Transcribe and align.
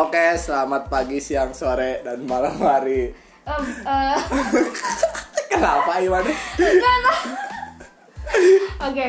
Oke, 0.00 0.32
selamat 0.32 0.88
pagi, 0.88 1.20
siang, 1.20 1.52
sore, 1.52 2.00
dan 2.00 2.24
malam 2.24 2.56
hari. 2.56 3.12
Em, 3.44 3.64
eh, 3.84 4.16
Kenapa 5.52 6.00
Iwan? 6.00 6.24
enggak. 6.56 6.96
Oke. 8.80 9.06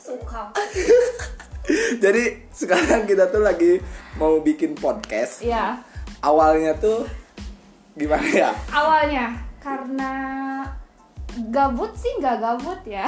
Suka. 0.00 0.48
Jadi 2.00 2.48
sekarang 2.56 3.04
kita 3.04 3.28
tuh 3.28 3.44
lagi 3.44 3.84
mau 4.16 4.40
bikin 4.40 4.72
podcast. 4.80 5.44
Iya. 5.44 5.76
Awalnya 6.24 6.80
tuh 6.80 7.04
gimana 8.00 8.24
ya? 8.24 8.50
Awalnya 8.72 9.44
karena 9.60 10.12
gabut 11.52 11.92
sih 12.00 12.16
nggak 12.16 12.40
gabut 12.40 12.80
ya. 12.88 13.04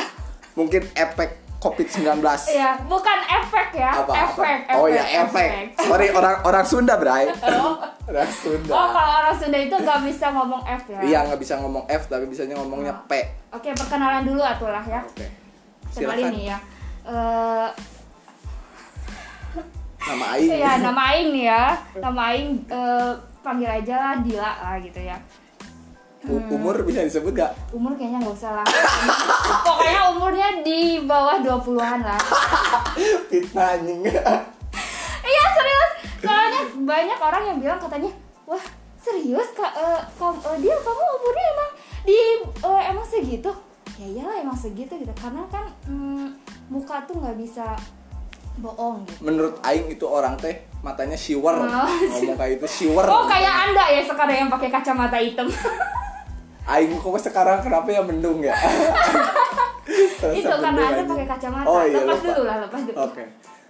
Mungkin 0.53 0.85
efek 0.93 1.46
COVID-19. 1.57 2.21
Iya, 2.53 2.71
bukan 2.85 3.19
efek 3.27 3.69
ya. 3.75 3.91
Apa, 4.05 4.13
apa? 4.13 4.23
efek, 4.29 4.57
Oh 4.77 4.87
ya, 4.87 5.05
efek. 5.25 5.73
Sorry, 5.81 6.09
orang 6.13 6.37
orang 6.45 6.65
Sunda, 6.69 6.95
Bray. 7.01 7.33
Oh. 7.47 7.81
orang 8.07 8.31
Sunda. 8.31 8.71
Oh, 8.71 8.89
kalau 8.93 9.13
orang 9.25 9.35
Sunda 9.35 9.59
itu 9.59 9.75
nggak 9.75 10.01
bisa 10.07 10.27
ngomong 10.31 10.63
F 10.63 10.83
ya. 10.93 11.01
Iya, 11.03 11.19
nggak 11.27 11.41
bisa 11.41 11.55
ngomong 11.59 11.85
F 11.91 12.03
tapi 12.07 12.25
bisanya 12.29 12.55
ngomongnya 12.61 12.95
P. 13.09 13.13
Oke, 13.51 13.73
perkenalan 13.75 14.23
dulu 14.23 14.43
atulah 14.45 14.85
ya. 14.85 15.01
Oke. 15.03 15.27
Kenalin 15.97 16.31
nih 16.31 16.45
ya. 16.53 16.59
Eh, 17.07 17.69
Nama 20.07 20.39
Aing. 20.39 20.51
ya 20.55 20.73
nama 20.79 21.03
Aing 21.11 21.29
nih 21.35 21.45
ya. 21.51 21.65
Nama 21.99 22.21
Aing 22.31 22.51
eh, 22.71 23.11
panggil 23.43 23.67
aja 23.67 23.95
lah 23.99 24.15
Dila 24.23 24.51
lah 24.63 24.77
gitu 24.79 25.01
ya. 25.03 25.19
U- 26.27 26.47
umur 26.51 26.83
bisa 26.83 27.07
disebut 27.07 27.33
gak? 27.33 27.53
Umur 27.71 27.95
kayaknya 27.95 28.19
nggak 28.27 28.35
usah 28.35 28.53
lah. 28.63 28.67
Pokoknya 29.67 30.01
umurnya 30.11 30.49
di 30.67 30.99
bawah 31.03 31.39
20-an 31.39 32.01
lah. 32.03 32.21
Fitnah 33.31 33.79
anjing. 33.79 34.03
Iya 35.27 35.45
serius. 35.59 35.91
Soalnya 36.23 36.63
banyak 36.87 37.19
orang 37.19 37.43
yang 37.51 37.59
bilang 37.59 37.83
katanya, 37.83 38.15
wah 38.47 38.63
serius 38.95 39.51
kak, 39.59 39.75
eh, 39.75 40.01
kam- 40.15 40.39
eh, 40.39 40.57
dia 40.63 40.71
kamu 40.79 41.03
umurnya 41.19 41.47
emang 41.51 41.71
di 42.07 42.19
eh, 42.63 42.83
emang 42.95 43.07
segitu? 43.11 43.51
Ya 43.99 44.07
iyalah 44.07 44.39
emang 44.39 44.55
segitu 44.55 44.95
gitu. 44.95 45.11
Karena 45.19 45.43
kan 45.51 45.67
mm, 45.91 46.39
muka 46.71 47.03
tuh 47.11 47.19
nggak 47.19 47.35
bisa 47.35 47.75
bohong 48.63 49.03
gitu. 49.05 49.21
Menurut 49.27 49.59
Aing 49.67 49.91
itu 49.91 50.07
orang 50.07 50.39
teh 50.39 50.63
matanya 50.81 51.19
siwer. 51.19 51.59
Oh, 51.59 51.91
Ngomong 51.91 52.39
kayak 52.39 52.63
itu 52.63 52.67
siwer. 52.71 53.05
Oh 53.05 53.27
kayak 53.27 53.53
anda 53.69 53.85
ya 53.91 54.03
sekarang 54.07 54.47
yang 54.47 54.51
pakai 54.53 54.71
kacamata 54.71 55.19
hitam. 55.19 55.51
Aing 56.67 56.93
kok 56.93 57.15
sekarang 57.21 57.59
kenapa 57.61 57.87
ya 57.87 58.03
mendung 58.03 58.43
ya? 58.43 58.51
itu 60.33 60.51
karena 60.51 60.81
anda 60.83 61.03
pakai 61.05 61.27
kacamata. 61.29 61.65
Oh, 61.65 61.81
iya, 61.81 61.95
lepas 61.97 62.19
lupa. 62.19 62.27
dulu 62.29 62.43
lah, 62.43 62.57
lepas 62.61 62.81
dulu. 62.83 62.97
Oke. 63.01 63.25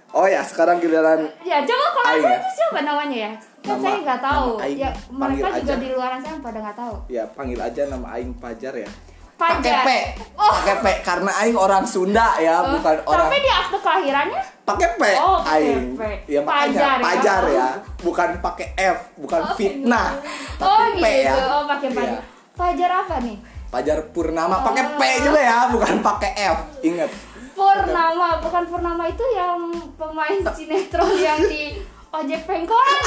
Oh 0.09 0.25
ya, 0.25 0.41
sekarang 0.41 0.81
giliran 0.81 1.29
Ya 1.43 1.61
coba 1.61 1.87
kalau 1.93 2.09
Aing 2.09 2.25
ya? 2.25 2.37
itu 2.39 2.51
siapa 2.55 2.81
namanya 2.81 3.19
ya? 3.19 3.33
Kan 3.61 3.69
Nama- 3.69 3.83
saya 3.83 3.97
nggak 4.01 4.21
tahu. 4.23 4.49
Aing 4.57 4.79
Ya 4.79 4.91
mereka 5.13 5.49
juga 5.53 5.61
aja. 5.61 5.75
di 5.77 5.89
luaran 5.91 6.19
sana 6.19 6.39
pada 6.41 6.59
nggak 6.59 6.79
tahu. 6.79 6.95
ya 7.07 7.23
panggil 7.29 7.59
aja 7.59 7.83
nama 7.85 8.07
Aing 8.11 8.33
Pajar 8.35 8.73
ya. 8.75 8.89
Pakai 9.37 9.61
Pajar. 9.61 9.85
P. 9.85 9.91
Oh. 10.33 10.49
Pakai 10.49 10.75
P 10.81 10.87
karena 11.05 11.31
Aing 11.37 11.59
orang 11.59 11.85
Sunda 11.85 12.41
ya, 12.41 12.55
Oh, 12.57 12.73
bukan 12.73 12.97
orang 13.05 13.29
Tapi 13.29 13.37
di 13.37 13.51
akte 13.53 13.77
kelahirannya 13.77 14.41
pakai 14.65 14.89
P. 14.89 15.03
Oh, 15.15 15.37
pakai 15.39 15.61
Aing. 15.61 15.85
P. 15.93 16.03
Ya 16.27 16.41
makanya 16.41 16.49
Pajar 16.49 16.97
ya. 16.97 17.05
Pajar 17.05 17.41
ya, 17.51 17.69
bukan 18.01 18.29
pakai 18.41 18.67
F, 18.75 18.99
bukan 19.17 19.41
Oh, 19.43 19.53
fitnah. 19.55 20.09
gitu. 20.15 20.25
Tapi 20.57 20.65
Oh 20.65 20.81
P 20.95 21.05
gitu. 21.05 21.29
ya. 21.29 21.35
Oh 21.53 21.63
pakai 21.69 21.89
pajar. 21.93 22.23
Pajar 22.57 22.91
apa 23.05 23.21
nih? 23.21 23.37
Pajar 23.69 23.99
Purnama 24.11 24.65
pakai 24.65 24.97
P 24.97 25.03
Oh. 25.03 25.17
juga 25.23 25.41
ya, 25.41 25.59
bukan 25.69 26.01
pakai 26.01 26.31
F. 26.35 26.59
Ingat. 26.83 27.11
Purnama, 27.53 28.41
bukan 28.41 28.65
Purnama 28.65 29.05
itu 29.07 29.25
yang 29.31 29.61
pemain 29.93 30.41
sinetron 30.51 31.13
yang 31.15 31.41
di 31.43 31.81
ojek 32.09 32.41
pengkolan. 32.45 33.01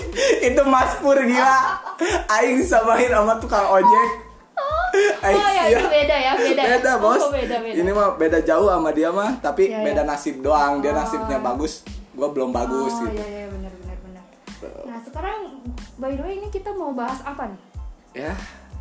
itu 0.48 0.62
Mas 0.64 0.96
Pur 0.98 1.16
gila. 1.16 1.60
Aing 2.30 2.60
samain 2.60 3.08
sama 3.08 3.36
tukang 3.36 3.68
ojek. 3.70 4.08
Aing 5.20 5.36
Oh 5.36 5.50
ya 5.50 5.64
siap. 5.66 5.72
itu 5.74 5.86
beda 5.90 6.16
ya, 6.16 6.32
beda. 6.34 6.62
Beda 6.70 6.92
bos. 6.96 7.20
Oh, 7.20 7.28
beda 7.28 7.56
beda. 7.58 7.74
Ini 7.74 7.90
mah 7.90 8.08
beda 8.14 8.38
jauh 8.40 8.68
sama 8.70 8.90
dia 8.90 9.10
mah, 9.10 9.36
tapi 9.38 9.68
Iya, 9.68 9.82
beda 9.82 10.00
iya. 10.00 10.08
nasib 10.08 10.40
doang. 10.40 10.78
Dia 10.78 10.92
Oh. 10.92 10.96
nasibnya 10.96 11.38
bagus, 11.38 11.82
gua 12.12 12.30
belum 12.30 12.48
bagus 12.50 12.92
oh, 12.94 13.02
gitu. 13.02 13.18
iya 13.18 13.26
iya 13.26 13.46
benar 13.50 13.72
benar 13.74 13.96
benar. 13.98 14.24
Nah, 14.86 14.98
sekarang 15.02 15.38
by 15.98 16.14
the 16.14 16.22
way 16.22 16.38
ini 16.38 16.48
kita 16.48 16.70
mau 16.70 16.92
bahas 16.92 17.20
apa 17.20 17.50
nih? 17.50 17.60
Ya, 18.14 18.30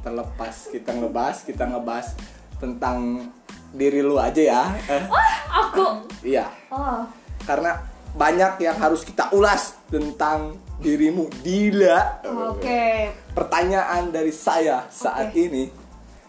terlepas 0.04 0.70
kita 0.70 0.92
ngebahas, 0.92 1.38
kita 1.42 1.64
ngebahas 1.66 2.14
tentang 2.60 3.32
diri 3.72 4.04
lu 4.04 4.20
aja 4.20 4.38
ya. 4.38 4.64
Eh, 4.86 5.04
Aku. 5.50 6.06
iya, 6.22 6.46
Oh. 6.70 7.02
karena 7.42 7.82
banyak 8.14 8.62
yang 8.62 8.78
harus 8.78 9.02
kita 9.02 9.34
ulas 9.34 9.74
tentang 9.90 10.54
dirimu. 10.78 11.26
Dila. 11.42 12.22
Oke. 12.54 13.10
Pertanyaan 13.34 14.14
dari 14.14 14.30
saya 14.30 14.86
saat 14.92 15.34
Oke. 15.34 15.50
ini. 15.50 15.64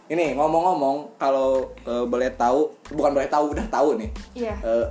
Ini 0.05 0.37
ngomong-ngomong 0.37 1.19
kalau 1.19 1.75
eh, 1.85 2.05
boleh 2.07 2.33
tahu, 2.33 2.73
bukan 2.89 3.13
boleh 3.13 3.29
tahu, 3.29 3.53
udah 3.53 3.67
tahu 3.69 4.01
nih. 4.01 4.11
Iya. 4.33 4.55
Eh, 4.63 4.87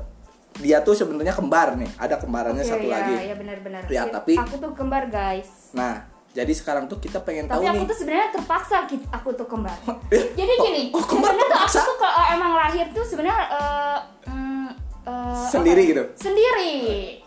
dia 0.61 0.77
tuh 0.85 0.93
sebenarnya 0.93 1.33
kembar 1.33 1.73
nih, 1.73 1.89
ada 1.97 2.21
kembarannya 2.21 2.61
Iya, 2.61 2.69
satu 2.69 2.85
iya, 2.85 2.93
lagi. 2.93 3.13
Iya 3.25 3.35
benar-benar. 3.41 3.81
Ya, 3.89 4.05
tapi- 4.05 4.37
aku 4.37 4.61
tuh 4.61 4.73
kembar 4.77 5.09
guys. 5.09 5.73
Nah, 5.73 6.05
jadi 6.33 6.49
sekarang 6.49 6.85
tuh 6.85 6.97
kita 6.97 7.21
pengen 7.21 7.45
tahu 7.45 7.61
Tapi 7.61 7.67
aku 7.67 7.77
nih. 7.77 7.87
tuh 7.87 7.95
sebenarnya 7.95 8.27
terpaksa 8.31 8.75
ki- 8.83 9.05
aku 9.07 9.29
tuh 9.31 9.45
kembar. 9.45 9.77
Eh, 10.09 10.33
Jadi 10.33 10.49
kok- 10.51 10.65
gini, 10.65 10.81
kok 10.89 11.05
kembar 11.05 11.29
sebenarnya 11.29 11.45
tuh 11.47 11.61
aku 11.61 11.85
tuh 11.85 11.97
ke- 11.99 12.15
emang 12.31 12.51
lahir 12.55 12.85
tuh 12.89 13.03
sebenarnya 13.03 13.39
eh, 13.51 13.97
mm, 14.27 14.67
eh, 15.05 15.45
Sendiri 15.47 15.77
apa 15.77 15.85
ya? 15.85 15.91
gitu? 15.91 16.03
Sendiri. 16.19 16.73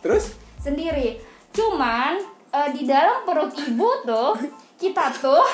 Terus? 0.01 0.25
Sendiri. 0.59 1.09
Cuman 1.51 2.13
eh, 2.51 2.69
di 2.73 2.83
dalam 2.83 3.23
perut 3.23 3.55
ibu 3.55 3.89
tuh 4.03 4.31
kita 4.75 5.15
tuh 5.17 5.47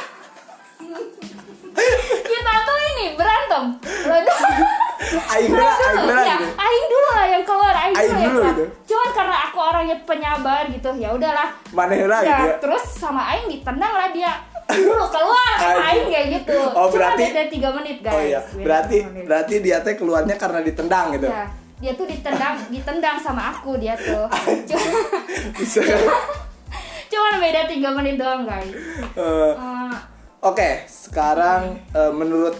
kita 2.22 2.52
tuh 2.62 2.78
ini 2.88 3.06
berantem. 3.14 3.64
Aing 5.02 5.48
dulu, 5.48 5.66
aing 5.66 5.98
dulu 5.98 6.12
ya, 6.14 6.36
gitu. 6.38 6.46
aing 6.54 6.86
dulu 6.86 7.08
lah 7.10 7.26
yang 7.26 7.42
keluar, 7.42 7.74
aing, 7.74 7.94
Aing 7.94 8.06
dulu 8.06 8.18
yang 8.18 8.22
dulu 8.24 8.38
keluar. 8.38 8.52
gitu. 8.52 8.64
Cuman 8.86 9.08
karena 9.12 9.36
aku 9.42 9.58
orangnya 9.60 9.96
penyabar 10.02 10.62
gitu, 10.68 10.88
ya 10.94 11.08
udahlah. 11.10 11.48
Mana 11.70 11.94
lah 11.98 12.20
Ya, 12.20 12.28
gitu 12.38 12.46
ya. 12.46 12.54
terus 12.58 12.84
sama 12.92 13.22
Aing 13.26 13.46
ditendang 13.48 13.92
lah 13.92 14.08
dia 14.08 14.32
dulu 14.64 15.04
keluar 15.06 15.52
sama 15.54 15.82
Aing. 15.86 16.06
Kayak 16.06 16.26
gitu. 16.34 16.58
Oh, 16.70 16.86
Cuma 16.86 16.94
berarti- 16.94 17.24
beda 17.26 17.42
3 17.46 17.68
menit 17.74 17.98
guys. 18.00 18.14
Oh 18.14 18.22
iya, 18.22 18.40
berarti 18.56 18.96
tiga 18.96 19.08
menit. 19.10 19.24
berarti 19.26 19.54
dia 19.60 19.76
teh 19.80 19.94
keluarnya 19.94 20.34
karena 20.36 20.58
ditendang 20.60 21.06
gitu. 21.12 21.26
Ya, 21.26 21.44
dia 21.78 21.92
tuh 21.92 22.06
ditendang, 22.06 22.54
ditendang 22.68 23.16
sama 23.18 23.42
aku 23.50 23.74
dia 23.76 23.94
tuh. 23.94 24.26
Cuma, 24.64 24.86
cuman 27.10 27.32
beda 27.38 27.60
3 27.66 27.74
menit 27.92 28.14
doang 28.16 28.42
guys. 28.44 28.70
Eh, 29.12 29.52
Eh, 29.52 29.92
Oke, 30.42 30.90
sekarang 30.90 31.78
eh, 31.94 32.10
menurut 32.10 32.58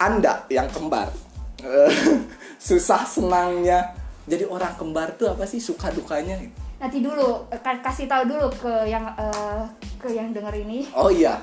Anda 0.00 0.48
yang 0.48 0.64
kembar, 0.72 1.12
eh, 1.60 1.92
susah 2.56 3.04
senangnya 3.04 3.92
jadi 4.24 4.48
orang 4.48 4.72
kembar 4.80 5.12
tuh 5.20 5.36
apa 5.36 5.44
sih 5.44 5.60
suka 5.60 5.92
dukanya? 5.92 6.40
nanti 6.80 7.04
dulu 7.04 7.44
eh, 7.52 7.60
ka- 7.60 7.84
kasih 7.84 8.08
tahu 8.08 8.32
dulu 8.32 8.48
ke 8.56 8.72
yang 8.88 9.04
eh, 9.20 9.60
ke 10.00 10.08
yang 10.08 10.32
denger 10.32 10.56
ini 10.56 10.88
Oh 10.96 11.12
iya. 11.12 11.36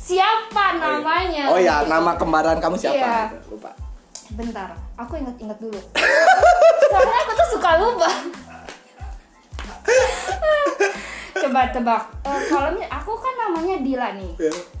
siapa 0.00 0.80
namanya. 0.80 1.52
Oh 1.52 1.60
iya, 1.60 1.84
nama 1.84 2.16
kembaran 2.16 2.56
kamu 2.56 2.80
siapa? 2.80 2.96
Iya. 2.96 3.16
Gitu, 3.36 3.58
Lupa. 3.58 3.74
Bentar, 4.40 4.72
aku 4.96 5.20
inget-inget 5.20 5.58
dulu. 5.60 5.80
Soalnya 6.96 7.18
aku 7.26 7.32
tuh 7.36 7.48
suka 7.58 7.70
lupa. 7.76 8.08
Coba 11.44 11.60
tebak. 11.68 12.02
Eh, 12.24 12.40
kalau 12.48 12.72
aku 12.78 13.12
kan 13.18 13.34
namanya 13.36 13.76
Dila 13.84 14.08
nih. 14.16 14.32
Ya. 14.40 14.75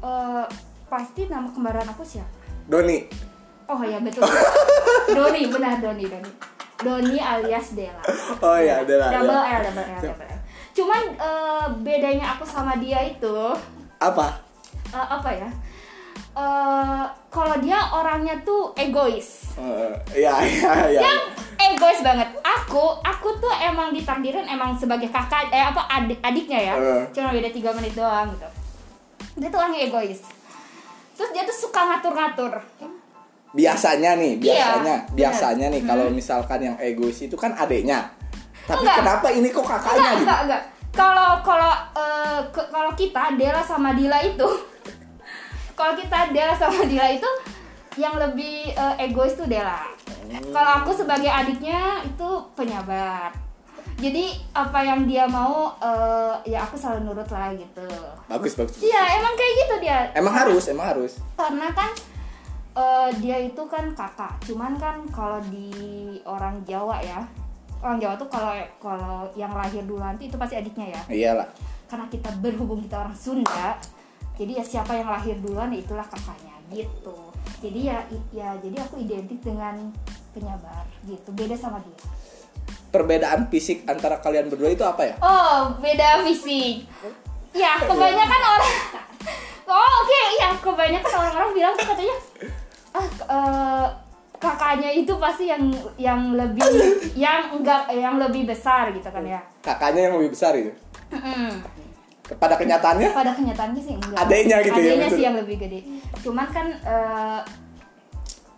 Eh, 0.00 0.44
pasti 0.88 1.28
nama 1.28 1.46
kembaran 1.46 1.84
aku 1.86 2.02
siapa? 2.02 2.32
Doni. 2.66 3.04
Oh 3.68 3.78
ya 3.84 4.00
betul. 4.00 4.24
Doni, 5.16 5.46
benar 5.46 5.78
Doni, 5.78 6.04
Doni. 6.08 6.30
Doni 6.80 7.16
alias 7.20 7.76
Dela. 7.76 8.00
Oh 8.40 8.56
iya, 8.56 8.80
ada 8.80 8.94
lah. 8.96 9.08
Double 9.12 9.36
ya. 9.36 9.56
L, 9.60 9.62
double 9.68 9.84
L, 9.84 10.00
double 10.00 10.26
L. 10.26 10.40
Cuman 10.72 11.02
eh, 11.12 11.66
bedanya 11.84 12.26
aku 12.34 12.44
sama 12.46 12.80
dia 12.80 13.04
itu 13.04 13.36
Apa? 14.00 14.40
eh, 14.90 15.06
apa 15.06 15.30
ya? 15.30 15.48
Eh, 16.30 17.04
kalau 17.28 17.56
dia 17.60 17.78
orangnya 17.92 18.34
tuh 18.40 18.72
egois. 18.74 19.52
Eh, 19.60 19.92
Iya, 20.24 20.34
iya, 20.40 20.70
iya. 20.88 21.00
Yang 21.04 21.20
egois 21.60 22.00
banget. 22.00 22.32
Aku, 22.40 22.96
aku 23.04 23.28
tuh 23.38 23.52
emang 23.60 23.92
ditakdirin 23.92 24.48
emang 24.48 24.72
sebagai 24.74 25.12
kakak, 25.12 25.52
eh 25.52 25.60
apa 25.60 25.84
adik 25.86 26.18
adiknya 26.24 26.72
ya. 26.72 26.74
Eh. 26.74 27.02
Cuma 27.12 27.28
beda 27.28 27.50
3 27.52 27.76
menit 27.76 27.92
doang 27.92 28.30
gitu. 28.32 28.48
Dia 29.40 29.48
tuh 29.48 29.58
orangnya 29.58 29.80
egois. 29.82 30.20
Terus 31.12 31.30
dia 31.32 31.42
tuh 31.42 31.56
suka 31.58 31.80
ngatur-ngatur. 31.82 32.52
biasanya 33.50 34.14
nih 34.14 34.38
Iya, 34.38 34.38
biasanya 34.38 34.78
benar. 35.02 35.10
biasanya 35.10 35.66
nih 35.68 35.82
kalau 35.82 36.06
Hmm. 36.06 36.14
misalkan 36.14 36.60
yang 36.62 36.76
egois 36.78 37.18
itu 37.18 37.34
kan 37.34 37.50
adeknya 37.52 38.06
tapi 38.62 38.78
Enggak. 38.80 38.96
kenapa 39.02 39.26
ini 39.28 39.48
kok 39.50 39.66
kakaknya 39.66 39.90
Enggak, 39.90 40.06
gitu 40.06 40.22
enggak, 40.22 40.40
enggak. 40.40 40.62
Kalau 40.92 41.30
kalau 41.42 41.72
ke- 42.48 42.68
kalau 42.68 42.92
kita 42.94 43.34
Dela 43.34 43.58
sama 43.60 43.90
Dila 43.90 44.22
itu 44.22 44.46
kalau 45.74 45.98
kita 45.98 46.30
Dela 46.30 46.54
sama 46.54 46.78
Dila 46.84 47.10
itu 47.10 47.26
yang 47.96 48.14
lebih 48.16 48.70
eh, 48.70 48.94
egois 49.00 49.34
tuh 49.34 49.46
Dela. 49.46 49.82
Kalau 50.30 50.70
aku 50.78 50.94
sebagai 50.94 51.26
adiknya 51.26 52.06
itu 52.06 52.28
penyabar. 52.54 53.34
Jadi 54.00 54.24
apa 54.56 54.80
yang 54.80 55.04
dia 55.04 55.28
mau 55.28 55.76
eh, 55.76 56.56
ya 56.56 56.64
aku 56.64 56.74
selalu 56.80 57.12
nurut 57.12 57.28
lah 57.28 57.52
gitu. 57.52 57.86
Bagus 58.26 58.56
bagus 58.56 58.80
iya 58.80 59.20
emang 59.20 59.36
kayak 59.36 59.54
gitu 59.60 59.74
dia. 59.84 59.98
Emang 60.16 60.34
harus 60.34 60.64
emang 60.72 60.86
harus. 60.96 61.12
Karena 61.36 61.68
kan 61.76 61.92
eh, 62.74 63.08
dia 63.20 63.36
itu 63.44 63.62
kan 63.68 63.92
kakak. 63.92 64.40
Cuman 64.48 64.80
kan 64.80 65.04
kalau 65.12 65.38
di 65.52 65.70
orang 66.24 66.64
Jawa 66.64 66.98
ya 67.04 67.20
orang 67.84 68.00
Jawa 68.00 68.14
tuh 68.16 68.28
kalau 68.32 68.52
kalau 68.80 69.16
yang 69.36 69.52
lahir 69.52 69.84
duluan 69.84 70.16
itu 70.16 70.34
pasti 70.40 70.56
adiknya 70.56 70.96
ya. 70.96 71.02
Iyalah. 71.06 71.48
Karena 71.86 72.08
kita 72.08 72.32
berhubung 72.40 72.80
kita 72.80 73.04
orang 73.04 73.14
Sunda 73.14 73.76
jadi 74.40 74.56
ya 74.56 74.64
siapa 74.64 74.96
yang 74.96 75.12
lahir 75.12 75.36
duluan 75.36 75.68
ya 75.68 75.84
itulah 75.84 76.06
kakaknya 76.08 76.56
gitu. 76.72 77.28
Jadi 77.60 77.92
ya 77.92 78.00
ya 78.32 78.56
jadi 78.56 78.80
aku 78.80 79.04
identik 79.04 79.44
dengan 79.44 79.92
penyabar 80.32 80.88
gitu. 81.04 81.28
Beda 81.36 81.52
sama 81.52 81.76
dia 81.84 82.19
perbedaan 82.90 83.46
fisik 83.48 83.86
antara 83.86 84.18
kalian 84.18 84.50
berdua 84.50 84.70
itu 84.74 84.84
apa 84.84 85.02
ya? 85.06 85.14
Oh 85.22 85.74
beda 85.78 86.26
fisik. 86.26 86.86
Ya 87.54 87.78
kebanyakan 87.78 88.40
orang 88.46 88.74
oh 89.70 89.90
oke. 90.02 90.22
Ya 90.38 90.48
kebanyakan 90.58 91.12
orang-orang 91.14 91.50
bilang 91.54 91.74
tuh 91.78 91.86
katanya 91.86 92.16
ah 92.90 93.06
eh, 93.06 93.86
kakaknya 94.42 94.90
itu 94.90 95.12
pasti 95.22 95.46
yang 95.46 95.70
yang 95.94 96.34
lebih 96.34 96.66
yang 97.14 97.54
enggak 97.54 97.86
yang 97.94 98.18
lebih 98.18 98.50
besar 98.50 98.90
gitu 98.90 99.06
kan 99.06 99.22
ya. 99.22 99.40
Kakaknya 99.62 100.10
yang 100.10 100.14
lebih 100.18 100.34
besar 100.34 100.58
itu 100.58 100.74
Mm-mm. 101.14 101.62
pada 102.38 102.54
kenyataannya? 102.58 103.10
Pada 103.14 103.34
kenyataannya 103.34 103.82
sih 103.82 103.94
enggak. 103.98 104.18
Adeknya 104.18 104.56
gitu 104.66 104.78
ya, 104.78 104.86
Adeknya 104.94 105.06
betul. 105.06 105.16
sih 105.18 105.24
yang 105.26 105.36
lebih 105.38 105.56
gede. 105.62 105.80
Cuman 106.22 106.46
kan 106.50 106.66
eh, 106.82 107.40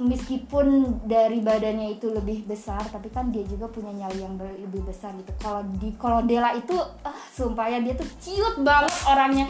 meskipun 0.00 0.98
dari 1.04 1.44
badannya 1.44 1.98
itu 2.00 2.08
lebih 2.08 2.48
besar 2.48 2.80
tapi 2.88 3.12
kan 3.12 3.28
dia 3.28 3.44
juga 3.44 3.68
punya 3.68 3.92
nyali 3.92 4.24
yang 4.24 4.36
lebih 4.38 4.86
besar 4.86 5.12
gitu. 5.18 5.32
Kalau 5.40 5.60
di 5.76 5.90
kalau 6.00 6.20
Dela 6.24 6.52
itu 6.56 6.76
ah 7.04 7.18
sumpah 7.32 7.68
ya 7.68 7.78
dia 7.84 7.94
tuh 7.96 8.08
ciut 8.20 8.64
banget 8.64 8.94
orangnya. 9.04 9.46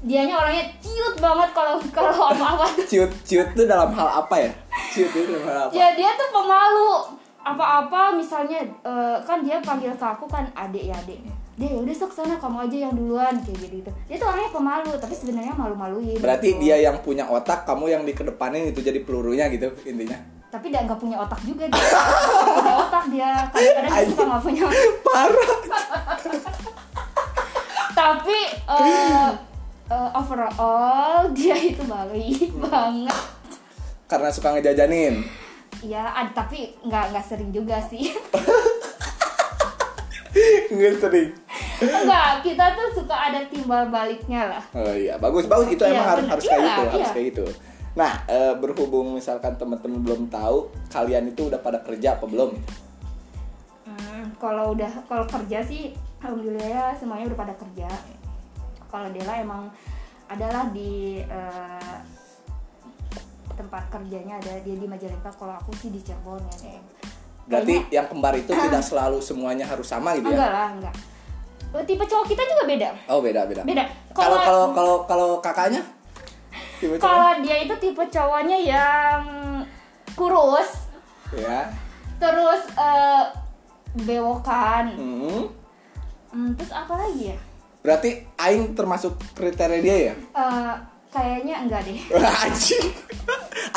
Dianya 0.00 0.40
orangnya 0.40 0.64
ciut 0.80 1.16
banget 1.20 1.50
kalau 1.52 1.74
kalau 1.92 2.12
apa-apa 2.32 2.66
tuh. 2.76 2.84
Ciut 2.88 3.10
ciut 3.24 3.48
itu 3.56 3.62
dalam 3.64 3.92
hal 3.96 4.08
apa 4.24 4.36
ya? 4.36 4.52
Ciut 4.92 5.10
itu 5.12 5.30
dalam 5.32 5.44
hal 5.48 5.58
apa? 5.68 5.72
Ya 5.72 5.96
dia 5.96 6.10
tuh 6.16 6.28
pemalu. 6.32 6.92
Apa-apa 7.40 8.12
misalnya 8.12 8.60
eh, 8.64 9.16
kan 9.24 9.40
dia 9.40 9.64
panggil 9.64 9.96
ke 9.96 10.04
aku 10.04 10.28
kan 10.28 10.44
adek 10.52 10.92
ya 10.92 10.96
adek 11.00 11.39
deh 11.60 11.76
udah 11.76 11.92
sok 11.92 12.16
sana 12.16 12.40
kamu 12.40 12.56
aja 12.64 12.76
yang 12.88 12.92
duluan 12.96 13.36
kayak 13.44 13.68
gitu 13.68 13.84
gitu 13.84 13.90
dia 14.08 14.16
tuh 14.16 14.32
orangnya 14.32 14.48
pemalu 14.48 14.90
tapi 14.96 15.12
sebenarnya 15.12 15.52
malu-maluin 15.52 16.16
berarti 16.16 16.56
gitu. 16.56 16.60
dia 16.64 16.76
yang 16.80 16.96
punya 17.04 17.28
otak 17.28 17.68
kamu 17.68 17.84
yang 17.92 18.02
dikedepanin 18.08 18.72
itu 18.72 18.80
jadi 18.80 19.04
pelurunya 19.04 19.52
gitu 19.52 19.68
intinya? 19.84 20.16
Tapi 20.50 20.66
dia 20.66 20.82
nggak 20.82 20.98
punya 20.98 21.20
otak 21.20 21.38
juga 21.46 21.68
dia 21.68 21.78
punya 22.58 22.74
otak 22.74 23.04
dia 23.12 23.30
kadang-kadang 23.54 23.92
dia 23.92 24.08
suka 24.10 24.24
nggak 24.26 24.42
punya 24.42 24.64
parah. 25.06 25.52
Tapi 27.94 28.38
eh, 28.66 29.30
eh, 29.92 30.10
overall 30.16 31.22
dia 31.36 31.54
itu 31.54 31.82
baik 31.86 32.50
banget. 32.56 33.18
Karena 34.10 34.28
suka 34.34 34.56
ngejajanin? 34.56 35.22
Ya 35.86 36.08
ad- 36.08 36.34
tapi 36.34 36.74
nggak 36.82 37.14
nggak 37.14 37.24
sering 37.30 37.54
juga 37.54 37.78
sih 37.86 38.10
nggak 40.70 40.94
sering. 41.02 41.30
Enggak 41.82 42.46
kita 42.46 42.64
tuh 42.78 43.02
suka 43.02 43.16
ada 43.16 43.40
timbal 43.50 43.90
baliknya 43.90 44.46
lah. 44.46 44.64
Oh 44.76 44.94
iya 44.94 45.18
bagus 45.18 45.50
bagus. 45.50 45.74
Itu 45.74 45.82
Iya, 45.82 45.98
emang 45.98 46.08
harus 46.14 46.26
harus 46.30 46.44
kayak 46.46 46.60
Iya, 46.60 46.68
gitu 46.68 46.82
harus 46.86 47.08
iya. 47.08 47.14
kayak 47.14 47.26
gitu. 47.34 47.46
Nah 47.98 48.12
eh, 48.30 48.54
berhubung 48.54 49.06
misalkan 49.18 49.58
teman-teman 49.58 49.98
belum 50.06 50.22
tahu 50.30 50.70
kalian 50.94 51.34
itu 51.34 51.50
udah 51.50 51.58
pada 51.58 51.82
kerja 51.82 52.14
apa 52.14 52.24
belum? 52.30 52.50
Hmm, 53.90 54.22
kalau 54.38 54.78
udah 54.78 54.92
kalau 55.10 55.26
kerja 55.26 55.58
sih 55.66 55.90
alhamdulillah 56.22 56.68
ya 56.70 56.84
semuanya 56.94 57.34
udah 57.34 57.40
pada 57.40 57.54
kerja. 57.58 57.90
Kalau 58.90 59.08
Dela 59.10 59.34
emang 59.38 59.70
adalah 60.30 60.70
di 60.70 61.18
eh, 61.26 61.98
tempat 63.58 63.90
kerjanya 63.90 64.38
ada 64.38 64.62
dia 64.62 64.78
di 64.78 64.86
Majalengka. 64.86 65.34
Kalau 65.34 65.58
aku 65.58 65.74
sih 65.74 65.90
di 65.90 65.98
Cirebon 65.98 66.38
ya 66.62 66.78
berarti 67.50 67.74
yang 67.90 68.06
kembar 68.06 68.38
itu 68.38 68.54
tidak 68.54 68.82
selalu 68.86 69.18
semuanya 69.18 69.66
harus 69.66 69.90
sama 69.90 70.14
gitu 70.14 70.30
enggak 70.30 70.46
ya 70.46 70.54
lah 70.54 70.68
enggak. 70.70 70.94
Eh, 71.70 71.84
tipe 71.86 72.02
cowok 72.02 72.26
kita 72.30 72.42
juga 72.46 72.62
beda. 72.66 72.88
Oh 73.10 73.18
beda 73.22 73.46
beda. 73.46 73.62
Beda. 73.66 73.84
Kalau 74.14 74.38
kalau 74.38 74.64
kalau 74.74 74.96
kalau 75.06 75.28
kakaknya? 75.42 75.82
Kalau 76.98 77.30
dia 77.42 77.56
itu 77.62 77.74
tipe 77.78 78.02
cowoknya 78.10 78.58
yang 78.58 79.22
kurus 80.14 80.90
ya. 81.34 81.70
terus 82.18 82.62
eh, 82.74 83.24
bewokan. 84.06 84.86
Hmm. 84.94 85.42
Hmm, 86.30 86.50
terus 86.54 86.70
apa 86.70 86.94
lagi 86.94 87.34
ya? 87.34 87.38
Berarti 87.82 88.22
aing 88.38 88.74
termasuk 88.78 89.18
kriteria 89.34 89.80
dia 89.82 89.96
ya? 90.10 90.14
Eh, 90.14 90.74
kayaknya 91.10 91.54
enggak 91.66 91.86
deh. 91.86 91.98
Anjing. 92.46 92.86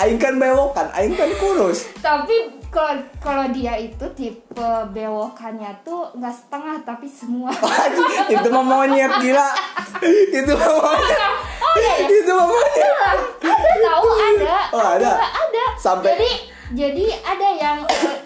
Aing 0.01 0.17
kan 0.17 0.37
bewokan 0.37 0.89
aing 0.97 1.13
kan 1.13 1.29
kurus. 1.37 1.93
Tapi 2.01 2.62
kalau 2.73 2.93
kalau 3.21 3.45
dia 3.53 3.77
itu 3.77 4.01
tipe 4.17 4.65
bewokannya 4.89 5.69
tuh 5.85 6.09
nggak 6.17 6.33
setengah 6.33 6.81
tapi 6.81 7.05
semua. 7.05 7.53
Itu 8.33 8.49
mah 8.49 8.65
monyet 8.65 9.13
gila. 9.21 9.49
Itu 10.33 10.51
mah 10.57 10.73
monyet. 10.81 11.21
Oh 11.61 11.75
iya 11.77 11.93
ya 12.01 12.07
itu 12.09 12.31
mah 12.33 12.47
monyet. 12.49 12.95
Ada 13.45 13.73
tahu 13.77 14.07
ada. 14.09 14.57
Oh, 14.73 14.81
ada? 14.81 15.11
ada. 15.21 15.65
Sampai- 15.77 16.17
jadi 16.17 16.29
jadi 16.73 17.05
ada 17.21 17.47
yang 17.53 17.77
eh, 17.85 18.17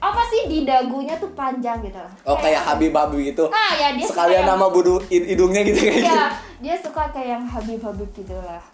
apa 0.00 0.22
sih 0.32 0.48
di 0.48 0.64
dagunya 0.64 1.20
tuh 1.20 1.28
panjang 1.36 1.84
gitu. 1.84 2.00
Oh 2.24 2.40
kayak 2.40 2.64
Habib 2.64 2.96
Habib 2.96 3.20
gitu. 3.20 3.52
Nah 3.52 3.76
ya 3.76 3.92
dia 3.92 4.06
sekalian 4.08 4.48
yang- 4.48 4.56
nama 4.56 4.72
budu 4.72 5.04
hidungnya 5.12 5.60
gitu 5.68 5.84
kayak 5.84 5.96
gitu. 6.00 6.08
ya 6.08 6.32
dia 6.60 6.74
suka 6.80 7.12
kayak 7.12 7.28
yang 7.36 7.44
habib 7.44 7.80
habib 7.84 8.08
gitu 8.16 8.32
lah. 8.40 8.64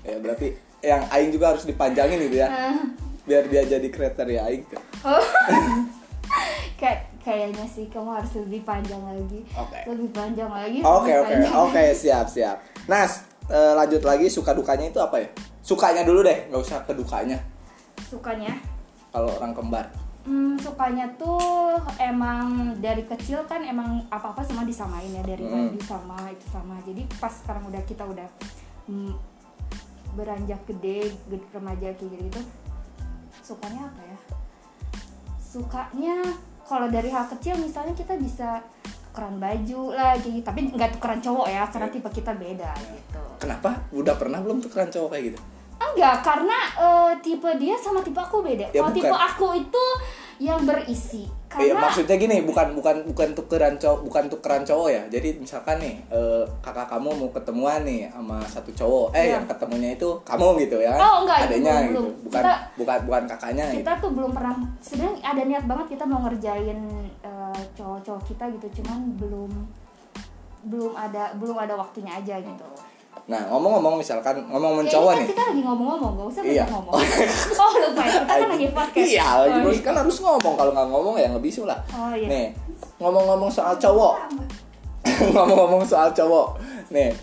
Ya 0.00 0.16
berarti 0.16 0.56
yang 0.80 1.04
aing 1.12 1.28
juga 1.28 1.52
harus 1.52 1.68
dipanjangin 1.68 2.24
gitu 2.24 2.40
ya. 2.40 2.48
Eh, 2.48 2.76
biar 3.24 3.44
dia 3.46 3.62
jadi 3.64 3.88
kriteria 3.88 4.40
aing 4.48 4.64
oh. 5.04 5.24
kayak 6.80 7.12
kayaknya 7.20 7.68
sih 7.68 7.84
kamu 7.92 8.16
harus 8.16 8.32
lebih 8.40 8.64
panjang 8.64 9.00
lagi 9.04 9.44
Oke. 9.52 9.78
lebih 9.84 10.08
panjang 10.10 10.48
lagi 10.48 10.80
Oke 10.80 11.12
oke 11.12 11.34
oke 11.52 11.84
siap 11.92 12.26
siap. 12.26 12.56
Nas 12.88 13.28
eh, 13.46 13.72
lanjut 13.76 14.00
lagi 14.00 14.32
suka 14.32 14.56
dukanya 14.56 14.88
itu 14.88 14.96
apa 14.96 15.20
ya? 15.20 15.28
Sukanya 15.60 16.02
dulu 16.02 16.24
deh, 16.24 16.48
nggak 16.48 16.62
usah 16.64 16.80
ke 16.88 16.96
dukanya. 16.96 17.36
sukanya 18.00 18.56
Kalau 19.12 19.28
orang 19.36 19.52
kembar. 19.52 19.86
Hmm, 20.20 20.56
sukanya 20.56 21.04
tuh 21.16 21.76
emang 22.00 22.72
dari 22.80 23.04
kecil 23.04 23.44
kan 23.44 23.60
emang 23.60 24.04
apa-apa 24.08 24.40
semua 24.40 24.64
disamain 24.64 25.08
ya 25.08 25.20
dari 25.20 25.44
Hmm. 25.44 25.68
mandi 25.68 25.80
sama 25.84 26.16
itu 26.32 26.46
sama. 26.48 26.80
Jadi 26.88 27.04
pas 27.20 27.32
sekarang 27.32 27.68
udah 27.68 27.82
kita 27.84 28.04
udah 28.08 28.28
mm, 28.88 29.12
beranjak 30.16 30.60
gede, 30.66 31.12
gede 31.28 31.46
remaja 31.52 31.92
kayak 31.92 32.18
gitu, 32.18 32.40
sukanya 33.42 33.88
apa 33.88 34.02
ya? 34.04 34.18
Sukanya 35.40 36.16
kalau 36.64 36.86
dari 36.86 37.10
hal 37.10 37.26
kecil 37.26 37.58
misalnya 37.58 37.92
kita 37.98 38.14
bisa 38.14 38.62
tukeran 39.10 39.42
baju 39.42 39.90
lah 39.90 40.14
kayak 40.14 40.32
gitu. 40.38 40.46
Tapi 40.46 40.60
nggak 40.70 40.90
tukeran 40.96 41.20
cowok 41.20 41.46
ya, 41.50 41.62
karena 41.66 41.88
tipe 41.90 42.08
kita 42.14 42.32
beda 42.38 42.70
gitu. 42.94 43.22
Kenapa? 43.42 43.70
Udah 43.90 44.14
pernah 44.14 44.38
belum 44.38 44.62
tuh 44.62 44.70
keren 44.70 44.90
cowok 44.90 45.10
kayak 45.16 45.24
gitu? 45.34 45.40
Enggak, 45.80 46.20
karena 46.20 46.58
eh, 46.76 47.12
tipe 47.18 47.48
dia 47.56 47.74
sama 47.74 48.00
tipe 48.00 48.16
aku 48.16 48.40
beda. 48.40 48.68
Ya, 48.68 48.78
Kalau 48.78 48.92
tipe 48.92 49.10
aku 49.10 49.46
itu 49.56 49.84
yang 50.38 50.60
berisi. 50.62 51.24
Iya 51.50 51.74
Karena 51.74 51.82
maksudnya 51.82 52.14
gini, 52.14 52.36
bukan 52.40 52.72
bukan 52.72 52.96
bukan 53.04 53.28
tukeran 53.34 53.74
cowok, 53.74 54.00
bukan 54.02 54.24
tukeran 54.28 54.62
cowok 54.62 54.88
ya. 54.88 55.02
Jadi 55.10 55.34
misalkan 55.36 55.76
nih 55.76 55.98
eh, 56.06 56.44
kakak 56.60 56.86
kamu 56.86 57.10
mau 57.10 57.28
ketemuan 57.28 57.82
nih 57.82 58.06
sama 58.06 58.38
satu 58.42 58.70
cowok, 58.70 59.10
eh 59.12 59.24
Iya. 59.26 59.32
yang 59.34 59.44
ketemunya 59.46 59.90
itu 59.92 60.08
kamu 60.22 60.46
gitu 60.60 60.78
ya? 60.78 60.94
Oh, 60.94 61.24
enggak, 61.24 61.38
itu 61.42 61.46
Adanya 61.50 61.72
belum, 61.74 61.82
gitu, 61.82 62.00
belum. 62.00 62.14
bukan 62.22 62.42
Kita- 62.44 62.60
bukan 62.78 62.98
bukan 63.02 63.22
kakaknya 63.26 63.64
gitu. 63.66 63.78
kita 63.82 63.92
tuh 63.98 64.10
belum 64.14 64.30
pernah 64.30 64.54
sebenarnya 64.78 65.14
ada 65.20 65.42
niat 65.42 65.64
banget 65.66 65.86
kita 65.90 66.04
mau 66.06 66.20
ngerjain 66.22 66.78
eh, 67.20 67.60
cowok-cowok 67.74 68.22
kita 68.24 68.44
gitu 68.54 68.66
cuman 68.80 68.98
belum 69.18 69.50
belum 70.62 70.92
ada 70.92 71.32
belum 71.34 71.56
ada 71.56 71.74
waktunya 71.74 72.12
aja 72.14 72.36
gitu 72.38 72.68
Nah 73.30 73.42
ngomong-ngomong 73.46 74.02
misalkan 74.02 74.42
ngomong 74.50 74.82
ini 74.82 74.90
kan 74.90 75.16
nih. 75.22 75.28
kita 75.30 75.42
lagi 75.54 75.62
ngomong-ngomong 75.62 76.12
gak 76.18 76.28
usah 76.34 76.42
Iya. 76.42 76.64
ngomong 76.66 76.94
oh 77.62 77.72
lupa 77.78 78.02
kita 78.02 78.26
kan 78.26 78.48
lagi 78.50 78.68
podcast 78.74 79.06
Iya, 79.06 79.26
oh, 79.26 79.38
lagi 79.46 79.58
terus 79.62 79.80
kan 79.86 79.94
harus 79.94 80.16
ngomong 80.18 80.54
kalau 80.58 80.70
nggak 80.74 80.88
ngomong 80.90 81.14
ya 81.14 81.26
nggak 81.30 81.44
bisa 81.46 81.60
lah. 81.62 81.78
Oh, 81.94 82.10
iya. 82.10 82.26
Nih, 82.26 82.46
ngomong-ngomong 82.98 83.50
soal 83.50 83.74
cowok. 83.78 84.14
ngomong-ngomong 85.34 85.82
soal 85.86 86.10
cowok. 86.10 86.46
Nih, 86.90 87.14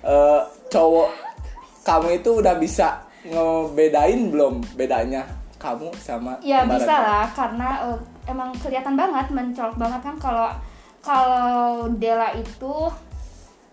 eh, 0.00 0.40
cowok 0.72 1.08
kamu 1.84 2.08
itu 2.20 2.30
udah 2.40 2.54
bisa 2.56 3.02
ngebedain 3.24 4.32
belum 4.32 4.64
bedanya 4.76 5.24
kamu 5.60 5.92
sama 6.00 6.40
ya 6.40 6.64
bisa 6.64 6.88
kamu? 6.88 7.04
lah 7.04 7.24
karena 7.36 7.68
eh, 7.92 7.98
emang 8.32 8.48
kelihatan 8.56 8.96
banget 8.96 9.26
mencolok 9.28 9.76
banget 9.76 10.00
kan 10.00 10.16
kalau 10.16 10.48
kalau 11.04 11.84
Dela 12.00 12.32
itu 12.32 12.74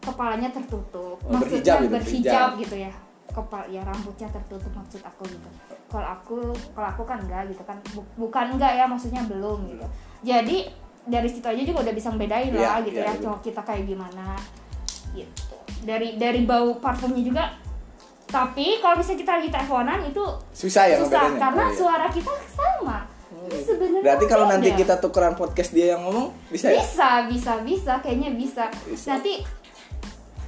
kepalanya 0.01 0.49
tertutup. 0.51 1.17
Oh, 1.21 1.39
berhijab 1.39 1.83
gitu, 1.83 1.93
berhijab. 1.93 2.49
gitu 2.61 2.75
ya. 2.77 2.91
Kepala 3.27 3.65
ya 3.69 3.81
rambutnya 3.85 4.27
tertutup 4.31 4.71
maksud 4.73 5.01
aku 5.03 5.23
gitu. 5.29 5.49
Kalau 5.87 6.07
aku 6.09 6.37
kalau 6.73 6.87
aku 6.89 7.03
kan 7.05 7.19
enggak 7.21 7.47
gitu 7.51 7.63
kan. 7.63 7.77
Bu- 7.93 8.09
bukan 8.17 8.57
enggak 8.57 8.73
ya 8.75 8.85
maksudnya 8.89 9.21
belum 9.25 9.67
gitu. 9.69 9.85
Jadi 10.25 10.67
dari 11.07 11.29
situ 11.31 11.47
aja 11.47 11.61
juga 11.63 11.87
udah 11.87 11.93
bisa 11.95 12.11
ngebedain 12.11 12.51
Iya, 12.51 12.59
lah 12.59 12.77
gitu 12.83 12.99
iya, 12.99 13.07
ya 13.07 13.13
iya. 13.15 13.21
cowok 13.23 13.39
kita 13.39 13.61
kayak 13.63 13.83
gimana 13.87 14.35
gitu. 15.15 15.55
Dari 15.87 16.19
dari 16.19 16.43
bau 16.43 16.75
parfumnya 16.77 17.23
juga 17.23 17.43
tapi 18.27 18.83
kalau 18.83 18.99
misalnya 18.99 19.23
kita 19.23 19.31
lagi 19.39 19.49
teleponan 19.55 19.99
itu 20.03 20.23
susah 20.51 20.83
ya 20.83 20.99
susah 20.99 21.39
karena 21.39 21.63
Oh, 21.63 21.71
iya. 21.71 21.77
suara 21.79 22.07
kita 22.11 22.31
sama. 22.51 23.07
Itu 23.47 23.55
sebenarnya 23.63 24.03
berarti 24.03 24.25
kalau 24.27 24.45
nanti 24.51 24.69
kita 24.75 24.99
tukeran 24.99 25.39
podcast 25.39 25.71
dia 25.71 25.95
yang 25.95 26.03
ngomong 26.03 26.35
bisa 26.51 26.67
ya? 26.67 26.83
Bisa 26.83 27.09
bisa 27.31 27.53
bisa 27.63 27.93
kayaknya 28.03 28.35
bisa, 28.35 28.67
Bisa. 28.83 29.15
nanti 29.15 29.39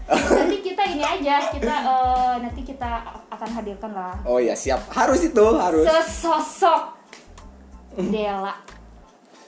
nanti 0.09 0.57
kita 0.59 0.83
ini 0.87 1.01
aja 1.01 1.35
kita 1.47 1.75
eh, 1.79 2.33
nanti 2.41 2.61
kita 2.63 2.89
akan 3.29 3.49
hadirkan 3.51 3.91
lah. 3.91 4.15
Oh 4.23 4.37
ya 4.37 4.53
siap. 4.53 4.89
Harus 4.89 5.21
itu 5.23 5.45
harus. 5.55 5.85
Sesosok 5.85 6.97
Dela. 7.99 8.53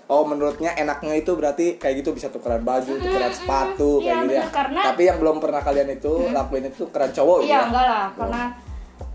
Oh 0.05 0.21
menurutnya 0.21 0.75
enaknya 0.75 1.15
itu 1.15 1.31
berarti 1.31 1.79
kayak 1.79 2.03
gitu 2.03 2.11
bisa 2.11 2.27
tukeran 2.27 2.61
baju, 2.61 2.99
tukeran 2.99 3.31
sepatu 3.31 3.97
Iya, 3.97 4.11
kayak 4.11 4.19
gitu 4.21 4.33
ya. 4.35 4.45
karena- 4.51 4.83
Tapi 4.85 5.01
yang 5.05 5.17
belum 5.17 5.37
pernah 5.39 5.61
kalian 5.61 5.89
itu 5.89 6.13
lakuin 6.29 6.67
itu 6.67 6.83
tukeran 6.83 7.09
cowok 7.09 7.37
iya 7.37 7.41
gitu 7.41 7.55
ya. 7.55 7.63
enggak 7.65 7.85
lah 7.85 8.05
karena 8.13 8.41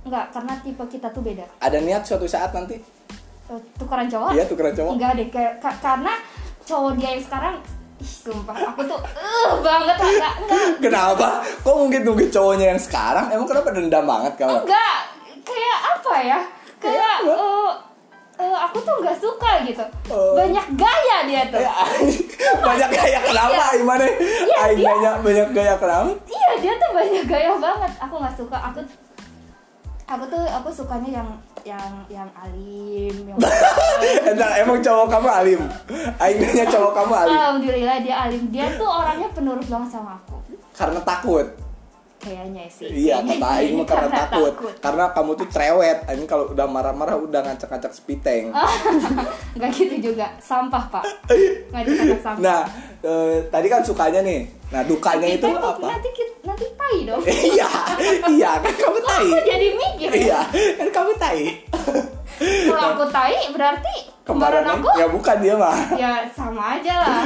enggak 0.02 0.24
karena 0.30 0.52
tipe 0.58 0.84
kita 0.88 1.08
tuh 1.10 1.20
beda. 1.20 1.44
Ada 1.60 1.78
niat 1.78 2.02
suatu 2.02 2.24
saat 2.24 2.48
nanti? 2.50 2.80
Eh, 3.46 3.60
tukeran 3.76 4.08
cowok? 4.08 4.30
Iya 4.32 4.44
tukeran 4.48 4.72
cowok. 4.72 4.92
enggak 4.96 5.12
deh 5.14 5.28
karena 5.60 6.12
cowok 6.64 6.92
dia 6.96 7.08
yang 7.12 7.22
sekarang 7.22 7.54
sumpah 7.98 8.52
aku 8.66 8.80
tuh 8.84 9.00
eh 9.00 9.50
banget 9.58 9.96
enggak 9.96 10.34
enggak 10.36 10.74
Kenapa? 10.78 11.28
Kok 11.60 11.76
mungkin 11.78 12.00
mungkin 12.04 12.28
cowoknya 12.28 12.66
yang 12.70 12.78
sekarang? 12.78 13.26
Emang 13.28 13.46
kenapa 13.46 13.68
dendam 13.70 14.04
banget 14.04 14.32
kamu? 14.36 14.52
enggak 14.60 14.96
kayak 15.42 15.78
apa 15.90 16.14
ya 16.20 16.38
kayak 16.76 17.14
eh, 17.24 17.70
eh, 18.36 18.56
aku 18.60 18.76
tuh 18.78 18.94
nggak 18.98 19.16
suka 19.16 19.50
gitu 19.62 19.84
Oh. 20.06 20.34
banyak 20.34 20.66
gaya 20.74 21.16
dia 21.24 21.42
tuh 21.46 21.58
Ya, 21.58 21.72
banyak 22.58 22.90
gaya 22.92 23.18
kenapa? 23.20 23.54
Iya. 23.64 23.66
Gimana? 23.76 24.04
Iya, 24.06 24.60
dia- 24.70 24.86
nanya 24.86 25.12
banyak 25.18 25.48
gaya 25.50 25.74
kenapa? 25.76 26.10
iya 26.26 26.50
dia 26.58 26.72
tuh 26.74 26.90
banyak 26.92 27.24
gaya 27.24 27.52
banget 27.56 27.92
aku 27.96 28.14
nggak 28.16 28.36
suka 28.36 28.56
aku 28.60 28.80
aku 30.06 30.24
tuh 30.30 30.42
aku 30.46 30.68
sukanya 30.70 31.22
yang 31.22 31.28
yang 31.66 31.92
yang 32.06 32.28
alim 32.38 33.14
yang 33.26 33.38
Entar, 34.30 34.54
emang 34.62 34.78
cowok 34.78 35.06
kamu 35.10 35.28
alim? 35.28 35.60
Aing 36.22 36.38
nanya 36.38 36.64
cowok 36.70 36.92
kamu 36.94 37.12
alim 37.26 37.34
alhamdulillah 37.34 37.96
dia 38.06 38.14
alim 38.22 38.42
dia 38.54 38.66
tuh 38.78 38.86
orangnya 38.86 39.28
penurut 39.34 39.66
banget 39.66 39.90
sama 39.90 40.14
aku 40.22 40.36
karena 40.76 41.00
takut. 41.00 41.46
Kayaknya 42.26 42.66
sih 42.66 42.90
Iya, 42.90 43.22
kata 43.22 43.46
Aing 43.54 43.74
mah 43.76 43.86
karena 43.86 44.08
takut. 44.10 44.50
takut. 44.50 44.74
Karena 44.76 45.04
kamu 45.08 45.30
tuh 45.34 45.46
cerewet. 45.46 45.98
Aing 46.04 46.26
kalau 46.26 46.50
udah 46.50 46.66
marah-marah 46.66 47.14
udah 47.16 47.40
ngacak-ngacak 47.40 47.92
spiteng. 47.92 48.50
nggak 49.56 49.70
gitu 49.70 49.96
juga 50.04 50.26
sampah 50.38 50.84
pak 50.90 51.04
sampah 52.18 52.42
Nah, 52.42 52.60
eh, 53.00 53.46
tadi 53.46 53.66
kan 53.66 53.80
sukanya 53.80 54.20
nih. 54.20 54.42
Nah, 54.66 54.82
dukanya 54.82 55.30
itu 55.30 55.46
apa? 55.46 55.78
nanti 55.88 56.10
kita- 56.10 56.42
nanti 56.42 56.66
tai 56.74 56.98
dong 57.04 57.22
iya, 57.54 57.70
iya 58.26 58.50
kan 58.58 58.74
kamu 58.74 58.98
tai. 59.00 59.22
aku 59.24 59.38
jadi 59.40 59.68
mikir 59.72 60.10
Iya, 60.26 60.40
kan 60.76 60.88
kamu 60.90 61.12
tai. 61.16 61.40
kalau 62.38 62.84
aku 62.92 63.04
tai 63.08 63.48
berarti 63.48 63.94
kembaran 64.22 64.64
aku 64.64 64.86
Ya 64.94 65.06
bukan 65.06 65.36
dia 65.38 65.54
mah. 65.54 65.76
ya 65.94 66.12
sama 66.28 66.76
aja 66.76 66.94
lah 66.98 67.22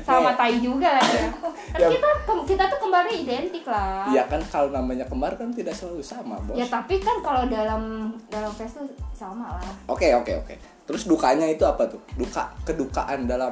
sama 0.00 0.30
tai 0.32 0.58
juga 0.58 0.86
lah 0.90 1.02
ya 1.02 1.26
kan 1.32 1.52
Ya. 1.74 1.88
kita 1.90 2.08
kita 2.44 2.62
tuh 2.66 2.78
kembarnya 2.78 3.14
identik 3.16 3.64
lah 3.64 4.06
Iya 4.06 4.22
kan 4.24 4.38
kalau 4.44 4.70
namanya 4.70 5.02
kembar 5.04 5.34
kan 5.34 5.50
tidak 5.50 5.72
selalu 5.72 5.98
sama, 6.00 6.38
Bos. 6.40 6.54
ya 6.54 6.62
tapi 6.64 6.98
kan 6.98 7.18
kalau 7.18 7.42
dalam 7.44 7.82
dalam 8.28 8.50
face 8.50 8.76
tuh 8.76 8.86
sama 9.10 9.54
lah 9.54 9.72
Oke, 9.86 10.12
oke, 10.12 10.30
oke. 10.36 10.54
Terus 10.84 11.02
dukanya 11.04 11.46
itu 11.46 11.62
apa 11.62 11.82
tuh? 11.84 11.98
Duka 12.14 12.46
kedukaan 12.62 13.24
dalam 13.24 13.50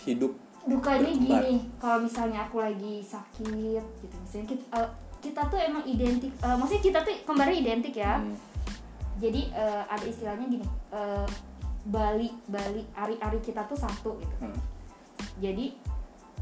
hidup. 0.00 0.30
dukanya 0.64 1.10
Kembar. 1.10 1.42
gini 1.42 1.54
kalau 1.76 1.98
misalnya 2.00 2.40
aku 2.42 2.56
lagi 2.58 3.02
sakit 3.02 3.44
gitu 3.98 4.16
misalnya 4.18 4.46
kita 4.46 4.64
eh, 4.74 4.88
kita 5.20 5.40
tuh 5.44 5.58
emang 5.58 5.82
identik 5.82 6.32
eh, 6.34 6.54
maksudnya 6.54 6.82
kita 6.84 6.98
tuh 7.00 7.12
kembarnya 7.22 7.56
identik 7.58 7.94
ya 7.94 8.16
Hmm. 8.16 8.32
Jadi 9.16 9.40
eh, 9.48 9.82
ada 9.86 10.04
istilahnya 10.04 10.46
gini 10.48 10.64
eh, 10.90 11.26
Bali 11.84 12.32
Bali 12.44 12.82
ari-ari 12.92 13.38
kita 13.38 13.64
tuh 13.64 13.76
satu 13.76 14.16
gitu 14.16 14.36
Hmm. 14.40 14.56
jadi 15.36 15.74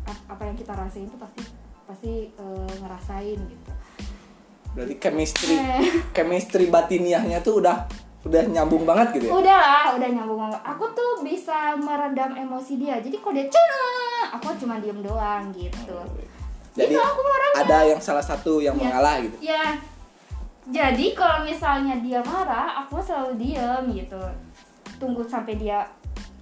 ap- 0.03 0.27
apa 0.29 0.43
yang 0.45 0.55
kita 0.55 0.73
rasain 0.73 1.07
tuh 1.07 1.17
pasti 1.17 1.43
pasti 1.85 2.13
eh, 2.31 2.73
ngerasain 2.79 3.39
gitu 3.39 3.73
Berarti 4.73 4.95
chemistry 4.97 5.53
Eh. 5.53 5.85
chemistry 6.17 6.67
batiniahnya 6.67 7.41
tuh 7.41 7.61
udah 7.61 7.85
udah 8.23 8.43
nyambung 8.47 8.83
banget 8.83 9.19
gitu 9.19 9.27
ya. 9.27 9.33
udah 9.35 9.59
lah 9.59 9.87
udah 9.93 10.09
nyambung 10.09 10.39
banget 10.41 10.63
aku 10.63 10.85
tuh 10.93 11.11
bisa 11.21 11.75
meredam 11.77 12.33
emosi 12.33 12.79
dia 12.79 12.97
jadi 12.97 13.19
kalau 13.19 13.35
dia 13.35 13.47
cuna 13.47 13.83
aku 14.33 14.47
cuma 14.57 14.79
diem 14.79 14.99
doang 14.99 15.51
gitu 15.51 15.99
Jadi 16.73 16.89
Gitu 16.89 16.97
aku 16.97 17.21
orangnya. 17.21 17.59
ada 17.61 17.79
yang 17.85 18.01
salah 18.01 18.23
satu 18.23 18.57
yang 18.59 18.73
Ya. 18.73 18.89
mengalah 18.89 19.21
gitu. 19.21 19.37
ya 19.43 19.77
jadi 20.65 21.07
kalau 21.13 21.43
misalnya 21.43 21.99
dia 21.99 22.21
marah 22.23 22.81
aku 22.81 22.99
selalu 22.99 23.35
diem 23.37 23.85
gitu 23.97 24.23
tunggu 24.97 25.25
sampai 25.25 25.57
dia 25.57 25.83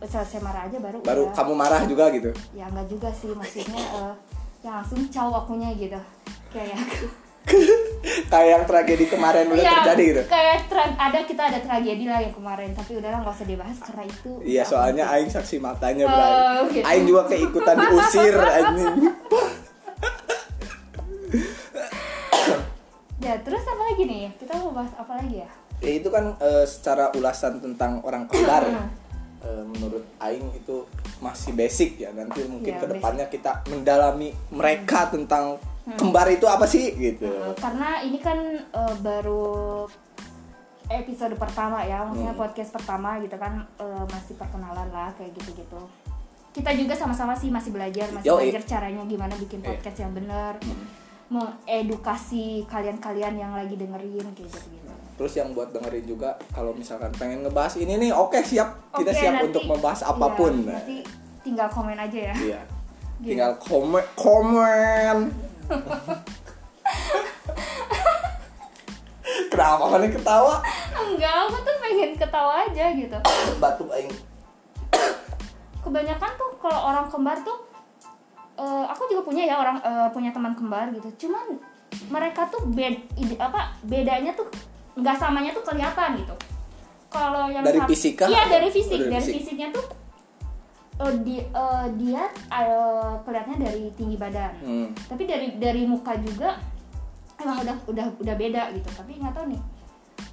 selesai 0.01 0.41
marah 0.41 0.65
aja 0.65 0.77
baru 0.77 1.01
Baru 1.01 1.23
udah. 1.27 1.35
kamu 1.35 1.53
marah 1.55 1.83
juga 1.85 2.09
gitu. 2.11 2.29
ya 2.51 2.65
enggak 2.67 2.87
juga 2.87 3.09
sih 3.11 3.29
maksudnya 3.31 3.81
eh, 3.99 4.13
ya 4.61 4.71
langsung 4.75 5.01
caw 5.07 5.31
akunya 5.39 5.73
gitu 5.75 6.01
kayak 6.51 6.77
Kayak 8.31 8.49
yang 8.53 8.65
tragedi 8.65 9.09
kemarin 9.09 9.49
udah 9.49 9.59
Ya, 9.59 9.81
terjadi 9.83 10.05
gitu. 10.07 10.23
kayak 10.29 10.69
tra- 10.69 10.93
ada 10.95 11.19
kita 11.23 11.43
ada 11.43 11.59
tragedi 11.59 12.05
lah 12.05 12.21
yang 12.21 12.31
kemarin 12.31 12.71
tapi 12.71 12.95
udahlah 12.95 13.19
nggak 13.19 13.33
usah 13.35 13.49
dibahas 13.49 13.77
karena 13.81 14.05
itu 14.05 14.31
Iya, 14.41 14.63
soalnya 14.63 15.05
aing 15.09 15.27
saksi 15.27 15.57
matanya, 15.59 16.05
Oh, 16.05 16.13
Bray. 16.13 16.69
gitu. 16.71 16.85
Aing 16.85 17.05
juga 17.07 17.23
keikutan 17.27 17.77
diusir 17.81 18.37
anjing. 18.37 18.95
nih 24.21 24.31
kita 24.37 24.53
mau 24.57 24.73
bahas 24.73 24.93
apa 24.95 25.17
lagi 25.17 25.41
ya 25.41 25.51
Ya 25.81 25.93
itu 25.97 26.09
kan 26.09 26.37
eh, 26.37 26.69
secara 26.69 27.09
ulasan 27.11 27.57
tentang 27.57 28.05
orang 28.05 28.29
kembar. 28.29 28.65
ya. 28.65 28.85
Eh, 29.41 29.65
menurut 29.67 30.05
aing 30.21 30.53
itu 30.53 30.85
masih 31.19 31.57
basic 31.57 31.97
ya. 31.97 32.13
Nanti 32.13 32.45
mungkin 32.45 32.77
Iya, 32.77 32.77
ke 32.77 32.87
depannya 32.87 33.25
kita 33.27 33.65
mendalami 33.67 34.29
mereka 34.53 35.09
tentang 35.09 35.57
kembar 35.97 36.29
itu 36.29 36.45
apa 36.45 36.69
sih 36.69 36.93
gitu. 36.93 37.25
Eh, 37.25 37.57
karena 37.57 38.05
ini 38.05 38.21
kan 38.21 38.37
eh, 38.61 38.95
baru 39.01 39.89
episode 40.87 41.35
pertama 41.37 41.81
ya 41.83 42.03
maksudnya 42.03 42.35
Hmm. 42.35 42.43
podcast 42.43 42.69
pertama 42.69 43.17
gitu 43.19 43.33
kan 43.35 43.65
eh, 43.79 44.05
masih 44.07 44.37
perkenalan 44.37 44.89
lah 44.91 45.09
kayak 45.17 45.33
gitu-gitu 45.33 45.81
kita 46.51 46.75
juga 46.75 46.93
sama-sama 46.93 47.33
sih 47.33 47.47
masih 47.47 47.71
belajar 47.71 48.11
masih 48.11 48.27
Yoi. 48.27 48.51
belajar 48.51 48.63
caranya 48.69 49.07
gimana 49.07 49.33
bikin 49.39 49.63
Iya. 49.63 49.73
podcast 49.73 49.99
yang 49.99 50.13
benar 50.13 50.59
mengedukasi 51.31 52.67
kalian-kalian 52.67 53.35
yang 53.35 53.53
lagi 53.55 53.75
dengerin 53.75 54.27
kayak 54.29 54.47
gitu-gitu 54.47 54.91
Terus 55.15 55.33
yang 55.37 55.53
buat 55.53 55.69
dengerin 55.69 56.05
juga 56.05 56.33
kalau 56.51 56.73
misalkan 56.73 57.13
pengen 57.13 57.45
ngebahas 57.45 57.77
ini 57.77 57.93
nih, 57.99 58.11
oke 58.11 58.41
siap. 58.41 58.73
Kita 58.91 59.13
siap 59.13 59.33
nanti- 59.37 59.47
untuk 59.49 59.63
membahas 59.69 60.01
iya, 60.01 60.11
apa 60.11 60.27
pun. 60.33 60.53
nanti 60.65 60.97
tinggal 61.41 61.69
komen 61.69 61.95
aja 61.95 62.19
ya 62.27 62.35
Iya. 62.35 62.61
Gitu. 63.21 63.29
Tinggal 63.31 63.53
komen 63.61 64.05
komen. 64.17 65.17
Kenapa 69.51 69.85
mana 69.87 70.07
ketawa? 70.09 70.55
enggak 70.97 71.35
aku 71.45 71.57
tuh 71.61 71.77
pengen 71.79 72.11
ketawa 72.15 72.53
aja 72.65 72.85
gitu 72.93 73.19
Batuk 73.57 73.89
aing. 73.91 74.11
kebanyakan 75.81 76.31
tuh 76.35 76.51
kalau 76.57 76.81
orang 76.87 77.07
kembar 77.09 77.37
tuh 77.41 77.57
eh, 78.61 78.85
aku 78.87 79.09
juga 79.09 79.23
punya 79.25 79.43
ya 79.45 79.57
orang 79.57 79.81
eh, 79.81 80.09
punya 80.11 80.31
teman 80.31 80.53
kembar 80.53 80.93
gitu 80.93 81.09
cuman 81.19 81.57
mereka 82.07 82.47
tuh 82.47 82.63
bed 82.67 82.95
ide- 83.15 83.37
apa 83.37 83.75
bedanya 83.83 84.31
tuh 84.33 84.47
nggak 84.93 85.17
samanya 85.17 85.51
tuh 85.51 85.65
kelihatan 85.65 86.15
gitu 86.17 86.35
kalau 87.09 87.47
yang 87.47 87.61
Dari 87.61 87.77
sat- 87.77 87.89
fisik 87.89 88.15
kah? 88.17 88.29
iya 88.29 88.47
dari 88.47 88.69
fisik 88.69 89.01
dari 89.01 89.11
dari 89.11 89.25
fisik. 89.25 89.37
fisiknya 89.43 89.69
tuh 89.71 89.87
eh, 91.01 91.15
di 91.21 91.37
eh, 91.41 91.87
dia 91.97 92.23
eh, 92.53 93.13
kelihatannya 93.21 93.59
dari 93.59 93.85
tinggi 93.93 94.15
badan 94.15 94.53
Hmm. 94.61 94.89
tapi 95.07 95.25
dari 95.25 95.57
dari 95.57 95.83
muka 95.85 96.15
juga 96.17 96.61
emang 97.37 97.59
udah 97.59 97.77
udah 97.87 98.07
udah 98.17 98.35
beda 98.37 98.63
gitu 98.71 98.89
tapi 98.93 99.17
nggak 99.17 99.33
tahu 99.33 99.49
nih 99.49 99.61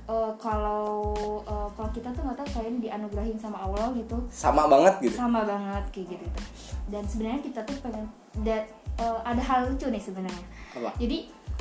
eh, 0.07 0.31
kalau 0.37 1.03
eh, 1.41 1.67
kalau 1.71 1.89
kita 1.91 2.09
tuh 2.09 2.21
nggak 2.21 2.37
tahu 2.37 2.47
kayaknya 2.53 2.79
dianugerahin 2.81 3.35
sama 3.35 3.57
Allah 3.59 3.91
gitu 3.93 4.17
Sama 4.27 4.65
banget 4.65 4.93
gitu. 5.01 5.15
sama 5.15 5.43
banget 5.43 5.83
kayak 5.91 6.07
gitu 6.09 6.23
gitu 6.23 6.41
dan 6.87 7.03
sebenarnya 7.03 7.41
kita 7.41 7.59
tuh 7.61 7.75
pengen 7.81 8.05
da- 8.37 8.67
eh, 8.97 9.19
ada 9.21 9.41
hal 9.41 9.67
lucu 9.67 9.85
nih 9.85 9.99
sebenarnya 9.99 10.45
jadi 10.95 11.17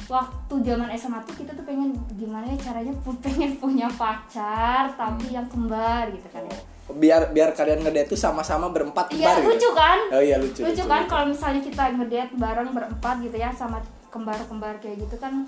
waktu 0.06 0.54
zaman 0.62 0.88
SMA 0.92 1.18
tuh 1.22 1.34
kita 1.34 1.50
tuh 1.52 1.64
pengen 1.64 1.90
gimana 2.12 2.46
ya 2.46 2.58
caranya 2.62 2.94
pengen 3.24 3.56
punya 3.56 3.88
pacar 3.90 4.92
tapi 4.92 5.30
yang 5.30 5.46
kembar 5.46 6.06
gitu 6.08 6.28
kan 6.28 6.44
ya. 6.44 6.58
Biar 6.86 7.34
biar 7.34 7.50
kalian 7.50 7.82
ngedate 7.82 8.06
tuh 8.06 8.20
sama-sama 8.20 8.70
berempat 8.70 9.10
Iya 9.10 9.26
kembar 9.26 9.36
gitu. 9.36 9.48
lucu 9.50 9.70
kan 9.74 9.98
Oh 10.14 10.22
iya 10.22 10.36
lucu. 10.38 10.62
lucu 10.62 10.84
kan 10.84 11.02
kalau 11.04 11.26
misalnya 11.26 11.58
kita 11.58 11.82
ngedate 11.92 12.32
bareng 12.32 12.70
berempat 12.70 13.16
gitu 13.20 13.34
ya 13.34 13.50
sama 13.50 13.82
kembar-kembar 14.06 14.78
kayak 14.78 15.02
gitu 15.02 15.16
kan 15.16 15.42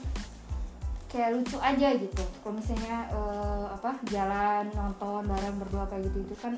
kayak 1.08 1.28
lucu 1.32 1.56
aja 1.58 1.88
gitu. 1.94 2.22
Kalau 2.38 2.54
misalnya 2.54 2.96
eh, 3.08 3.64
apa 3.70 3.90
jalan 4.06 4.64
nonton 4.70 5.24
bareng 5.24 5.56
berdua 5.56 5.84
kayak 5.86 6.04
gitu 6.06 6.18
itu 6.22 6.34
kan 6.36 6.52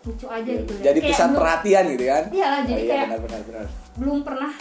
lucu 0.00 0.26
aja 0.26 0.50
gitu 0.52 0.72
ya. 0.78 0.82
jadi 0.88 0.98
Kayak 0.98 1.10
pusat 1.12 1.26
belum- 1.28 1.40
perhatian 1.40 1.84
gitu 1.90 2.04
kan? 2.06 2.24
Iyalah, 2.28 2.60
jadi 2.62 2.74
oh, 2.74 2.78
iya, 2.80 2.90
kayak- 2.90 3.06
benar 3.08 3.20
benar 3.20 3.40
benar. 3.44 3.66
belum 3.94 4.18
pernah 4.22 4.52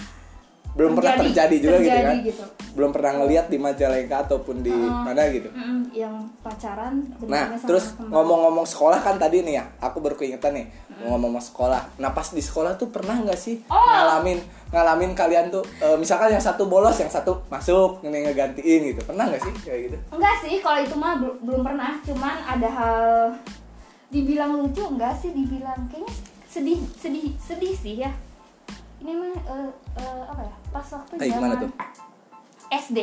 belum 0.78 0.94
pernah 0.94 1.18
terjadi 1.18 1.56
juga 1.58 1.76
gitu 1.76 1.84
terjadi 1.84 2.06
kan 2.06 2.18
gitu. 2.22 2.44
belum 2.72 2.92
pernah 2.94 3.12
ngelihat 3.18 3.46
di 3.48 3.58
Majalengka 3.58 4.16
ataupun 4.24 4.62
di 4.62 4.70
Heeh. 4.70 5.02
mana 5.02 5.22
gitu 5.28 5.50
yang 5.90 6.14
pacaran 6.40 7.02
Nah, 7.26 7.52
sama 7.52 7.66
terus 7.66 7.86
ngomong-ngomong 7.98 8.62
sekolah 8.64 9.02
kan 9.02 9.18
tadi 9.18 9.42
nih 9.42 9.58
ya, 9.58 9.66
aku 9.80 9.98
baru 9.98 10.14
keingetan 10.14 10.54
nih 10.54 10.70
ngomong-ngomong 11.00 11.42
sekolah. 11.42 11.82
Nah, 11.98 12.10
pas 12.10 12.26
di 12.28 12.40
sekolah 12.40 12.74
tuh 12.74 12.88
pernah 12.88 13.18
nggak 13.18 13.34
sih 13.36 13.66
Oh. 13.66 13.76
ngalamin 13.76 14.38
ngalamin 14.68 15.12
kalian 15.12 15.50
tuh 15.50 15.66
eh, 15.78 15.94
misalkan 15.96 16.30
yang 16.30 16.40
satu 16.40 16.66
bolos, 16.66 16.94
yang 16.96 17.10
satu 17.10 17.42
masuk, 17.48 18.02
ini 18.04 18.22
ngegantiin 18.24 18.82
gitu. 18.88 19.02
Pernah 19.04 19.26
nggak 19.28 19.42
sih 19.42 19.54
kayak 19.60 19.80
gitu? 19.84 19.98
enggak 20.12 20.36
sih 20.40 20.56
kalau 20.60 20.78
itu 20.78 20.94
mah 20.94 21.18
bel- 21.18 21.40
belum 21.42 21.62
pernah 21.64 21.98
cuman 22.00 22.36
ada 22.46 22.70
hal 22.70 22.98
dibilang 24.08 24.54
lucu 24.56 24.84
enggak 24.86 25.14
sih 25.14 25.34
dibilang 25.34 25.82
kayaknya 25.88 26.14
sedih 26.48 26.80
sedih 26.96 27.34
sedih 27.38 27.74
sih 27.74 27.96
ya 28.00 28.12
ini 28.98 29.12
mah 29.14 29.30
eh, 29.30 29.70
eh, 29.96 30.22
apa 30.26 30.42
ya 30.42 30.54
pas 30.70 30.86
waktu 30.88 31.14
Kayak 31.16 31.32
gimana 31.32 31.54
zaman 31.54 31.64
tuh? 31.64 31.72
SD 32.70 32.98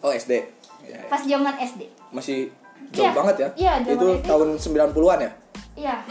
Oh, 0.00 0.08
SD. 0.10 0.32
Ya, 0.80 0.96
ya. 0.96 1.00
pas 1.08 1.20
zaman 1.20 1.54
SD 1.56 1.82
Masih 2.10 2.48
jauh 2.90 3.04
Iya, 3.04 3.10
banget 3.12 3.34
ya? 3.36 3.48
iya, 3.54 3.72
Itu 3.82 4.06
SD. 4.16 4.24
tahun 4.24 4.48
90-an 4.56 5.18
ya? 5.20 5.30
iya 5.76 5.94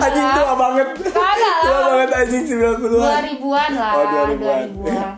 Anjing 0.00 0.28
tua 0.32 0.54
banget. 0.54 0.86
Tua 1.12 1.78
banget 1.86 2.10
anjing 2.14 2.44
90-an. 2.48 2.76
2000-an 2.80 3.72
lah 3.76 3.92
Oh, 3.92 4.04
2000-an. 4.06 4.66
2000-an 4.72 5.12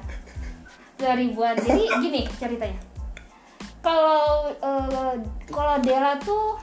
2000-an 0.99 1.55
jadi 1.61 1.83
gini 2.05 2.23
ceritanya 2.33 2.79
kalau 3.83 4.47
eh, 4.49 5.15
kalau 5.51 5.75
Dela 5.79 6.15
tuh 6.19 6.55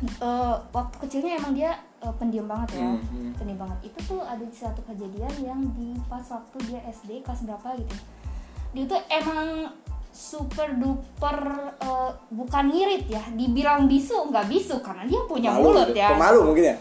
eh, 0.00 0.54
waktu 0.70 0.96
kecilnya 1.00 1.32
emang 1.36 1.54
dia 1.54 1.74
eh, 1.98 2.14
pendiam 2.16 2.46
banget 2.46 2.70
ya 2.76 2.90
Hmm, 2.90 3.02
hmm. 3.02 3.32
pendiam 3.34 3.58
banget 3.60 3.78
itu 3.86 3.98
tuh 4.04 4.20
ada 4.20 4.44
satu 4.50 4.80
kejadian 4.84 5.34
yang 5.40 5.60
di 5.74 5.94
pas 6.06 6.24
waktu 6.24 6.56
dia 6.66 6.80
SD 6.86 7.22
kelas 7.22 7.42
berapa 7.42 7.68
gitu 7.76 7.94
dia 8.68 8.84
tuh 8.84 9.00
emang 9.08 9.72
super 10.08 10.68
duper 10.72 11.38
eh, 11.78 12.10
bukan 12.28 12.64
ngirit 12.68 13.04
ya 13.06 13.22
dibilang 13.30 13.86
bisu 13.86 14.28
nggak 14.28 14.46
bisu 14.46 14.80
karena 14.80 15.04
dia 15.04 15.20
punya 15.24 15.50
Pemalu 15.52 15.64
mulut 15.64 15.90
ya 15.92 16.08
Pemalu 16.12 16.38
mungkin 16.44 16.64
ya? 16.64 16.76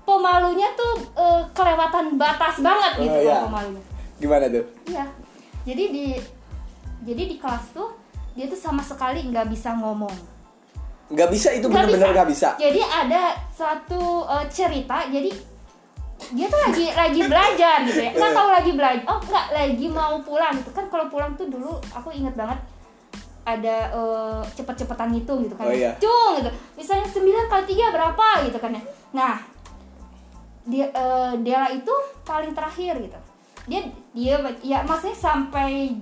pemalunya 0.00 0.68
tuh 0.74 0.92
eh, 1.14 1.42
kelewatan 1.50 2.16
batas 2.16 2.58
banget 2.58 2.92
gitu 2.98 3.14
Oh, 3.14 3.22
iya. 3.22 3.44
pemalunya 3.44 3.82
Gimana 4.16 4.44
tuh? 4.46 4.64
Iya. 4.84 5.04
Jadi 5.64 5.84
di 5.88 6.06
jadi 7.00 7.22
di 7.24 7.36
kelas 7.40 7.72
tuh 7.72 7.88
dia 8.36 8.44
tuh 8.44 8.56
sama 8.56 8.84
sekali 8.84 9.24
nggak 9.24 9.48
bisa 9.48 9.72
ngomong. 9.72 10.12
Nggak 11.10 11.28
bisa 11.30 11.48
itu 11.52 11.66
Nggak 11.66 11.90
bener-bener 11.90 12.10
nggak 12.14 12.30
bisa. 12.30 12.48
Jadi 12.56 12.80
ada 12.80 13.22
satu 13.50 14.24
eh, 14.24 14.46
cerita. 14.48 15.06
Jadi 15.10 15.30
dia 16.30 16.46
tuh 16.52 16.60
lagi 16.60 16.86
lagi 16.92 17.20
belajar 17.26 17.76
gitu 17.84 18.00
ya. 18.00 18.10
Nggak 18.14 18.32
tahu 18.32 18.48
lagi 18.54 18.70
belajar. 18.74 19.04
Oh 19.10 19.18
nggak 19.18 19.46
lagi 19.52 19.86
mau 19.90 20.14
pulang 20.22 20.54
gitu 20.62 20.70
kan. 20.70 20.84
Kalau 20.88 21.06
pulang 21.10 21.34
tuh 21.34 21.50
dulu 21.50 21.76
aku 21.90 22.14
inget 22.14 22.32
banget 22.38 22.58
ada 23.42 23.76
eh, 23.90 24.40
cepet-cepetan 24.54 25.10
ngitung 25.10 25.42
gitu 25.44 25.54
kan. 25.58 25.66
Oh, 25.66 25.74
iya. 25.74 25.98
Cung 25.98 26.38
gitu. 26.38 26.50
Misalnya 26.78 27.06
9 27.10 27.50
kali 27.50 27.64
3 27.74 27.94
berapa 27.94 28.26
gitu 28.46 28.58
kan 28.62 28.70
ya. 28.72 28.82
Nah, 29.10 29.34
dia 30.62 30.86
eh, 30.94 31.32
Dela 31.42 31.68
itu 31.74 31.94
paling 32.22 32.54
terakhir 32.54 33.02
gitu 33.02 33.18
dia 33.68 33.80
dia 34.16 34.34
ya 34.64 34.78
maksudnya 34.82 35.16
sampai 35.16 35.94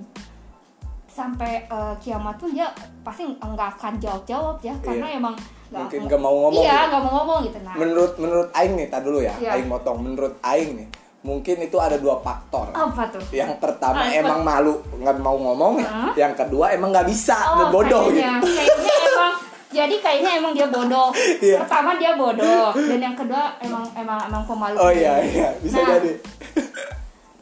sampai 1.19 1.53
eh, 1.65 1.95
kiamat 1.99 2.39
pun 2.39 2.49
dia 2.49 2.71
pasti 3.03 3.27
nggak 3.27 3.71
akan 3.75 3.93
jawab 3.99 4.23
jawab 4.23 4.57
ya 4.61 4.75
karena 4.79 5.07
Iya. 5.09 5.19
emang 5.19 5.37
Mungkin 5.69 6.01
nggak 6.07 6.17
mau 6.19 6.37
ngomong 6.39 6.63
iya 6.63 6.73
gitu. 6.79 6.89
nggak 6.89 7.03
mau 7.03 7.13
ngomong 7.19 7.39
gitu 7.45 7.59
nah 7.61 7.75
Menurut 7.75 8.13
menurut 8.17 8.49
Aing 8.53 8.73
nih, 8.73 8.87
tak 8.87 9.03
dulu 9.03 9.19
ya. 9.21 9.35
Iya. 9.37 9.51
Aing 9.53 9.69
motong. 9.69 10.01
Menurut 10.01 10.35
Aing 10.41 10.71
nih, 10.75 10.89
mungkin 11.21 11.57
itu 11.61 11.77
ada 11.77 11.97
dua 11.97 12.17
faktor. 12.19 12.73
apa 12.73 13.03
tuh 13.09 13.21
Yang 13.31 13.53
pertama 13.59 14.01
Ah, 14.01 14.15
emang 14.15 14.41
malu 14.41 14.81
nggak 14.95 15.19
mau 15.19 15.37
ngomong, 15.37 15.77
Hah? 15.79 16.15
yang 16.15 16.33
kedua 16.33 16.73
emang 16.73 16.89
nggak 16.89 17.05
bisa, 17.05 17.37
oh 17.53 17.69
bodoh 17.69 18.09
gitu. 18.09 18.17
kayaknya 18.17 18.41
kayaknya 18.41 18.95
emang 19.05 19.33
jadi 19.69 19.95
kayaknya 20.01 20.31
emang 20.39 20.53
dia 20.55 20.69
bodoh 20.69 21.09
Iya. 21.39 21.59
pertama 21.61 21.91
dia 21.95 22.13
bodoh 22.15 22.73
dan 22.73 23.01
yang 23.03 23.13
kedua 23.13 23.43
emang 23.61 23.85
emang 23.93 24.19
emang 24.25 24.43
pemalu 24.43 24.77
Oh 24.79 24.89
iya 24.91 25.21
iya, 25.21 25.49
bisa 25.59 25.77
Nah, 25.79 25.89
jadi. 25.95 26.13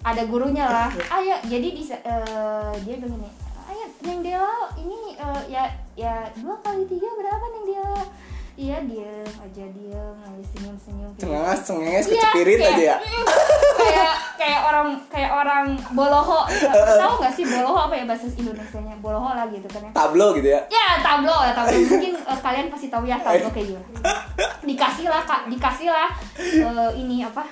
ada 0.02 0.22
gurunya 0.24 0.64
lah 0.64 0.90
ayo 1.12 1.34
jadi 1.52 1.68
di 1.68 1.82
eh, 1.86 2.72
dia 2.82 2.94
bilang 2.96 3.14
gini 3.16 3.30
ayo 3.30 3.45
neng 3.98 4.20
Dela 4.20 4.52
ini 4.76 5.14
eh, 5.14 5.42
ya 5.48 5.64
ya 5.94 6.14
dua 6.34 6.54
kali 6.60 6.84
tiga 6.84 7.08
berapa 7.10 7.44
neng 7.46 7.64
Dela? 7.66 8.02
Iya 8.56 8.80
diem 8.82 9.20
aja 9.36 9.64
diem 9.68 10.16
lagi 10.16 10.44
senyum 10.48 10.76
senyum 10.80 11.12
Cengenges, 11.14 11.60
cengenges, 11.62 12.04
Iya, 12.08 12.12
kecepirit 12.16 12.56
kayak- 12.56 12.72
aja 12.72 12.80
ya. 12.82 12.96
kayak 13.84 14.12
kayak 14.40 14.60
orang 14.64 14.88
kayak 15.06 15.28
orang 15.30 15.64
boloho. 15.92 16.40
Tahu 16.72 17.14
nggak 17.20 17.34
sih 17.36 17.44
boloho 17.44 17.76
apa 17.76 17.92
ya 17.92 18.08
bahasa 18.08 18.24
Indonesia 18.32 18.80
nya 18.80 18.96
boloho 18.96 19.28
lah 19.28 19.44
gitu 19.46 19.68
kan 19.68 19.84
ya. 19.84 19.90
Tablo 19.92 20.32
gitu 20.32 20.48
ya. 20.48 20.60
ya 20.72 20.86
tablo 21.04 21.36
ya 21.44 21.52
tablo. 21.52 21.76
Mungkin 21.92 22.14
eh, 22.16 22.38
kalian 22.40 22.66
pasti 22.72 22.88
tahu 22.88 23.04
ya 23.04 23.20
tablo 23.20 23.48
kayak 23.52 23.66
gimana. 23.68 23.88
Dikasih 24.72 25.06
lah 25.06 25.22
kak. 25.22 25.40
Dikasih 25.52 25.88
lah 25.92 26.08
eh, 26.40 26.90
ini 26.96 27.20
apa 27.22 27.44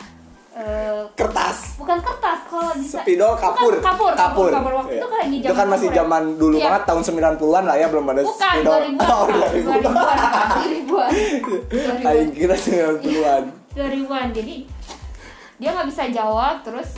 eh, 0.54 1.02
Kertas. 1.12 1.74
bukan 1.74 1.98
kertas 1.98 2.40
kalau 2.46 2.70
bisa 2.74 3.02
Spidol 3.02 3.34
kapur. 3.34 3.72
Bukan, 3.74 3.82
kapur 3.82 4.12
kapur 4.14 4.48
kapur 4.48 4.72
waktu 4.76 4.92
Iya. 4.92 5.00
itu 5.00 5.08
kan 5.08 5.18
lagi 5.20 5.36
Itu 5.40 5.52
kan 5.52 5.66
masih 5.66 5.88
kapur 5.88 5.90
ya. 5.90 5.98
zaman 6.00 6.22
dulu 6.36 6.56
Iya. 6.56 6.64
banget 6.64 6.82
tahun 6.84 7.02
90-an 7.04 7.64
lah 7.64 7.76
ya 7.76 7.86
belum 7.88 8.04
ada 8.06 8.20
bukan 8.22 8.54
spidol. 8.54 8.72
2000-an 8.72 9.04
Oh, 9.04 9.24
Kak. 9.26 9.50
2000-an. 9.50 9.90
2000-an 10.54 11.10
2000-an 11.68 12.06
Aing 12.06 12.30
kira 12.30 12.54
90-an. 12.54 13.42
2000-an 13.74 14.26
jadi 14.30 14.54
dia 15.54 15.68
nggak 15.70 15.88
bisa 15.88 16.02
jawab 16.08 16.62
terus 16.62 16.88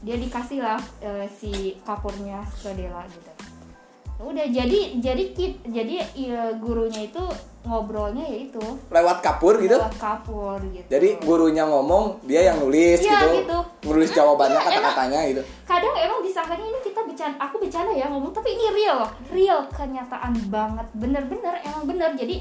dia 0.00 0.16
dikasih 0.16 0.58
lah 0.60 0.78
eh, 0.98 1.26
si 1.28 1.50
kapurnya 1.82 2.38
ke 2.56 2.70
Dela 2.72 3.02
gitu 3.06 3.30
udah 4.18 4.46
jadi 4.48 4.96
jadi 4.96 5.24
kit 5.30 5.60
jadi 5.62 6.00
iya, 6.14 6.56
gurunya 6.56 7.04
itu 7.04 7.20
ngobrolnya 7.66 8.22
ya 8.22 8.38
itu 8.46 8.62
Lewat 8.88 9.18
kapur 9.20 9.58
gitu. 9.58 9.74
lewat 9.74 9.98
kapur 9.98 10.56
gitu 10.70 10.86
Jadi 10.86 11.18
gurunya 11.20 11.66
ngomong, 11.66 12.22
dia 12.22 12.46
yang 12.46 12.62
nulis 12.62 13.02
Iya, 13.02 13.18
gitu. 13.18 13.28
gitu. 13.42 13.58
Nulis 13.90 14.10
jawabannya 14.10 14.56
Iya, 14.56 14.66
kata-katanya 14.70 15.20
gitu. 15.28 15.42
kadang 15.66 15.94
emang 15.98 16.22
disangkanya 16.22 16.62
ini 16.64 16.78
kita 16.80 17.00
bercanda 17.02 17.36
aku 17.36 17.58
bercanda 17.58 17.90
ya 17.90 18.06
ngomong 18.06 18.30
tapi 18.30 18.54
ini 18.54 18.70
real 18.72 19.02
real 19.28 19.60
kenyataan 19.68 20.32
banget 20.46 20.86
bener-bener 20.94 21.58
emang 21.60 21.84
bener 21.84 22.14
jadi 22.14 22.38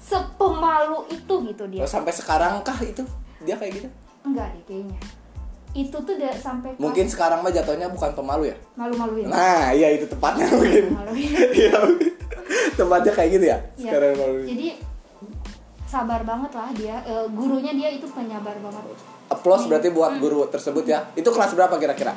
sepemalu 0.00 1.06
itu 1.08 1.34
gitu 1.46 1.64
dia 1.68 1.80
Terus 1.80 1.92
sampai 1.92 2.10
sekarang 2.10 2.58
kah 2.60 2.76
itu 2.80 3.06
dia 3.40 3.54
kayak 3.54 3.72
gitu? 3.78 3.88
enggak 4.20 4.50
deh 4.52 4.62
kayaknya 4.66 4.98
itu 5.72 5.94
tuh 5.94 6.12
udah 6.12 6.32
sampai 6.32 6.70
kelas- 6.70 6.82
Mungkin 6.82 7.06
sekarang 7.06 7.40
mah 7.40 7.48
jatuhnya 7.48 7.86
bukan 7.88 8.10
pemalu 8.12 8.44
ya. 8.46 8.56
malu-maluin 8.74 9.26
Nah, 9.26 9.70
iya 9.70 9.92
itu 9.92 10.04
tepatnya 10.04 10.46
mungkin. 10.48 10.84
maluin 10.90 11.30
Iya. 11.60 11.78
Tempatnya 12.72 13.12
kayak 13.12 13.30
gitu 13.30 13.44
ya. 13.46 13.58
Iya. 13.74 13.90
Sekarang 13.90 14.12
malu. 14.16 14.42
jadi 14.42 14.68
sabar 15.84 16.22
banget 16.22 16.50
lah 16.52 16.70
dia 16.72 16.96
Eh, 17.02 17.26
gurunya 17.28 17.72
dia 17.72 17.88
itu 17.90 18.06
penyabar 18.06 18.54
banget 18.56 18.82
Applause 19.28 19.66
berarti 19.66 19.88
buat 19.88 20.18
guru 20.18 20.46
tersebut 20.46 20.82
ya. 20.84 21.06
Itu 21.14 21.30
kelas 21.30 21.54
berapa 21.54 21.74
kira-kira? 21.76 22.14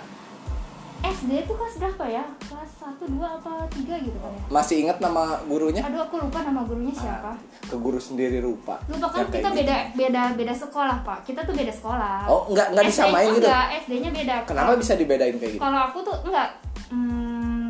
SD 1.04 1.32
itu 1.38 1.52
kelas 1.52 1.76
berapa 1.78 2.06
ya 2.06 2.24
kelas 2.42 2.72
1, 2.80 2.96
2, 3.06 3.20
apa 3.20 3.52
3 3.68 3.76
gitu 4.00 4.18
kan 4.18 4.32
ya 4.32 4.42
Masih 4.50 4.76
ingat 4.82 4.98
nama 4.98 5.36
gurunya? 5.44 5.82
aduh 5.82 6.02
aku 6.02 6.16
lupa 6.18 6.40
nama 6.42 6.64
gurunya 6.64 6.92
siapa 6.92 7.36
Ke 7.62 7.76
guru 7.76 7.98
sendiri 7.98 8.40
rupa. 8.40 8.80
lupa 8.86 9.08
kan 9.10 9.28
kita 9.28 9.40
gitu. 9.46 9.60
beda 9.60 9.78
beda 9.94 10.24
beda 10.34 10.54
sekolah 10.54 10.98
pak 11.02 11.20
kita 11.24 11.44
tuh 11.44 11.52
beda 11.52 11.70
sekolah 11.70 12.24
Oh, 12.26 12.48
enggak 12.48 12.72
enggak 12.72 12.86
disamain 12.88 13.30
gitu. 13.30 13.44
enggak 13.44 13.66
SD-nya 13.84 14.10
beda 14.12 14.36
Kenapa 14.46 14.72
bisa 14.76 14.94
dibedain 14.96 15.36
kayak 15.36 15.52
gitu? 15.52 15.62
kalau 15.62 15.80
aku 15.84 15.98
tuh 16.02 16.16
enggak 16.24 16.50
hmm, 16.90 17.70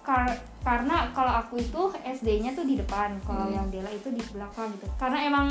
kar- 0.00 0.40
karena 0.60 0.96
kalau 1.12 1.32
aku 1.36 1.54
itu 1.58 1.82
SD-nya 2.02 2.50
tuh 2.52 2.64
di 2.64 2.74
depan 2.74 3.16
kalau 3.22 3.46
Hmm. 3.46 3.54
yang 3.54 3.66
Dela 3.68 3.88
itu 3.88 4.08
di 4.08 4.22
belakang 4.26 4.72
gitu 4.72 4.86
karena 4.96 5.18
emang 5.22 5.46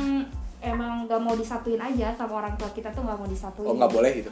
emang 0.59 1.05
nggak 1.05 1.19
mau 1.19 1.33
disatuin 1.33 1.77
aja 1.77 2.11
sama 2.11 2.39
orang 2.39 2.55
tua 2.55 2.67
kita 2.69 2.87
tuh 2.89 3.01
nggak 3.01 3.15
mau 3.15 3.27
disatuin 3.27 3.67
Oh, 3.67 3.75
nggak 3.75 3.91
boleh 3.91 4.11
gitu. 4.15 4.31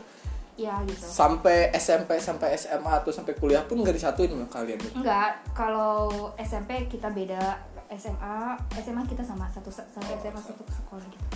Ya 0.60 0.76
gitu. 0.88 1.06
Sampai 1.06 1.72
SMP 1.76 2.20
sampai 2.20 2.56
SMA 2.56 2.92
atau 2.92 3.12
sampai 3.12 3.34
kuliah 3.38 3.64
pun 3.64 3.80
nggak 3.80 3.96
disatuin 3.96 4.32
sama 4.32 4.48
kalian? 4.52 4.80
Gitu. 4.80 4.96
enggak 5.00 5.42
kalau 5.56 6.32
SMP 6.40 6.88
kita 6.88 7.12
beda. 7.12 7.70
SMA 7.92 8.56
SMA 8.80 9.04
kita 9.04 9.20
sama 9.20 9.52
satu 9.52 9.68
satu 9.68 10.00
SMA 10.00 10.40
satu 10.40 10.64
sekolah 10.64 11.04
gitu. 11.12 11.28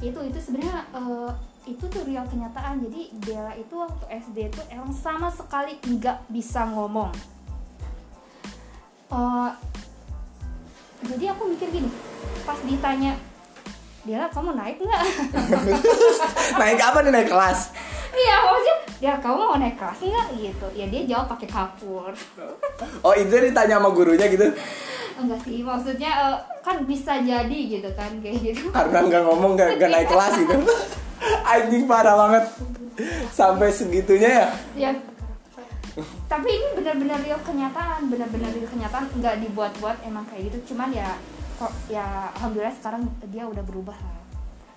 Itu 0.00 0.18
itu 0.22 0.38
sebenarnya 0.38 0.86
eh, 0.94 1.30
itu 1.66 1.84
tuh 1.90 2.06
real 2.06 2.22
kenyataan. 2.30 2.78
Jadi 2.86 3.10
Dela 3.18 3.50
itu 3.58 3.74
waktu 3.74 4.06
SD 4.22 4.54
tuh 4.54 4.62
emang 4.70 4.94
sama 4.94 5.26
sekali 5.34 5.82
nggak 5.82 6.30
bisa 6.30 6.62
ngomong. 6.70 7.10
Eh, 9.10 9.50
jadi 11.10 11.34
aku 11.34 11.42
mikir 11.50 11.68
gini 11.74 11.90
pas 12.44 12.58
ditanya 12.62 13.16
Dela 14.10 14.26
kamu 14.26 14.58
naik 14.58 14.82
nggak? 14.82 15.02
Naik 16.58 16.82
apa 16.82 16.98
nih 17.06 17.14
naik 17.14 17.30
kelas? 17.30 17.70
iya 18.10 18.42
maksudnya 18.42 18.76
Dela 18.98 19.18
kamu 19.22 19.38
mau 19.38 19.54
naik 19.54 19.78
kelas 19.78 20.02
nggak? 20.02 20.26
Gitu. 20.34 20.66
Ya 20.74 20.86
dia 20.90 21.02
jawab 21.06 21.30
pakai 21.30 21.46
kapur. 21.46 22.10
Oh 23.06 23.14
itu 23.14 23.30
ditanya 23.30 23.78
sama 23.78 23.94
gurunya 23.94 24.26
gitu. 24.26 24.50
enggak 25.20 25.36
sih 25.46 25.60
maksudnya 25.62 26.10
eh, 26.10 26.36
kan 26.64 26.82
bisa 26.88 27.22
jadi 27.22 27.58
gitu 27.70 27.86
kan 27.94 28.10
kayak 28.18 28.50
gitu. 28.50 28.74
Karena 28.74 28.98
nggak 29.06 29.22
ngomong 29.30 29.54
nggak 29.54 29.78
nggak 29.78 29.90
naik 29.94 30.08
kelas 30.10 30.34
gitu. 30.42 30.58
Anjing 31.54 31.86
parah 31.86 32.18
banget. 32.18 32.44
Sampai 33.30 33.70
segitunya 33.70 34.42
ya? 34.42 34.46
Ya. 34.74 34.90
Tapi 36.26 36.48
ini 36.50 36.66
benar-benar 36.74 37.22
real 37.22 37.38
kenyataan 37.46 38.10
benar-benar 38.10 38.50
real 38.58 38.66
kenyataan. 38.74 39.06
Nggak 39.22 39.38
dibuat-buat 39.38 40.02
emang 40.02 40.26
kayak 40.26 40.50
gitu. 40.50 40.74
Cuman 40.74 40.90
ya 40.90 41.14
kok 41.60 41.72
ya 41.92 42.32
alhamdulillah 42.40 42.72
sekarang 42.72 43.04
dia 43.28 43.44
udah 43.44 43.60
berubah 43.60 43.92
lah. 43.92 44.18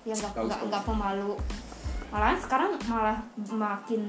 Ya 0.04 0.12
nggak 0.19 0.36
nggak 0.36 0.60
nggak 0.67 0.84
pemalu. 0.84 1.32
Malahan 2.12 2.38
sekarang 2.38 2.76
malah 2.91 3.17
makin 3.39 4.04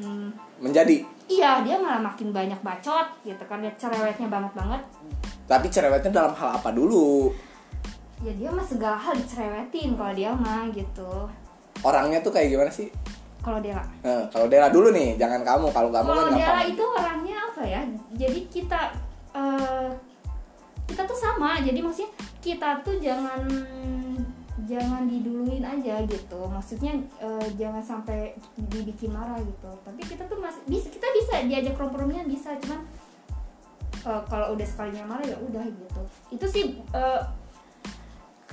menjadi? 0.58 1.06
Iya 1.30 1.62
dia 1.62 1.78
malah 1.78 2.02
makin 2.02 2.34
banyak 2.34 2.58
bacot 2.66 3.06
gitu 3.22 3.40
kan 3.46 3.62
ya 3.62 3.70
cerewetnya 3.78 4.26
banget 4.26 4.52
banget. 4.58 4.82
Tapi 5.46 5.66
cerewetnya 5.70 6.10
dalam 6.10 6.34
hal 6.34 6.58
apa 6.58 6.74
dulu? 6.74 7.30
Ya 8.26 8.34
dia 8.34 8.50
mah 8.50 8.66
segala 8.66 8.98
hal 8.98 9.14
dicerewetin 9.14 9.94
kalau 9.94 10.12
dia 10.12 10.34
mah 10.34 10.66
gitu. 10.74 11.30
Orangnya 11.86 12.18
tuh 12.26 12.34
kayak 12.34 12.50
gimana 12.50 12.70
sih? 12.74 12.90
Kalau 13.44 13.60
dia 13.60 13.76
Nah, 14.02 14.24
kalau 14.32 14.48
Dela 14.48 14.72
dulu 14.72 14.90
nih 14.90 15.14
jangan 15.14 15.46
kamu. 15.46 15.70
Kalau 15.70 15.94
kamu 15.94 16.08
kan 16.08 16.16
kalau 16.16 16.32
dia 16.34 16.48
gampang. 16.48 16.66
itu 16.74 16.84
orangnya 16.90 17.36
apa 17.38 17.62
ya? 17.62 17.80
Jadi 18.18 18.40
kita 18.50 18.80
eh, 19.36 19.88
kita 20.88 21.02
tuh 21.06 21.16
sama. 21.16 21.60
Jadi 21.60 21.78
maksudnya 21.78 22.10
kita 22.44 22.84
tuh 22.84 23.00
jangan 23.00 23.40
jangan 24.68 25.08
diduluin 25.08 25.64
aja 25.64 26.04
gitu. 26.04 26.40
Maksudnya 26.44 26.92
eh, 27.18 27.46
jangan 27.56 27.80
sampai 27.80 28.36
dibikin 28.56 29.16
marah 29.16 29.40
gitu. 29.40 29.72
Tapi 29.80 30.00
kita 30.04 30.28
tuh 30.28 30.36
masih 30.36 30.60
bisa 30.68 30.92
kita 30.92 31.08
bisa 31.16 31.40
diajak 31.48 31.74
komprominya 31.80 32.28
bisa. 32.28 32.52
Cuman 32.60 32.84
eh, 34.04 34.22
kalau 34.28 34.52
udah 34.52 34.66
sekalinya 34.68 35.04
marah 35.08 35.24
ya 35.24 35.36
udah 35.40 35.64
gitu. 35.64 36.02
Itu 36.28 36.46
sih 36.48 36.64
eh, 36.92 37.20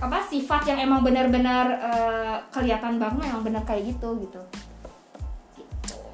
apa 0.02 0.18
sifat 0.26 0.66
yang 0.66 0.80
emang 0.88 1.04
benar-benar 1.04 1.66
eh, 1.76 2.36
kelihatan 2.50 2.96
banget 2.96 3.28
emang 3.28 3.44
benar 3.44 3.64
kayak 3.68 3.92
gitu 3.92 4.16
gitu. 4.24 4.42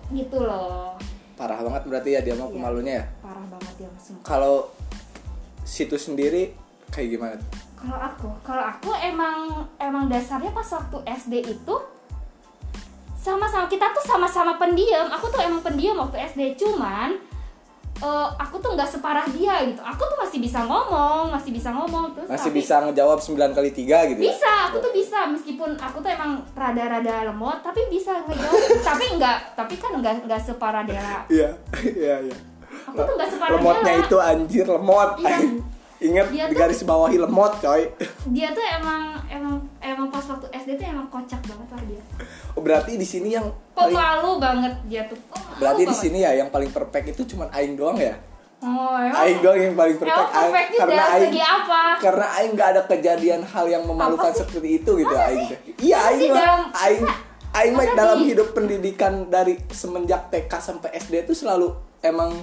Gitu 0.09 0.37
loh. 0.41 0.97
Parah 1.37 1.61
banget 1.61 1.85
berarti 1.85 2.09
ya 2.17 2.21
dia 2.25 2.33
mau 2.33 2.49
Iya. 2.49 2.55
pemalunya 2.57 2.93
ya? 2.97 3.05
Parah 3.21 3.45
banget 3.45 3.85
ya 3.85 3.89
sumpah 4.01 4.25
kalau 4.25 4.55
situ 5.61 5.93
sendiri 5.93 6.57
kayak 6.89 7.09
gimana 7.13 7.33
tuh? 7.37 7.66
Kalau 7.77 7.97
aku 7.99 8.27
kalau 8.41 8.63
aku 8.65 8.89
emang 8.97 9.53
emang 9.77 10.09
dasarnya 10.09 10.49
pas 10.49 10.65
waktu 10.65 10.97
SD 11.05 11.33
itu 11.45 11.75
sama-sama 13.17 13.67
kita 13.67 13.91
tuh 13.91 14.01
sama-sama 14.01 14.55
pendiam. 14.55 15.05
Aku 15.11 15.27
tuh 15.27 15.37
emang 15.37 15.59
pendiam 15.59 15.93
waktu 15.95 16.17
SD 16.25 16.55
cuman 16.55 17.13
eh, 17.97 18.27
aku 18.33 18.57
tuh 18.57 18.73
nggak 18.73 18.87
separah 18.87 19.25
dia 19.29 19.61
gitu. 19.63 19.81
Aku 19.81 20.01
tuh 20.01 20.17
masih 20.17 20.39
bisa 20.39 20.63
ngomong 20.63 21.29
masih 21.29 21.51
bisa 21.51 21.69
ngomong 21.69 22.13
terus 22.13 22.29
masih 22.29 22.49
tapi- 22.49 22.59
bisa 22.61 22.75
ngejawab 22.81 23.19
9 23.19 23.51
kali 23.51 23.69
3 23.69 24.09
gitu 24.09 24.19
ya? 24.21 24.25
Bisa 24.31 24.51
aku 24.69 24.77
tuh 24.79 24.91
bisa. 24.91 25.19
Meskipun 25.27 25.75
aku 25.75 25.97
tuh 25.99 26.09
emang 26.09 26.41
rada-rada 26.53 27.25
lemot 27.25 27.61
tapi 27.61 27.85
bisa 27.89 28.15
ngejawab. 28.23 28.57
Tapi 28.89 29.03
enggak 29.13 29.37
tapi 29.53 29.75
kan 29.75 29.91
enggak 29.93 30.23
enggak 30.23 30.41
separah 30.41 30.81
Dela. 30.81 31.25
Iya 31.27 31.49
iya 31.99 32.15
iya. 32.25 32.37
Aku 32.89 32.97
tuh 32.97 33.13
enggak 33.17 33.29
separah 33.29 33.53
lemotnya 33.59 33.93
Dela. 33.93 34.05
itu 34.05 34.17
anjir 34.17 34.65
lemot. 34.65 35.09
Iya. 35.21 35.37
ingat 35.99 36.29
Dia 36.29 36.45
di 36.45 36.53
tuh- 36.53 36.59
garis 36.59 36.81
bawahi 36.81 37.17
lemot 37.17 37.53
coy. 37.57 37.89
Dia 38.27 38.47
tuh 38.49 38.61
emang 38.61 39.01
emang 39.27 39.55
emang 39.79 40.07
pas 40.07 40.21
waktu 40.23 40.45
SD 40.51 40.69
tuh 40.75 40.87
emang 40.87 41.07
kocak 41.07 41.41
banget 41.41 41.67
lah 41.67 41.83
dia. 41.83 42.01
Oh, 42.51 42.61
berarti 42.61 42.93
di 42.93 43.03
sini 43.03 43.31
yang 43.31 43.45
paling 43.71 43.91
pemalu 43.91 44.31
banget 44.37 44.73
dia 44.85 45.01
tuh? 45.05 45.17
Pemalu 45.17 45.57
berarti 45.57 45.83
di 45.83 45.95
sini 45.95 46.17
ya 46.19 46.31
yang 46.35 46.49
paling 46.49 46.69
perfect 46.69 47.05
itu 47.11 47.21
cuman 47.27 47.49
aing 47.51 47.73
doang 47.73 47.97
ya? 47.97 48.13
Oh 48.57 48.93
emang 48.95 49.17
aing 49.19 49.39
doang 49.39 49.59
yang 49.59 49.75
paling 49.75 49.95
perfect. 49.95 50.17
emang 50.17 50.33
perfectnya 50.33 50.79
karena 50.79 51.03
aing 51.07 51.23
segi 51.23 51.41
apa? 51.43 51.81
karena 51.99 52.25
aing 52.31 52.51
nggak 52.51 52.69
ada 52.69 52.81
kejadian 52.83 53.41
hal 53.43 53.65
yang 53.67 53.83
memalukan 53.83 54.31
seperti 54.31 54.69
itu 54.77 54.91
gitu 54.95 55.09
Masa 55.11 55.25
aing. 55.27 55.45
sih? 55.45 55.57
iya 55.79 55.97
Masa 55.99 56.09
aing 56.11 56.21
mah 56.27 56.37
dalam- 56.39 56.65
aing 56.75 57.03
aing 57.53 57.73
dalam 57.95 58.17
di- 58.17 58.27
hidup 58.27 58.47
pendidikan 58.51 59.13
dari 59.27 59.61
semenjak 59.67 60.29
TK 60.29 60.51
sampai 60.59 60.89
SD 60.95 61.21
itu 61.23 61.33
selalu 61.35 61.69
emang 61.99 62.33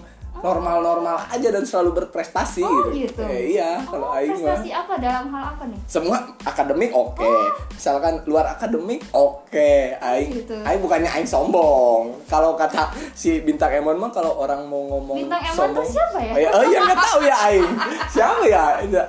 normal-normal 0.42 1.16
aja 1.30 1.48
dan 1.48 1.64
selalu 1.64 2.02
berprestasi 2.02 2.64
oh 2.66 2.90
gitu. 2.90 3.06
gitu. 3.06 3.22
Eh, 3.24 3.56
iya 3.56 3.80
kalau 3.86 4.10
oh, 4.10 4.16
aing 4.18 4.34
mah. 4.34 4.38
prestasi 4.40 4.70
apa? 4.74 4.92
Dalam 4.98 5.26
hal 5.30 5.44
apa 5.56 5.64
nih? 5.70 5.80
Semua 5.86 6.18
akademik 6.42 6.90
oke. 6.90 7.22
Oh. 7.22 7.48
misalkan 7.70 8.14
luar 8.26 8.50
akademik 8.52 9.00
oke. 9.14 9.70
Aing 10.02 10.30
gitu. 10.34 10.56
aing 10.66 10.80
bukannya 10.82 11.10
aing 11.10 11.28
sombong. 11.28 12.18
Kalau 12.26 12.58
kata 12.58 12.90
si 13.14 13.40
bintang 13.40 13.72
Emon 13.72 13.96
mah 13.96 14.10
kalau 14.10 14.36
orang 14.42 14.66
mau 14.66 14.84
ngomong 14.96 15.16
Bintang 15.24 15.42
Emon 15.44 15.56
sombong 15.56 15.86
tuh 15.86 15.94
siapa 15.94 16.18
ya? 16.20 16.32
oh 16.32 16.38
iya, 16.38 16.50
oh 16.50 16.62
iya 16.66 16.78
nggak 16.82 17.00
tahu 17.00 17.20
ya 17.22 17.36
aing. 17.48 17.68
Siapa 18.14 18.44
ya? 18.46 18.62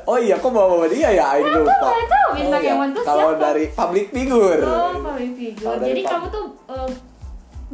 Oh 0.09 0.17
iya 0.17 0.35
kok 0.39 0.49
bawa 0.49 0.67
bawa 0.77 0.88
dia 0.89 1.09
ya 1.13 1.25
aing 1.38 1.47
lupa. 1.51 1.73
Tahu, 1.73 1.89
nggak 1.89 2.09
tahu 2.09 2.29
Bintang 2.35 2.61
Oh 2.61 2.65
iya, 2.65 2.73
Emon 2.77 2.89
kalau 3.03 3.29
siapa? 3.33 3.43
dari 3.43 3.65
public 3.73 4.07
figure. 4.13 4.61
Oh 4.63 4.91
public 5.03 5.31
figure. 5.35 5.65
Kalau 5.67 5.77
jadi 5.83 6.01
kamu 6.01 6.25
tuh 6.31 6.45
eh, 6.71 6.89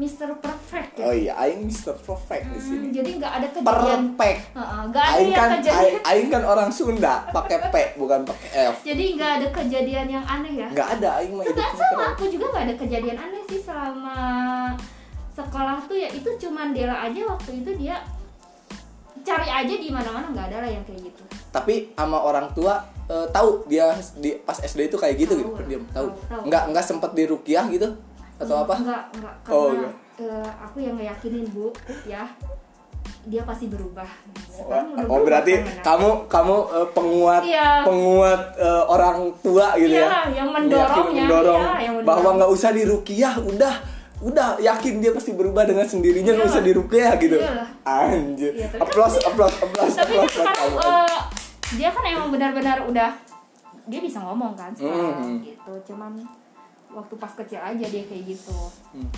Mr. 0.02 0.34
Perfect 0.36 0.98
ya? 0.98 1.06
Oh 1.06 1.14
iya 1.14 1.34
aing 1.38 1.62
Mr. 1.64 1.94
Perfect 1.96 2.46
di 2.50 2.60
sini. 2.60 2.86
Hmm, 2.90 2.94
jadi 2.98 3.10
nggak 3.22 3.34
ada 3.38 3.48
kejadian. 3.54 4.02
Perfect. 4.18 4.40
Heeh, 4.58 4.82
nggak 4.90 5.04
ada 5.06 5.14
aing 5.14 5.30
yang 5.30 5.38
kan 5.38 5.50
kejadian. 5.54 5.78
Aing, 5.78 6.00
aing 6.10 6.28
kan 6.28 6.44
orang 6.44 6.70
Sunda 6.74 7.14
pakai 7.30 7.58
P 7.70 7.76
bukan 7.96 8.20
pakai 8.26 8.50
F. 8.74 8.76
Jadi 8.82 9.04
nggak 9.14 9.32
ada 9.38 9.48
kejadian 9.54 10.08
yang 10.10 10.26
aneh 10.26 10.54
ya? 10.58 10.68
Nggak 10.74 10.90
ada 10.98 11.10
aing 11.22 11.34
mah 11.38 11.46
hidupnya 11.46 11.70
sama 11.78 12.04
aku 12.12 12.24
juga 12.26 12.46
nggak 12.50 12.64
ada 12.66 12.76
kejadian 12.76 13.18
aneh 13.20 13.42
sih 13.46 13.62
selama 13.62 14.18
sekolah 15.32 15.78
tuh 15.86 15.96
ya 15.96 16.10
itu 16.10 16.30
cuman 16.42 16.74
Dela 16.74 17.08
aja 17.08 17.22
waktu 17.24 17.64
itu 17.64 17.72
dia 17.78 18.02
cari 19.22 19.48
aja 19.48 19.76
di 19.78 19.90
mana-mana 19.94 20.28
nggak 20.28 20.46
ada 20.50 20.58
lah 20.66 20.70
yang 20.72 20.84
kayak 20.84 21.08
gitu. 21.08 21.22
Tapi 21.52 21.94
sama 21.94 22.18
orang 22.18 22.50
tua 22.52 22.80
eh, 23.06 23.28
tahu 23.30 23.68
dia 23.68 23.92
di 24.18 24.34
pas 24.42 24.58
SD 24.58 24.88
itu 24.88 24.98
kayak 24.98 25.16
gitu 25.20 25.36
Tahu 25.36 25.44
gitu 25.46 25.52
lah. 25.54 25.68
diam 25.68 25.84
tahu 25.92 26.08
nggak 26.48 26.64
nggak 26.74 26.86
sempet 26.86 27.12
di 27.14 27.24
rukiah 27.28 27.68
gitu 27.70 27.92
atau 28.42 28.56
apa 28.60 28.74
Enggak, 28.76 29.04
enggak 29.14 29.36
Oh, 29.48 29.70
karena 29.70 29.78
enggak. 29.80 29.94
eh, 30.20 30.50
aku 30.60 30.78
yang 30.80 30.96
ngeyakinin 30.96 31.46
Bu 31.50 31.70
ya 32.04 32.24
dia 33.22 33.42
pasti 33.44 33.66
berubah. 33.66 34.10
Sekarang 34.48 34.94
udah 34.94 35.04
oh 35.04 35.06
berubah 35.08 35.26
berarti 35.28 35.54
kan, 35.56 35.66
kamu 35.84 36.10
kamu 36.26 36.56
eh, 36.72 36.88
penguat 36.92 37.42
Iya. 37.44 37.70
penguat 37.84 38.42
eh, 38.58 38.84
orang 38.88 39.18
tua 39.40 39.68
gitu 39.76 39.90
ya 39.92 40.02
Iyalah, 40.04 40.26
yang 40.32 40.50
mendorongnya, 40.52 41.06
mendorong 41.22 41.62
iya, 41.62 41.74
yang 41.80 41.94
mendorong. 41.96 42.08
bahwa 42.08 42.30
nggak 42.36 42.52
usah 42.52 42.70
di 42.72 42.84
rukiah 42.84 43.34
udah 43.38 43.74
udah 44.22 44.48
yakin 44.60 44.94
dia 44.98 45.12
pasti 45.12 45.34
berubah 45.34 45.64
dengan 45.64 45.82
sendirinya 45.84 46.30
nggak 46.32 46.42
Iyalah. 46.44 46.58
usah 46.58 46.64
di 46.64 46.72
rukiah 46.72 47.14
gitu 47.16 47.38
Iyalah. 47.38 47.68
anjir 47.84 48.52
Iya, 48.54 48.68
tapi- 48.70 48.82
applause 48.84 49.16
applause 49.20 49.56
applause 49.60 49.96
Tapi 49.96 50.14
kan 50.16 50.28
sekarang 50.28 50.72
eh, 50.78 51.18
dia 51.72 51.90
kan 51.90 52.04
emang 52.04 52.30
benar-benar 52.30 52.78
udah 52.84 53.10
dia 53.84 54.00
bisa 54.00 54.18
ngomong 54.20 54.54
kan 54.54 54.74
sekarang 54.74 55.18
Mhm. 55.20 55.36
gitu. 55.44 55.74
Cuman 55.88 56.12
waktu 56.92 57.14
pas 57.18 57.32
kecil 57.36 57.60
aja 57.60 57.86
dia 57.88 58.04
kayak 58.06 58.24
gitu. 58.36 58.56
Hmm. 58.96 59.10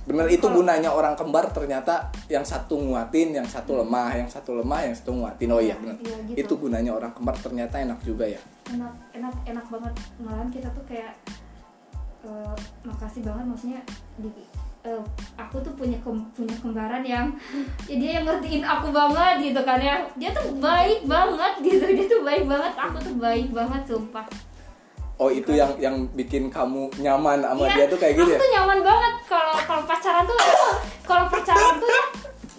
Bener 0.00 0.26
itu 0.32 0.42
gunanya 0.48 0.90
orang 0.90 1.14
kembar 1.14 1.52
ternyata 1.52 2.08
yang 2.26 2.42
satu 2.42 2.80
nguatin, 2.80 3.36
yang 3.36 3.46
satu 3.46 3.78
lemah, 3.78 4.16
yang 4.16 4.26
satu 4.26 4.56
lemah, 4.58 4.80
yang 4.82 4.96
satu 4.96 5.12
nguatin. 5.12 5.48
Oh 5.52 5.60
iya 5.62 5.76
bener. 5.76 5.96
Iya, 6.00 6.16
gitu. 6.32 6.36
Itu 6.40 6.54
gunanya 6.56 6.90
orang 6.96 7.12
kembar 7.12 7.36
ternyata 7.38 7.78
enak 7.78 8.00
juga 8.02 8.26
ya. 8.26 8.40
enak 8.70 8.94
enak 9.18 9.34
enak 9.50 9.66
banget 9.66 9.94
malahan 10.22 10.46
kita 10.46 10.70
tuh 10.70 10.84
kayak 10.86 11.10
eh, 12.22 12.54
makasih 12.86 13.26
banget 13.26 13.44
maksudnya 13.50 13.80
di 14.22 14.30
eh, 14.86 15.02
aku 15.36 15.58
tuh 15.60 15.74
punya 15.74 15.98
kem- 16.00 16.30
punya 16.32 16.54
kembaran 16.62 17.02
yang 17.02 17.26
ya 17.84 17.96
dia 17.98 18.10
yang 18.20 18.24
ngertiin 18.24 18.64
aku 18.64 18.94
banget 18.94 19.52
gitu 19.52 19.60
kan 19.66 19.82
ya 19.82 20.00
dia 20.16 20.30
tuh 20.32 20.54
baik 20.56 21.04
banget 21.04 21.52
gitu 21.66 21.82
dia 21.82 22.06
tuh 22.06 22.22
baik 22.22 22.44
banget 22.46 22.72
aku 22.78 22.96
tuh 23.02 23.14
baik 23.18 23.48
banget 23.50 23.82
sumpah 23.84 24.24
Oh 25.20 25.28
itu 25.28 25.52
yang 25.52 25.68
yang 25.76 26.00
bikin 26.16 26.48
kamu 26.48 26.88
nyaman 26.96 27.44
sama 27.44 27.68
Iya, 27.68 27.74
dia 27.76 27.84
tuh 27.92 27.98
kayak 28.00 28.14
gitu 28.16 28.24
aku 28.24 28.32
ya. 28.32 28.38
tuh 28.40 28.50
nyaman 28.50 28.78
banget 28.80 29.14
kalau 29.28 29.52
kalau 29.60 29.82
pacaran 29.84 30.24
tuh 30.24 30.38
kalau 31.04 31.24
pacaran 31.28 31.74
tuh 31.76 31.88
ya 31.88 32.02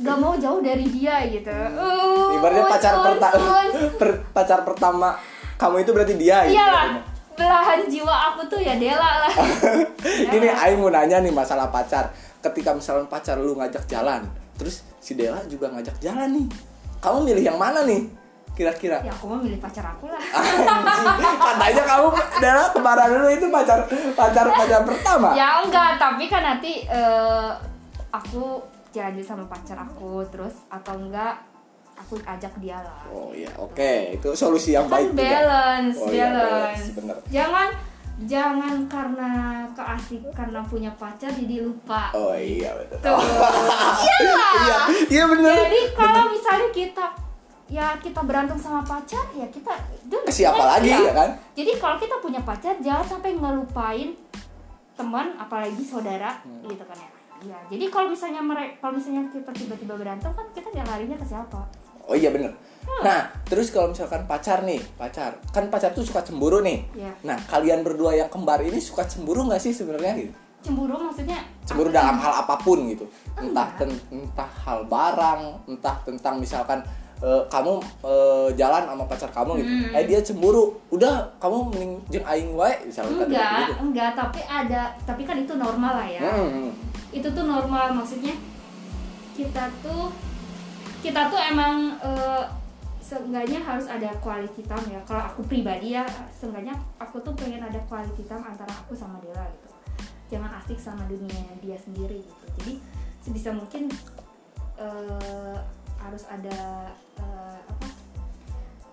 gak 0.02 0.17
mau 0.17 0.34
jauh 0.34 0.62
dari 0.62 0.86
dia 0.86 1.26
gitu 1.26 1.50
uh, 1.50 2.34
Ibaratnya 2.34 2.65
pacar 2.65 2.93
pertama 3.02 3.38
uns. 3.60 3.76
pacar 4.38 4.60
pertama 4.62 5.10
kamu 5.58 5.76
itu 5.82 5.91
berarti 5.91 6.13
dia 6.17 6.38
gitu. 6.45 6.54
iyalah 6.54 7.02
belahan 7.32 7.80
jiwa 7.86 8.15
aku 8.30 8.41
tuh 8.45 8.62
ya 8.62 8.78
Dela 8.78 9.26
lah 9.26 9.34
Ini 10.36 10.47
Aing 10.54 10.78
mau 10.78 10.89
nanya 10.89 11.21
nih 11.21 11.34
masalah 11.34 11.69
pacar. 11.69 12.10
Ketika 12.41 12.74
misalnya 12.74 13.06
pacar 13.06 13.38
lu 13.38 13.54
ngajak 13.54 13.86
jalan, 13.86 14.26
terus 14.58 14.82
si 14.97 15.13
Dela 15.13 15.38
juga 15.45 15.69
ngajak 15.69 15.97
jalan 16.02 16.30
nih. 16.34 16.47
Kamu 16.97 17.21
milih 17.21 17.43
yang 17.45 17.58
mana 17.58 17.86
nih? 17.86 18.10
Kira-kira? 18.52 19.00
ya 19.00 19.10
aku 19.10 19.26
mau 19.26 19.38
milih 19.38 19.58
pacar 19.58 19.86
aku 19.88 20.06
lah 20.06 20.20
Katanya 21.48 21.84
kamu 21.86 22.08
Dela 22.38 22.66
kemarin 22.70 23.08
dulu 23.10 23.28
itu 23.30 23.46
pacar 23.48 23.80
pacar 24.12 24.46
pacar 24.50 24.82
pertama. 24.84 25.30
ya 25.34 25.60
enggak 25.60 25.96
tapi 25.96 26.26
kan 26.26 26.44
nanti 26.46 26.84
eh, 26.84 27.52
aku 28.10 28.60
jalan 28.90 29.18
sama 29.20 29.46
pacar 29.46 29.78
aku 29.78 30.20
terus 30.28 30.68
atau 30.68 30.96
enggak 30.96 31.40
aku 31.94 32.20
ajak 32.20 32.52
dia 32.58 32.76
lah 32.78 33.06
Oh 33.08 33.30
iya, 33.32 33.48
oke. 33.56 33.94
Itu 34.12 34.34
solusi 34.34 34.74
yang 34.74 34.86
kan 34.86 35.00
baik 35.00 35.10
juga. 35.12 35.22
balance 35.24 35.98
Oh 35.98 36.10
iya, 36.10 36.28
balance 36.28 36.42
balance, 36.42 36.86
bener. 36.94 37.18
jangan 37.30 37.70
jangan 38.22 38.76
karena 38.86 39.32
keasik 39.72 40.22
karena 40.32 40.62
punya 40.62 40.92
pacar 40.94 41.32
jadi 41.32 41.62
lupa 41.62 42.12
Oh 42.12 42.34
iya 42.34 42.70
betul. 42.76 43.00
tuh 43.02 43.18
iyalah 44.04 44.54
Iya, 44.60 44.80
iya 45.10 45.24
benar. 45.26 45.56
jadi 45.62 45.80
kalau 45.92 46.24
misalnya 46.28 46.70
kita 46.70 47.06
ya 47.72 47.96
kita 47.98 48.20
berantem 48.22 48.60
sama 48.60 48.84
pacar 48.84 49.24
ya 49.32 49.48
kita 49.48 49.72
itu 49.98 50.16
siapa 50.30 50.60
lagi 50.60 50.92
ya 50.92 51.16
kan? 51.16 51.30
Jadi 51.56 51.72
kalau 51.78 51.96
kita 51.96 52.20
punya 52.20 52.44
pacar 52.44 52.76
jangan 52.78 53.08
sampai 53.08 53.32
ngelupain 53.34 54.12
teman 54.94 55.34
apalagi 55.36 55.80
saudara 55.82 56.36
Hmm. 56.44 56.68
gitu 56.68 56.84
kan 56.84 57.00
ya. 57.00 57.10
Ya 57.42 57.58
jadi 57.68 57.88
kalau 57.88 58.12
misalnya 58.12 58.38
mereka 58.38 58.78
kalau 58.78 58.94
misalnya 58.94 59.26
kita 59.26 59.50
tiba-tiba 59.50 59.96
berantem 59.96 60.30
kan 60.30 60.46
kita 60.52 60.70
jangan 60.70 60.90
larinya 60.92 61.16
ke 61.16 61.26
siapa? 61.26 61.58
Oh 62.04 62.14
iya 62.14 62.30
bener. 62.30 62.52
Nah 63.00 63.32
terus 63.44 63.72
kalau 63.72 63.90
misalkan 63.90 64.28
pacar 64.28 64.62
nih 64.62 64.78
pacar 64.94 65.40
kan 65.50 65.66
pacar 65.66 65.90
tuh 65.90 66.04
suka 66.04 66.22
cemburu 66.22 66.60
nih. 66.60 66.86
Ya 66.94 67.10
nah 67.24 67.40
kalian 67.42 67.82
berdua 67.82 68.14
yang 68.14 68.28
kembar 68.28 68.60
ini 68.60 68.78
suka 68.78 69.02
cemburu 69.04 69.48
nggak 69.48 69.58
sih 69.58 69.72
sebenarnya 69.72 70.14
gitu? 70.20 70.34
Cemburu 70.62 70.94
maksudnya 70.94 71.42
cemburu 71.64 71.90
dalam 71.90 72.20
hal 72.20 72.46
apa 72.46 72.54
pun 72.60 72.86
gitu. 72.86 73.08
Entah 73.34 73.74
ten- 73.74 74.02
entah 74.12 74.52
hal 74.62 74.86
barang 74.86 75.42
entah 75.66 75.98
tentang 76.04 76.38
misalkan 76.38 76.84
eh, 77.22 77.42
kamu 77.48 77.74
eh, 78.04 78.50
jalan 78.58 78.84
sama 78.90 79.04
pacar 79.06 79.30
kamu 79.30 79.52
gitu. 79.62 79.70
Hmm. 79.70 79.98
eh 79.98 80.04
dia 80.10 80.20
cemburu. 80.26 80.66
Udah 80.90 81.30
kamu 81.38 81.72
mending 81.72 81.94
jeung 82.10 82.26
aing 82.26 82.52
wae 82.58 82.76
misalkan 82.84 83.30
enggak 83.30 83.70
gitu. 83.70 83.74
enggak 83.86 84.12
tapi 84.18 84.42
ada 84.44 84.92
tapi 85.06 85.22
kan 85.24 85.38
itu 85.38 85.54
normal 85.56 86.02
lah 86.02 86.10
ya. 86.10 86.22
Hmm. 86.22 86.74
itu 87.12 87.28
tuh 87.28 87.44
normal 87.44 87.92
maksudnya 87.92 88.32
kita 89.36 89.68
tuh 89.84 90.08
kita 91.04 91.28
tuh 91.28 91.40
emang 91.40 91.94
eh, 92.02 92.44
seenggaknya 93.02 93.60
harus 93.60 93.86
ada 93.92 94.08
quality 94.24 94.64
time 94.64 94.88
ya. 94.96 95.02
Kalau 95.04 95.24
aku 95.28 95.44
pribadi 95.44 95.98
ya 96.00 96.08
seenggaknya 96.32 96.74
aku 96.98 97.20
tuh 97.20 97.36
pengen 97.36 97.60
ada 97.60 97.78
quality 97.86 98.24
time 98.24 98.42
antara 98.46 98.72
aku 98.72 98.96
sama 98.96 99.20
Dela 99.20 99.44
gitu. 99.52 99.68
Jangan 100.32 100.64
asik 100.64 100.80
sama 100.80 101.04
dunia 101.12 101.44
dia 101.60 101.76
sendiri 101.76 102.24
gitu. 102.24 102.46
Jadi 102.62 102.74
sebisa 103.22 103.52
mungkin 103.52 103.92
harus 106.02 106.24
ada 106.26 106.58
eh, 107.22 107.60
apa 107.62 107.88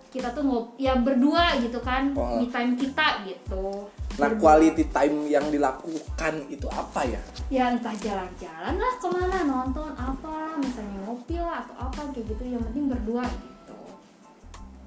kita 0.09 0.33
tuh 0.33 0.41
ngop 0.41 0.67
ya 0.81 0.97
berdua 0.97 1.57
gitu 1.61 1.81
kan 1.85 2.13
Oh. 2.17 2.41
me 2.41 2.49
time 2.49 2.77
kita 2.77 3.25
gitu 3.29 3.89
nah 4.19 4.33
Berdua. 4.35 4.41
quality 4.41 4.85
time 4.91 5.31
yang 5.31 5.47
dilakukan 5.49 6.35
itu 6.51 6.67
apa 6.69 7.01
ya 7.07 7.21
ya 7.49 7.65
entah 7.71 7.95
jalan-jalan 7.95 8.75
lah 8.77 8.95
ke 8.99 9.07
mana 9.09 9.39
nonton 9.47 9.91
apa 9.95 10.59
misalnya 10.59 10.97
ngopi 11.07 11.37
lah 11.39 11.63
atau 11.63 11.77
apa 11.87 12.01
kayak 12.11 12.27
gitu 12.35 12.43
yang 12.51 12.63
penting 12.73 12.91
berdua 12.91 13.23
gitu 13.25 13.79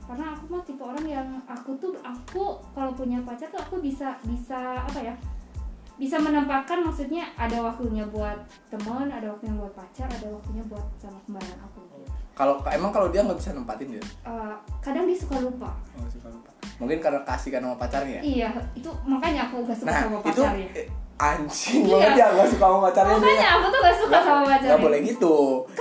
karena 0.04 0.36
aku 0.36 0.44
mah 0.52 0.64
tipe 0.68 0.84
orang 0.84 1.06
yang 1.08 1.30
aku 1.48 1.72
tuh 1.80 1.96
aku 2.04 2.60
kalau 2.76 2.92
punya 2.92 3.24
pacar 3.24 3.48
tuh 3.48 3.62
aku 3.64 3.80
bisa 3.80 4.20
bisa 4.28 4.84
apa 4.84 5.00
ya 5.00 5.16
bisa 6.02 6.18
menempatkan 6.18 6.82
maksudnya 6.82 7.30
ada 7.38 7.62
waktunya 7.62 8.02
buat 8.10 8.34
teman 8.68 9.06
ada 9.06 9.30
waktunya 9.30 9.54
buat 9.54 9.70
pacar 9.72 10.10
ada 10.10 10.28
waktunya 10.28 10.66
buat 10.66 10.82
sama 10.98 11.22
kembaran 11.24 11.62
aku 11.62 11.78
gitu. 11.94 12.10
kalau 12.34 12.58
emang 12.66 12.90
kalau 12.90 13.14
dia 13.14 13.22
nggak 13.22 13.38
bisa 13.38 13.54
nempatin 13.54 13.94
dia 13.94 14.04
Eh, 14.26 14.56
kadang 14.82 15.06
dia 15.06 15.14
suka 15.14 15.38
lupa 15.38 15.70
Oh, 15.94 16.10
suka 16.10 16.34
lupa. 16.34 16.50
mungkin 16.82 16.98
karena 16.98 17.22
kasihkan 17.22 17.62
sama 17.62 17.78
pacarnya 17.78 18.18
ya? 18.18 18.22
iya 18.26 18.50
itu 18.74 18.90
makanya 19.06 19.46
aku 19.46 19.62
gak 19.62 19.78
suka 19.78 19.88
nah 19.88 20.02
sama 20.02 20.18
itu 20.18 20.26
pacarnya 20.42 20.68
eh, 20.74 20.88
anjing 21.24 21.82
Iya. 21.84 21.94
banget 21.94 22.12
ya 22.16 22.28
gak 22.34 22.48
suka 22.50 22.66
sama 22.66 22.80
pacarnya 22.84 23.12
dia. 23.12 23.22
makanya 23.22 23.50
aku 23.52 23.66
tuh 23.68 23.80
gak 23.80 23.96
suka 23.96 24.10
Nggak- 24.10 24.26
sama 24.26 24.42
pacarnya 24.44 24.68
nggak 24.68 24.82
boleh 24.82 25.00
gitu 25.04 25.36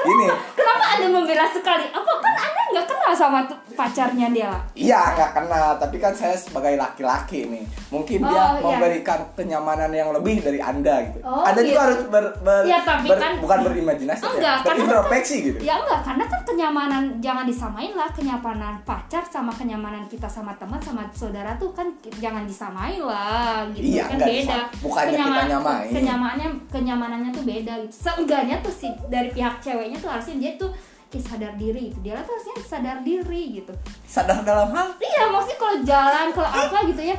ini 0.04 0.26
Kenapa 0.52 0.84
Anda 0.92 1.06
membela 1.08 1.46
sekali? 1.48 1.84
Apa 1.88 2.12
kan 2.18 2.34
Anda 2.36 2.62
nggak 2.68 2.86
kenal 2.86 3.12
sama 3.12 3.40
pacarnya 3.72 4.26
dia? 4.30 4.52
Iya 4.72 5.00
nggak 5.12 5.30
kenal, 5.32 5.68
tapi 5.76 5.96
kan 5.96 6.12
saya 6.12 6.34
sebagai 6.34 6.74
laki-laki 6.74 7.46
nih, 7.46 7.62
mungkin 7.88 8.20
dia 8.20 8.28
Oh, 8.28 8.50
iya. 8.52 8.62
memberikan 8.68 9.18
kenyamanan 9.32 9.88
yang 9.90 10.10
lebih 10.10 10.38
dari 10.40 10.58
anda 10.58 11.00
gitu. 11.04 11.18
Oh, 11.22 11.42
anda 11.42 11.58
gitu. 11.58 11.70
juga 11.70 11.80
harus 11.84 12.00
ber, 12.04 12.24
ber- 12.38 12.66
Iya, 12.66 12.78
tapi 12.80 13.06
ber- 13.08 13.18
kan- 13.18 13.38
bukan 13.38 13.58
berimajinasi, 13.64 14.20
Enggak, 14.20 14.38
ya, 14.40 14.54
karena 14.60 14.76
berintrospeksi 14.76 15.34
gitu. 15.42 15.58
Ya 15.60 15.74
enggak, 15.76 16.00
karena 16.04 16.24
kan 16.26 16.40
kenyamanan 16.44 17.02
jangan 17.18 17.44
disamain 17.44 17.92
lah 17.92 18.08
kenyamanan 18.10 18.74
pacar 18.84 19.22
sama 19.24 19.50
kenyamanan 19.50 20.04
kita 20.06 20.26
sama 20.26 20.52
teman 20.54 20.78
sama 20.78 21.02
saudara 21.10 21.54
tuh 21.56 21.70
kan 21.72 21.86
jangan 22.16 22.44
disamain 22.44 23.00
lah 23.00 23.62
gitu 23.70 23.86
Iya, 23.92 24.04
kan 24.04 24.14
enggak 24.16 24.28
beda. 24.28 24.58
bukannya 24.80 25.14
kita 25.30 25.44
nyamain. 25.48 25.90
Kenyamanannya 25.90 26.48
kenyamanannya 26.68 27.30
tuh 27.30 27.44
beda 27.44 27.72
gitu. 27.80 27.94
Seenggaknya 27.94 28.56
tuh 28.58 28.70
si 28.70 28.86
dari 29.06 29.30
pihak 29.30 29.58
ceweknya 29.58 29.96
tuh 29.96 30.10
harusnya 30.10 30.36
dia 30.36 30.52
tuh 30.56 30.70
sadar 31.10 31.54
diri 31.54 31.90
gitu. 31.90 31.98
Dia 32.02 32.22
tuh 32.22 32.34
harusnya 32.34 32.54
sadar 32.62 32.96
diri 33.00 33.42
gitu. 33.58 33.72
Sadar 34.06 34.42
dalam 34.42 34.70
hal 34.70 34.94
Iya, 34.96 35.26
maksudnya 35.26 35.58
kalau 35.58 35.76
jalan, 35.82 36.26
kalau 36.30 36.50
apa 36.50 36.78
gitu 36.86 37.02
ya, 37.02 37.16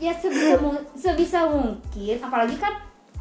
ya 0.00 0.12
sebisa 0.12 0.56
mu- 0.56 0.86
sebisa 0.96 1.40
mungkin, 1.44 2.16
apalagi 2.16 2.56
kan 2.56 2.72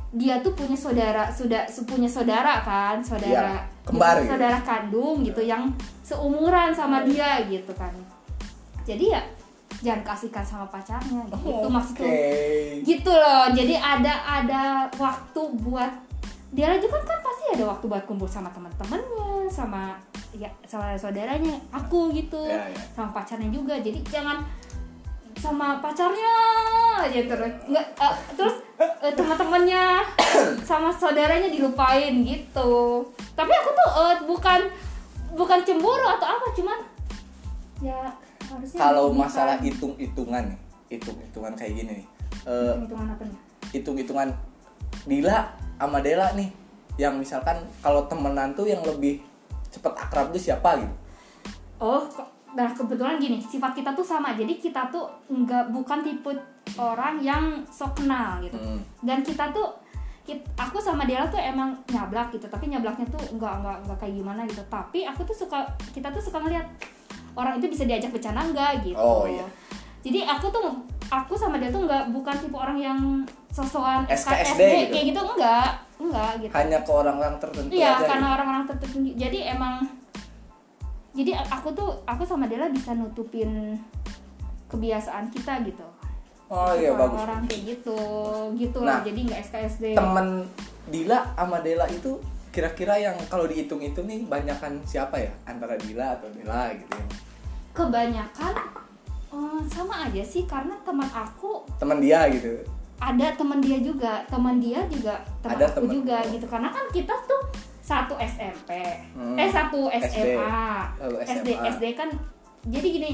dia 0.09 0.39
tuh 0.39 0.55
punya 0.55 0.73
saudara, 0.73 1.27
sudah 1.29 1.67
punya 1.85 2.07
saudara 2.09 2.63
kan, 2.63 2.97
saudara, 3.03 3.59
Iya, 3.59 3.61
kembar 3.85 4.23
gitu. 4.23 4.33
saudara 4.33 4.57
kandung 4.63 5.21
gitu 5.21 5.43
yang 5.43 5.69
seumuran 6.01 6.71
sama 6.71 7.03
dia 7.03 7.43
gitu 7.45 7.69
kan. 7.75 7.91
Jadi 8.87 9.13
ya 9.13 9.21
jangan 9.79 10.01
kasihkan 10.03 10.43
sama 10.45 10.65
pacarnya. 10.67 11.23
Gitu 11.31 11.49
Oke. 11.49 11.71
maksudnya 11.71 12.11
gitu 12.83 13.11
loh. 13.11 13.45
Jadi 13.55 13.75
ada 13.79 14.13
ada 14.25 14.63
waktu 14.99 15.41
buat 15.63 15.91
dia 16.49 16.73
juga 16.81 16.97
kan 17.05 17.19
pasti 17.21 17.45
ada 17.53 17.63
waktu 17.69 17.85
buat 17.85 18.03
kumpul 18.09 18.25
sama 18.25 18.49
teman-temannya 18.49 19.45
sama 19.53 19.93
ya 20.33 20.49
sama 20.65 20.97
saudaranya 20.97 21.57
aku 21.69 22.09
gitu 22.13 22.41
Ya, 22.49 22.65
ya. 22.69 22.77
sama 22.93 23.13
pacarnya 23.13 23.49
juga. 23.53 23.77
Jadi 23.77 24.01
jangan 24.09 24.41
sama 25.39 25.79
pacarnya 25.79 26.33
aja 26.99 27.21
terus 27.23 27.53
nggak 27.71 27.85
eh, 27.95 28.15
terus 28.35 28.55
eh, 28.79 29.13
teman-temannya 29.15 30.03
sama 30.69 30.91
saudaranya 30.91 31.47
dilupain 31.47 32.11
gitu. 32.27 33.07
Tapi 33.37 33.51
aku 33.53 33.69
tuh 33.71 33.89
eh, 34.03 34.15
bukan 34.27 34.59
bukan 35.37 35.59
cemburu 35.63 36.03
atau 36.09 36.27
apa 36.27 36.45
cuman 36.57 36.79
ya 37.79 38.11
kalau 38.73 39.13
masalah 39.13 39.57
hitung-hitungan 39.61 40.49
nih, 40.49 40.59
hitung-hitungan 40.97 41.53
kayak 41.53 41.73
gini 41.77 41.91
nih, 42.01 42.07
Eh, 42.49 42.73
hitungan 42.85 43.09
apa 43.09 43.23
nih 43.25 43.49
hitung-hitungan 43.73 44.29
Dila 45.05 45.53
sama 45.79 46.03
Dela 46.03 46.33
nih, 46.35 46.49
yang 46.99 47.15
misalkan 47.15 47.55
kalau 47.79 48.03
temenan 48.09 48.51
tuh 48.51 48.67
yang 48.67 48.83
lebih 48.83 49.23
cepet 49.71 49.93
akrab 49.95 50.33
tuh 50.33 50.41
siapa 50.41 50.75
gitu? 50.81 50.95
Oh, 51.79 52.03
nah 52.51 52.67
kebetulan 52.75 53.15
gini, 53.15 53.39
sifat 53.39 53.71
kita 53.71 53.95
tuh 53.95 54.03
sama. 54.03 54.35
Jadi 54.35 54.59
kita 54.59 54.91
tuh 54.91 55.07
nggak 55.31 55.71
bukan 55.71 56.03
tipe 56.03 56.35
orang 56.75 57.23
yang 57.23 57.63
sok 57.71 58.03
kenal 58.03 58.43
gitu. 58.43 58.59
Hmm. 58.59 58.81
Dan 58.99 59.23
kita 59.23 59.55
tuh 59.55 59.71
aku 60.59 60.77
sama 60.77 61.07
Dela 61.07 61.25
tuh 61.31 61.39
emang 61.39 61.73
nyablak 61.89 62.35
gitu, 62.35 62.45
tapi 62.51 62.67
nyablaknya 62.67 63.07
tuh 63.07 63.21
nggak 63.39 63.53
nggak 63.63 63.77
nggak 63.87 63.97
kayak 64.03 64.13
gimana 64.19 64.41
gitu. 64.43 64.61
Tapi 64.67 65.07
aku 65.07 65.23
tuh 65.23 65.47
suka 65.47 65.63
kita 65.95 66.11
tuh 66.11 66.19
suka 66.19 66.43
ngeliat 66.43 66.67
orang 67.39 67.55
itu 67.57 67.71
bisa 67.71 67.87
diajak 67.87 68.11
bercanda 68.11 68.43
nggak 68.43 68.83
gitu. 68.83 68.99
Oh, 68.99 69.23
iya. 69.23 69.47
Jadi 70.03 70.23
aku 70.23 70.51
tuh 70.51 70.67
aku 71.07 71.33
sama 71.33 71.57
dia 71.57 71.71
tuh 71.71 71.87
nggak 71.87 72.11
bukan 72.11 72.35
tipe 72.37 72.55
orang 72.55 72.77
yang 72.77 72.99
sosokan 73.49 74.05
SKSD 74.05 74.61
gitu? 74.61 74.91
kayak 74.93 75.05
gitu 75.09 75.19
enggak, 75.25 75.71
enggak 75.97 76.31
gitu. 76.43 76.53
Hanya 76.53 76.77
ke 76.85 76.91
orang-orang 76.93 77.35
tertentu 77.41 77.71
Iya, 77.73 77.91
aja. 77.97 78.05
karena 78.05 78.27
gitu. 78.29 78.35
orang-orang 78.37 78.63
tertentu. 78.69 78.97
Jadi 79.17 79.39
emang 79.47 79.75
jadi 81.11 81.31
aku 81.49 81.73
tuh 81.73 81.89
aku 82.05 82.23
sama 82.23 82.45
Dela 82.45 82.69
bisa 82.69 82.93
nutupin 82.93 83.75
kebiasaan 84.69 85.33
kita 85.33 85.65
gitu. 85.65 85.87
Oh 86.49 86.73
iya 86.73 86.93
bagus. 86.93 87.19
Orang 87.25 87.41
kayak 87.45 87.61
gitu, 87.77 87.97
gitu 88.57 88.79
Nah, 88.81 89.01
lah. 89.01 89.05
Jadi 89.05 89.19
nggak 89.25 89.39
SKSD. 89.43 89.85
Temen 89.97 90.27
Dila 90.89 91.19
sama 91.37 91.61
Dela 91.61 91.85
itu 91.89 92.17
kira-kira 92.49 92.97
yang 92.97 93.13
kalau 93.29 93.45
dihitung-hitung 93.45 94.09
nih 94.09 94.25
banyakan 94.25 94.81
siapa 94.81 95.21
ya 95.21 95.29
antara 95.45 95.77
Dila 95.77 96.17
atau 96.17 96.29
Dela 96.33 96.73
gitu 96.73 96.89
ya? 96.97 97.05
Kebanyakan 97.79 98.53
eh, 99.29 99.61
sama 99.65 99.95
aja 100.03 100.19
sih 100.21 100.43
karena 100.43 100.75
teman 100.81 101.07
aku 101.07 101.63
Teman 101.77 101.97
dia 101.97 102.27
gitu. 102.27 102.59
ada 102.99 103.31
teman 103.31 103.57
dia 103.57 103.79
juga, 103.79 104.19
teman 104.27 104.59
dia 104.59 104.83
juga 104.85 105.15
teman 105.39 105.55
Ada 105.55 105.65
aku 105.65 105.75
temen. 105.79 105.91
juga 105.93 106.17
gitu. 106.27 106.43
Karena 106.45 106.67
kan 106.67 106.83
kita 106.89 107.15
tuh 107.23 107.41
satu 107.79 108.19
SMP, 108.19 108.69
Hmm. 109.15 109.33
eh 109.33 109.47
satu 109.47 109.87
SD. 109.87 110.35
SMA, 110.35 110.67
SD 111.23 111.47
SMA. 111.49 111.63
SD 111.71 111.83
kan. 111.95 112.09
Jadi 112.61 112.87
gini, 112.91 113.11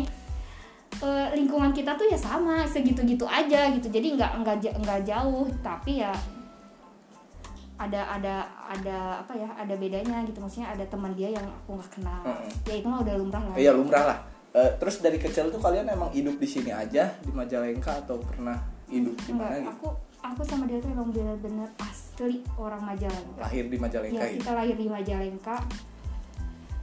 eh, 0.98 1.28
lingkungan 1.32 1.70
kita 1.70 1.94
tuh 1.94 2.04
ya 2.04 2.18
sama 2.18 2.66
segitu-gitu 2.66 3.24
aja 3.24 3.70
gitu. 3.70 3.88
Jadi 3.88 4.18
nggak 4.18 4.42
nggak 4.42 4.56
nggak 4.76 5.02
jauh, 5.06 5.46
tapi 5.62 6.02
ya 6.02 6.10
ada 7.76 8.02
ada 8.10 8.36
ada 8.66 8.98
apa 9.20 9.36
ya 9.36 9.52
ada 9.54 9.76
bedanya 9.76 10.24
gitu 10.24 10.40
maksudnya 10.40 10.72
ada 10.72 10.88
teman 10.88 11.12
dia 11.12 11.28
yang 11.30 11.44
aku 11.44 11.76
nggak 11.76 11.92
kenal 11.92 12.24
Mm-mm. 12.24 12.48
ya 12.64 12.74
itu 12.74 12.88
mah 12.88 13.04
udah 13.04 13.16
lumrah 13.20 13.44
lah 13.44 13.56
Iya 13.56 13.72
lumrah 13.76 14.04
lah. 14.08 14.20
Eh, 14.56 14.72
terus 14.80 15.04
dari 15.04 15.20
kecil 15.20 15.52
tuh 15.52 15.60
kalian 15.60 15.84
emang 15.92 16.08
hidup 16.16 16.40
di 16.40 16.48
sini 16.48 16.72
aja 16.72 17.12
di 17.20 17.28
Majalengka 17.28 18.08
atau 18.08 18.16
pernah 18.24 18.56
hidup 18.88 19.12
di 19.28 19.36
mana? 19.36 19.60
gitu? 19.60 19.68
aku 19.68 19.88
aku 20.24 20.42
sama 20.48 20.64
dia 20.64 20.80
tuh 20.80 20.96
emang 20.96 21.12
bener-bener 21.12 21.68
asli 21.76 22.40
orang 22.56 22.80
Majalengka. 22.80 23.36
Lahir 23.36 23.68
di 23.68 23.76
Majalengka 23.76 24.24
ya? 24.24 24.32
gitu. 24.32 24.40
kita 24.40 24.52
lahir 24.56 24.76
di 24.80 24.88
Majalengka. 24.88 25.56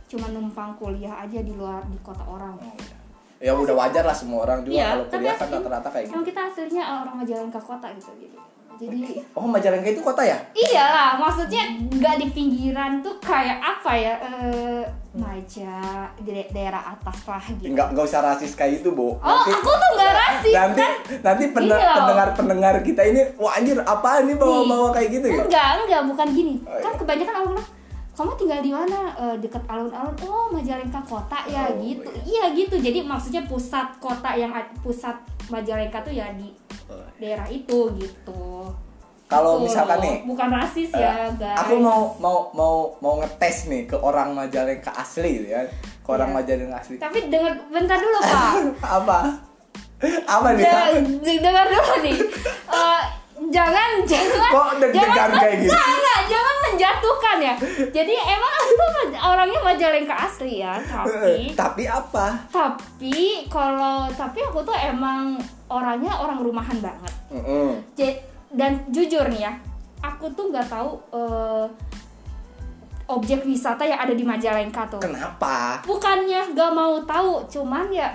Cuma 0.04 0.28
numpang 0.28 0.76
kuliah 0.76 1.24
aja 1.24 1.40
di 1.40 1.56
luar 1.56 1.80
di 1.88 1.96
kota 2.04 2.20
orang. 2.28 2.52
Oh, 2.60 2.76
iya. 2.76 3.48
ya 3.48 3.52
udah 3.56 3.72
wajar 3.74 4.04
lah 4.04 4.12
semua 4.12 4.44
orang 4.44 4.62
juga 4.62 4.76
Iya, 4.76 4.86
kalau 4.92 5.04
kuliah 5.08 5.34
kan 5.34 5.48
rata-rata 5.48 5.88
kayak 5.88 6.04
Emang 6.06 6.14
gitu. 6.20 6.28
kita 6.28 6.40
aslinya 6.52 6.84
orang 7.02 7.14
Majalengka 7.24 7.60
kota 7.64 7.86
gitu 7.96 8.12
jadi 8.20 8.36
jadi 8.78 8.98
oh 9.32 9.48
Majalengka 9.48 9.88
itu 9.90 10.02
kota 10.04 10.22
ya? 10.22 10.38
Iyalah 10.52 11.16
maksudnya 11.16 11.62
nggak 11.80 12.16
di 12.20 12.26
pinggiran 12.30 13.00
tuh 13.00 13.16
kayak 13.18 13.58
apa 13.58 13.92
ya 13.96 14.14
eh 14.20 14.84
Maja 15.12 15.76
di 16.16 16.30
da- 16.30 16.50
daerah 16.50 16.82
atas 16.88 17.18
lah 17.22 17.44
gitu. 17.52 17.68
Nggak 17.68 17.92
nggak 17.92 18.04
usah 18.06 18.20
rasis 18.22 18.52
kayak 18.52 18.80
itu 18.80 18.88
bu 18.90 19.12
oh 19.12 19.40
aku 19.44 19.70
tuh 19.70 19.90
nggak 19.92 20.12
rasis 20.14 20.52
nanti 20.52 20.80
kan? 20.80 20.92
nanti 21.22 21.44
Iya. 21.44 21.52
pendengar 21.94 22.28
pendengar 22.32 22.74
kita 22.80 23.02
ini 23.04 23.20
wah 23.36 23.52
anjir 23.52 23.76
apaan 23.78 24.24
nih 24.24 24.34
bawa 24.34 24.64
bawa 24.64 24.88
kayak 24.90 25.08
gitu 25.12 25.26
ya? 25.28 25.44
enggak 25.44 25.68
enggak 25.78 26.02
bukan 26.06 26.28
gini. 26.30 26.54
Oh, 26.60 26.72
kan 26.74 26.90
iya. 26.90 26.98
kebanyakan 26.98 27.34
orang 27.34 27.50
bilang 27.52 27.68
kamu 28.12 28.32
tinggal 28.36 28.60
di 28.60 28.70
mana? 28.70 28.98
Eh, 29.14 29.36
deket 29.38 29.64
alun-alun. 29.64 30.12
Oh 30.22 30.48
Majalengka 30.48 31.00
kota. 31.02 31.38
Ya 31.46 31.64
Oh, 31.66 31.76
gitu. 31.78 32.08
iya. 32.22 32.44
iya 32.44 32.54
gitu. 32.54 32.76
Jadi 32.76 32.98
maksudnya 33.02 33.40
pusat 33.42 33.88
kota 33.98 34.32
yang 34.32 34.52
pusat 34.80 35.16
Majalengka 35.48 36.00
tuh 36.00 36.12
ya 36.12 36.28
di 36.32 36.52
Oh. 36.86 37.00
daerah 37.16 37.48
itu 37.48 37.88
gitu 37.94 38.68
kalau 39.32 39.52
misalkan 39.58 39.98
nih 39.98 40.16
bukan 40.22 40.48
rasis 40.48 40.90
eh, 40.92 41.00
ya 41.00 41.12
guys. 41.32 41.56
aku 41.56 41.74
mau 41.76 42.00
mau 42.16 42.52
mau 42.52 42.74
mau 42.98 43.14
ngetes 43.18 43.66
nih 43.66 43.82
ke 43.84 43.96
orang 43.96 44.32
Majalengka 44.32 44.92
asli 44.92 45.40
gitu 45.40 45.48
ya. 45.50 45.64
Ke 45.98 46.08
orang 46.10 46.30
Iya. 46.30 46.36
Majalengka 46.36 46.76
asli. 46.78 46.94
Tapi 46.96 47.18
dengar 47.26 47.52
bentar 47.66 47.96
dulu 47.96 48.18
pak. 48.20 48.52
Apa? 49.00 49.18
Apa 50.26 50.48
nih 50.52 50.62
Ya, 50.62 51.38
dengar 51.38 51.66
dulu 51.66 51.94
nih. 52.02 52.16
Eh, 52.72 53.02
jangan 53.48 54.00
jangan 54.02 54.48
Kok 54.48 54.68
deg-degan 54.80 55.12
jangan 55.12 55.36
kayak 55.36 55.56
gitu? 55.60 55.68
enggak, 55.68 55.86
enggak, 55.92 56.20
jangan 56.24 56.56
menjatuhkan 56.62 57.36
ya. 57.38 57.54
Jadi 57.92 58.14
emang 58.16 58.52
aku 58.54 58.70
tuh 58.72 58.88
orangnya 59.20 59.60
Majalengka 59.60 60.16
asli 60.16 60.52
ya 60.58 60.72
tapi 60.80 61.52
tapi 61.52 61.84
apa? 61.84 62.26
Tapi 62.48 63.18
kalau 63.46 64.08
tapi 64.08 64.40
aku 64.40 64.64
tuh 64.64 64.72
emang 64.72 65.36
orangnya 65.68 66.16
orang 66.16 66.40
rumahan 66.40 66.78
banget. 66.80 67.12
Mm-mm. 67.28 67.76
Ja- 67.92 68.31
dan 68.52 68.84
jujur 68.88 69.24
nih 69.28 69.48
ya 69.48 69.52
aku 70.00 70.28
tuh 70.32 70.52
nggak 70.52 70.68
tahu 70.68 70.90
eh, 71.14 71.66
objek 73.08 73.44
wisata 73.44 73.84
yang 73.84 74.00
ada 74.00 74.14
di 74.14 74.24
Majalengka 74.24 74.88
tuh 74.88 75.02
kenapa 75.02 75.82
bukannya 75.84 76.54
gak 76.54 76.72
mau 76.72 76.96
tahu 77.02 77.44
cuman 77.44 77.92
ya 77.92 78.08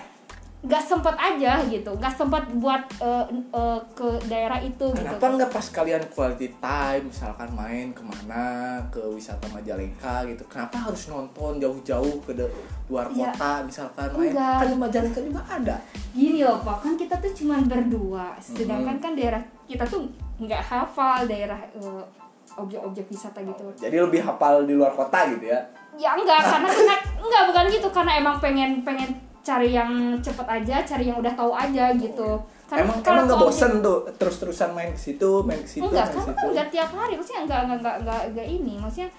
gak 0.66 0.82
sempet 0.82 1.14
aja 1.14 1.62
gitu 1.70 1.94
gak 1.96 2.10
sempet 2.18 2.42
buat 2.58 2.82
eh, 2.98 3.26
eh, 3.54 3.80
ke 3.94 4.08
daerah 4.26 4.58
itu 4.58 4.90
Kenapa 4.90 5.22
gitu 5.22 5.38
nggak 5.38 5.52
pas 5.54 5.66
kalian 5.70 6.04
quality 6.10 6.50
time, 6.58 7.04
misalkan 7.08 7.50
main 7.54 7.94
ke 7.94 8.02
mana 8.02 8.82
ke 8.90 8.98
wisata 9.06 9.46
Majalengka 9.54 10.26
gitu? 10.26 10.44
Kenapa 10.50 10.90
harus 10.90 11.08
nonton 11.08 11.62
jauh-jauh 11.62 12.18
ke 12.26 12.34
luar 12.90 13.06
Ya, 13.14 13.30
kota, 13.32 13.64
misalkan 13.70 14.10
main? 14.18 14.34
enggak. 14.34 14.58
Kan 14.58 14.68
di 14.74 14.78
Majalengka 14.82 15.20
juga 15.22 15.42
ada. 15.46 15.78
gini 16.18 16.42
loh 16.42 16.58
pak 16.66 16.78
kan 16.82 16.94
kita 16.98 17.14
tuh 17.22 17.30
cuman 17.30 17.62
berdua 17.70 18.34
sedangkan 18.42 18.98
kan 18.98 19.14
daerah 19.14 19.38
kita 19.70 19.86
tuh 19.86 20.10
nggak 20.38 20.62
hafal 20.62 21.26
daerah 21.26 21.58
eh, 21.58 22.04
objek-objek 22.58 23.06
wisata 23.10 23.42
gitu. 23.42 23.66
Jadi 23.78 23.98
lebih 23.98 24.22
hafal 24.24 24.66
di 24.66 24.74
luar 24.74 24.94
kota 24.94 25.30
gitu 25.30 25.50
ya? 25.50 25.62
ya 25.98 26.14
enggak 26.14 26.46
karena 26.46 26.70
karena 26.70 26.96
enggak 27.18 27.44
bukan 27.50 27.66
gitu. 27.74 27.88
Karena 27.90 28.12
emang 28.18 28.36
pengen 28.38 28.82
pengen 28.86 29.10
cari 29.42 29.72
yang 29.74 29.92
cepet 30.20 30.44
aja 30.44 30.84
cari 30.84 31.08
yang 31.10 31.18
udah 31.18 31.34
tahu 31.34 31.52
aja 31.56 31.90
gitu. 31.96 32.30
Karena 32.68 32.84
emang 32.84 33.00
kalau 33.00 33.24
emang 33.24 33.28
nggak 33.32 33.40
objek- 33.40 33.58
bosen 33.58 33.74
tuh 33.82 33.98
terus-terusan 34.20 34.70
main 34.76 34.92
ke 34.94 35.00
situ, 35.00 35.32
main 35.48 35.62
ke 35.64 35.70
situ, 35.70 35.88
enggak 35.88 36.06
main 36.12 36.16
karena 36.20 36.34
kan 36.36 36.48
enggak 36.52 36.68
tiap 36.70 36.90
hari. 36.94 37.14
Maksudnya 37.16 37.42
enggak 37.48 37.60
enggak 37.66 37.78
enggak 37.80 37.96
enggak, 38.04 38.22
enggak 38.30 38.48
ini. 38.48 38.74
Maksudnya 38.78 39.10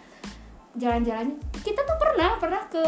jalan-jalan 0.79 1.29
kita 1.67 1.81
tuh 1.83 1.97
pernah 1.99 2.31
pernah 2.39 2.63
ke 2.71 2.85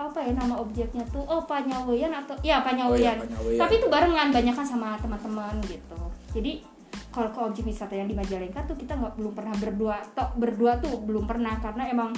apa 0.00 0.18
ya 0.24 0.32
nama 0.32 0.54
objeknya 0.56 1.04
tuh? 1.12 1.20
Oh 1.26 1.42
Panyaweyan 1.44 2.12
atau 2.14 2.32
ya 2.40 2.64
Panyaweyan 2.64 3.18
Oh, 3.20 3.50
iya, 3.52 3.58
tapi 3.60 3.76
itu 3.76 3.86
barengan 3.92 4.32
banyak 4.32 4.54
kan 4.56 4.64
sama 4.64 4.96
teman-teman 4.96 5.52
gitu. 5.68 6.00
Jadi 6.32 6.64
kalau 7.14 7.30
ke 7.30 7.40
objek 7.40 7.64
wisata 7.70 7.94
yang 7.94 8.10
di 8.10 8.18
Majalengka 8.18 8.66
tuh 8.66 8.74
kita 8.74 8.98
nggak 8.98 9.14
belum 9.14 9.32
pernah 9.38 9.54
berdua 9.54 10.02
tok 10.18 10.34
berdua 10.34 10.82
tuh 10.82 10.98
belum 10.98 11.30
pernah 11.30 11.54
karena 11.62 11.86
emang 11.86 12.10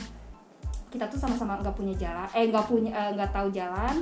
kita 0.89 1.05
tuh 1.13 1.21
sama-sama 1.21 1.61
nggak 1.61 1.77
punya 1.77 1.93
jalan 2.01 2.25
eh 2.33 2.49
nggak 2.49 2.65
punya 2.65 2.91
eh, 2.97 3.11
nggak 3.13 3.31
tahu 3.37 3.53
jalan 3.53 4.01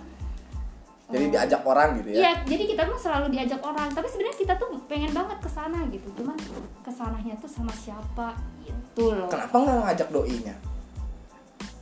Jadi 1.04 1.28
Eh, 1.28 1.30
diajak 1.36 1.60
orang 1.68 2.00
gitu 2.00 2.08
ya? 2.08 2.16
Iya, 2.16 2.32
jadi 2.48 2.64
kita 2.64 2.82
mah 2.88 2.96
selalu 2.96 3.26
diajak 3.36 3.60
orang. 3.60 3.92
Tapi 3.92 4.08
sebenarnya 4.08 4.40
kita 4.40 4.56
tuh 4.56 4.72
pengen 4.88 5.12
banget 5.12 5.36
ke 5.36 5.50
sana 5.52 5.84
gitu. 5.92 6.08
Cuman 6.16 6.32
ke 6.80 6.88
sananya 6.88 7.36
tuh 7.36 7.44
sama 7.44 7.68
siapa 7.76 8.32
gitu 8.64 9.12
loh. 9.12 9.28
Kenapa 9.28 9.52
nggak 9.52 9.78
ngajak 9.84 10.08
doinya? 10.08 10.56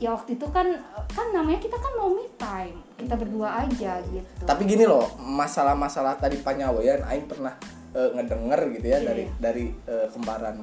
Ya 0.03 0.11
waktu 0.11 0.35
itu 0.35 0.43
kan 0.51 0.67
kan 1.07 1.27
namanya 1.31 1.55
kita 1.63 1.79
kan 1.79 1.95
mau 1.95 2.11
me 2.11 2.27
time. 2.35 2.75
Kita 2.99 3.15
berdua 3.15 3.63
aja 3.63 4.03
gitu. 4.11 4.43
Tapi 4.43 4.61
gini 4.67 4.83
loh, 4.83 5.07
masalah-masalah 5.15 6.19
tadi 6.19 6.43
Panyaweyan, 6.43 7.07
Aing 7.07 7.23
pernah 7.23 7.55
eh, 7.93 8.09
ngedenger 8.11 8.61
gitu 8.73 8.85
ya 8.85 8.97
Iya, 8.97 9.07
dari 9.07 9.23
dari 9.37 9.65
eh, 9.85 10.07
kembaran 10.09 10.55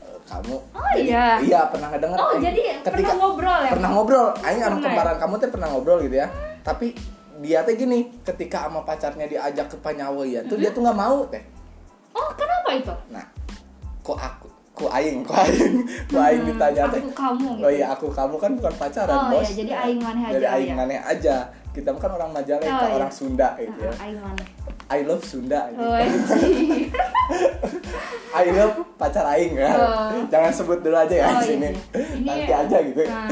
eh, 0.00 0.18
kamu. 0.24 0.56
Oh, 0.70 0.88
Jadi- 0.92 1.08
iya. 1.08 1.26
Iya 1.38 1.60
pernah 1.68 1.88
ngedenger. 1.90 2.18
Oh, 2.18 2.32
jadi 2.36 2.62
pernah 2.80 3.14
ngobrol 3.14 3.60
ya? 3.60 3.70
Pernah 3.72 3.90
ngobrol. 3.90 4.28
Aing 4.40 4.60
sama 4.60 4.76
ya? 4.76 4.82
kembaran 4.82 5.16
kamu 5.18 5.34
tuh 5.36 5.48
pernah 5.50 5.68
ngobrol 5.68 5.98
gitu 6.00 6.16
ya. 6.16 6.28
Tapi 6.60 6.86
dia 7.34 7.60
tuh 7.60 7.74
gini, 7.74 7.98
ketika 8.22 8.70
sama 8.70 8.80
pacarnya 8.82 9.26
diajak 9.26 9.66
ke 9.66 9.76
Panyaweyan 9.76 10.46
tuh 10.46 10.54
dia 10.54 10.70
tuh 10.70 10.80
nggak 10.80 10.94
mau 10.94 11.26
teh. 11.26 11.42
Oh, 12.12 12.30
kenapa 12.32 12.70
itu? 12.72 12.94
Nah, 13.10 13.26
kok 14.00 14.14
aku, 14.14 14.46
kok 14.72 14.88
Aing, 14.88 15.26
kok 15.26 15.34
Aing, 15.36 15.82
kok 16.06 16.22
Aing 16.22 16.40
Hmm, 16.40 16.48
ditanya 16.48 16.82
teh. 16.88 17.02
aku 17.02 17.10
kamu 17.10 17.48
gitu. 17.58 17.66
Oh 17.66 17.72
iya 17.72 17.86
aku 17.90 18.06
kamu 18.08 18.34
kan 18.38 18.50
bukan 18.54 18.72
pacaran 18.78 19.18
Oh, 19.18 19.24
bos. 19.34 19.42
iya, 19.42 19.52
jadi 19.56 19.72
aing 19.76 19.98
maneh 19.98 20.22
Jadi 20.30 20.46
aja, 20.46 20.54
aing 20.54 20.70
ya. 20.70 20.74
maneh 20.74 20.98
aja. 21.00 21.36
Kita 21.74 21.90
kan 21.90 22.10
orang 22.12 22.30
Majalengka, 22.30 22.70
Oh, 22.70 22.86
iya. 22.86 22.94
orang 22.94 23.10
Sunda 23.10 23.48
gitu 23.58 23.78
ya. 23.82 23.92
Aing 23.98 24.22
mana? 24.22 24.42
I 24.86 25.00
love 25.02 25.22
Sunda. 25.22 25.68
Gitu. 25.68 25.80
Oh. 25.80 25.96
I 28.34 28.44
love 28.56 28.74
pacar 28.94 29.24
aing 29.30 29.54
kan. 29.54 29.76
Oh. 29.76 30.10
Jangan 30.28 30.50
sebut 30.50 30.78
dulu 30.80 30.94
aja 30.94 31.14
ya 31.14 31.26
Oh, 31.26 31.40
di 31.40 31.46
sini. 31.48 31.70
iya. 31.70 32.04
Ini- 32.14 32.26
Nanti 32.26 32.52
aja 32.52 32.78
gitu. 32.82 33.00
Nah, 33.02 33.28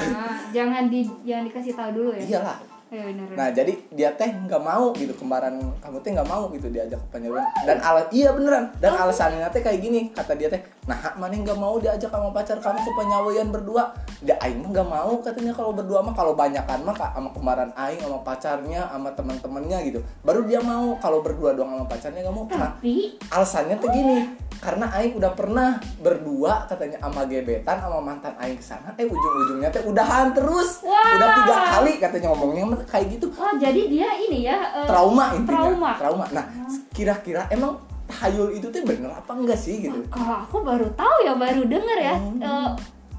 jangan 0.51 0.83
di 0.89 1.01
jangan 1.23 1.45
dikasih 1.47 1.73
tahu 1.73 1.91
dulu 1.93 2.11
ya. 2.15 2.21
Iyalah. 2.23 2.59
Benar. 2.93 3.33
Nah 3.33 3.49
jadi 3.49 3.73
dia 3.89 4.13
teh 4.13 4.29
nggak 4.29 4.61
mau 4.61 4.93
gitu 4.93 5.17
kembaran 5.17 5.57
kamu 5.81 5.97
teh 6.05 6.13
nggak 6.13 6.29
mau 6.29 6.53
gitu 6.53 6.69
diajak 6.69 7.01
ke 7.01 7.09
Panjaluan 7.09 7.49
dan 7.65 7.81
alat 7.81 8.13
iya 8.13 8.37
beneran. 8.37 8.69
Dan 8.77 8.93
alasannya 8.93 9.49
teh 9.49 9.65
kayak 9.65 9.81
gini 9.81 10.13
kata 10.13 10.37
dia 10.37 10.53
teh 10.53 10.61
nah 10.85 10.99
mana 11.17 11.33
nggak 11.33 11.57
mau 11.57 11.81
diajak 11.81 12.13
sama 12.13 12.29
pacar 12.37 12.61
kamu 12.61 12.85
ke 12.85 12.93
Panyaweyan 12.93 13.49
berdua? 13.49 13.97
Dia 14.21 14.37
aing 14.45 14.61
mah 14.61 14.71
nggak 14.77 14.89
mau 14.93 15.13
katanya 15.25 15.57
kalau 15.57 15.73
berdua 15.73 16.05
mah 16.05 16.13
kalau 16.13 16.37
banyakan 16.37 16.85
mah 16.85 16.93
Kak, 16.93 17.17
sama 17.17 17.33
kembaran 17.33 17.71
aing 17.73 18.01
sama 18.05 18.19
pacarnya 18.21 18.85
sama 18.93 19.09
teman-temannya 19.17 19.79
gitu. 19.89 19.99
Baru 20.21 20.45
dia 20.45 20.61
mau 20.61 20.93
kalau 21.01 21.25
berdua 21.25 21.57
doang 21.57 21.73
sama 21.73 21.87
pacarnya 21.89 22.21
nggak 22.29 22.37
mau. 22.37 22.45
Nah, 22.53 22.77
Tapi 22.77 23.17
alasannya 23.33 23.81
tuh 23.81 23.89
gini 23.89 24.42
karena 24.63 24.87
Aing 24.95 25.19
udah 25.19 25.35
pernah 25.35 25.83
berdua 25.99 26.71
katanya 26.71 27.03
sama 27.03 27.27
gebetan 27.27 27.83
sama 27.83 27.99
mantan 27.99 28.31
Aing 28.39 28.55
ke 28.55 28.63
sana 28.63 28.95
eh 28.95 29.03
ujung-ujungnya 29.11 29.75
teh 29.75 29.83
udahan 29.83 30.31
terus 30.31 30.87
Wah. 30.87 31.19
udah 31.19 31.29
tiga 31.43 31.57
kali 31.75 31.93
katanya 31.99 32.31
ngomongnya 32.31 32.65
kayak 32.87 33.19
gitu 33.19 33.27
oh 33.35 33.53
jadi 33.59 33.83
dia 33.91 34.09
ini 34.23 34.47
ya 34.47 34.59
eh, 34.83 34.87
trauma 34.87 35.35
intinya 35.35 35.99
trauma. 35.99 36.27
nah 36.31 36.47
kira-kira 36.95 37.51
emang 37.51 37.75
tahayul 38.07 38.55
itu 38.55 38.71
tuh 38.71 38.87
bener 38.87 39.11
apa 39.11 39.33
enggak 39.35 39.59
sih 39.59 39.83
gitu 39.83 39.99
Kalau 40.15 40.47
aku 40.47 40.63
baru 40.63 40.87
tahu 40.95 41.17
ya, 41.27 41.35
baru 41.35 41.63
denger 41.67 41.99
ya 41.99 42.15
Hmm. 42.15 42.39
eh, 42.39 42.71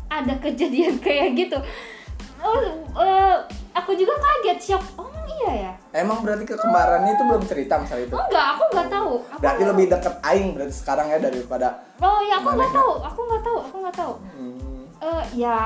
ada 0.08 0.34
kejadian 0.38 0.96
kayak 1.06 1.34
gitu. 1.34 1.58
Oh, 2.44 2.60
eh, 3.02 3.36
aku 3.74 3.96
juga 3.98 4.14
kaget, 4.14 4.60
shock. 4.62 4.84
Oh, 5.00 5.10
emang 5.24 5.32
iya 5.34 5.52
ya? 5.56 5.72
emang 5.96 6.20
berarti 6.20 6.44
kekembarannya 6.46 7.12
itu 7.12 7.24
belum 7.24 7.44
cerita 7.44 7.74
masalah 7.76 8.02
itu 8.02 8.12
Oh, 8.12 8.24
enggak, 8.24 8.46
aku 8.50 8.64
nggak 8.70 8.90
tahu. 8.90 9.12
Aku 9.26 9.40
berarti 9.40 9.64
lebih 9.66 9.86
deket 9.88 10.14
Aing 10.22 10.48
berarti 10.52 10.76
sekarang 10.76 11.08
ya 11.08 11.18
daripada 11.18 11.68
Oh 11.98 12.20
ya, 12.22 12.36
aku 12.38 12.50
nggak 12.52 12.74
tahu. 12.74 12.92
Aku 13.02 13.20
nggak 13.24 13.42
tahu. 13.42 13.58
Aku 13.62 13.76
nggak 13.80 13.96
tahu. 13.96 14.14
hmm, 14.30 14.82
Eh, 15.00 15.24
ya, 15.38 15.58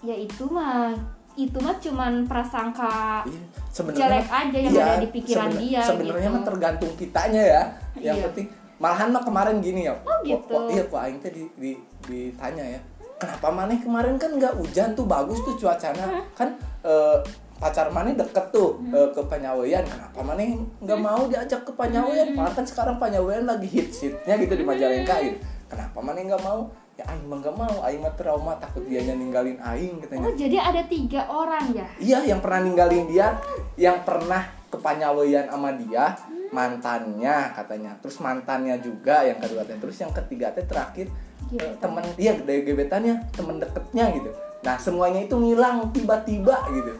ya 0.00 0.14
itu 0.16 0.44
mah, 0.46 0.94
itu 1.34 1.54
mah 1.56 1.74
cuman 1.76 2.12
prasangka 2.24 3.22
iya, 3.24 3.40
sebenarnya 3.68 4.02
jelek 4.04 4.26
aja 4.28 4.58
yang 4.60 4.72
Iya, 4.72 4.82
ada 4.84 4.96
di 4.96 5.08
pikiran 5.08 5.48
seben- 5.48 5.60
dia. 5.60 5.80
Sebenarnya 5.80 6.28
gitu. 6.28 6.34
mah 6.34 6.44
tergantung 6.44 6.92
kitanya 6.94 7.42
ya. 7.44 7.62
Yang 7.96 8.16
Iya. 8.16 8.24
penting 8.26 8.46
malahan 8.78 9.08
mah 9.08 9.22
kemarin 9.22 9.56
gini 9.58 9.80
ya. 9.84 9.94
Oh, 10.00 10.18
gitu. 10.20 10.42
Kok, 10.44 10.58
kok- 10.60 10.70
iya 10.72 10.82
kok 10.84 11.00
aing 11.00 11.18
teh 11.18 11.30
di, 11.30 11.42
di, 11.54 11.70
ditanya 12.04 12.64
ya. 12.68 12.80
Kenapa 13.16 13.50
maneh 13.50 13.78
kemarin 13.78 14.14
kan 14.14 14.30
nggak 14.32 14.54
hujan 14.54 14.94
tuh 14.94 15.02
bagus 15.04 15.38
tuh 15.40 15.54
cuacanya. 15.56 16.06
Kan 16.32 16.54
eh, 16.80 17.18
pacar 17.58 17.90
maneh 17.90 18.14
deket 18.14 18.48
tuh 18.48 18.78
Hmm. 18.78 18.94
eh, 18.94 19.08
ke 19.10 19.20
Panyaweyan. 19.20 19.82
Kenapa 19.82 20.18
maneh 20.22 20.46
nggak 20.78 20.98
mau 20.98 21.26
diajak 21.26 21.62
ke 21.62 21.70
Hmm. 21.70 21.80
Panyaweyan? 21.80 22.26
Padahal 22.32 22.54
kan 22.54 22.64
sekarang 22.64 22.96
Panyaweyan 22.96 23.44
lagi 23.44 23.66
hits-hitsnya 23.66 24.34
gitu 24.38 24.54
di 24.54 24.62
Majalengka 24.62 25.18
gitu. 25.20 25.38
Kenapa 25.66 25.98
maneh 25.98 26.22
nggak 26.24 26.40
mau? 26.40 26.70
Ya 26.94 27.06
aing 27.06 27.26
mah 27.26 27.38
nggak 27.38 27.54
mau. 27.54 27.76
Aing 27.80 28.00
mah 28.00 28.14
trauma 28.14 28.52
takut 28.56 28.82
dianya 28.82 29.14
ninggalin 29.14 29.54
aing 29.56 29.98
katanya. 30.00 30.24
Oh, 30.24 30.34
jadi 30.34 30.56
ada 30.56 30.82
tiga 30.84 31.26
orang 31.26 31.70
ya? 31.70 31.86
Iya, 31.96 32.18
yang 32.26 32.40
pernah 32.40 32.58
ninggalin 32.60 33.06
dia, 33.06 33.38
yang 33.74 34.02
pernah 34.02 34.42
ke 34.66 34.76
Panyaweyan 34.76 35.46
sama 35.46 35.74
dia, 35.74 36.14
mantannya 36.50 37.54
katanya. 37.54 37.94
Terus 37.98 38.18
mantannya 38.18 38.76
juga 38.78 39.22
yang 39.22 39.38
kedua. 39.38 39.62
Terus 39.62 39.96
yang 39.96 40.10
ketiga 40.12 40.50
teh 40.50 40.64
terakhir 40.64 41.06
Gebetan. 41.48 41.78
temen 41.78 42.04
iya 42.16 42.34
dari 42.34 42.60
gebetannya, 42.62 43.14
temen 43.30 43.56
deketnya 43.56 44.10
gitu. 44.12 44.30
Nah, 44.58 44.74
semuanya 44.74 45.22
itu 45.22 45.32
ngilang 45.32 45.94
tiba-tiba 45.94 46.56
gitu. 46.72 46.92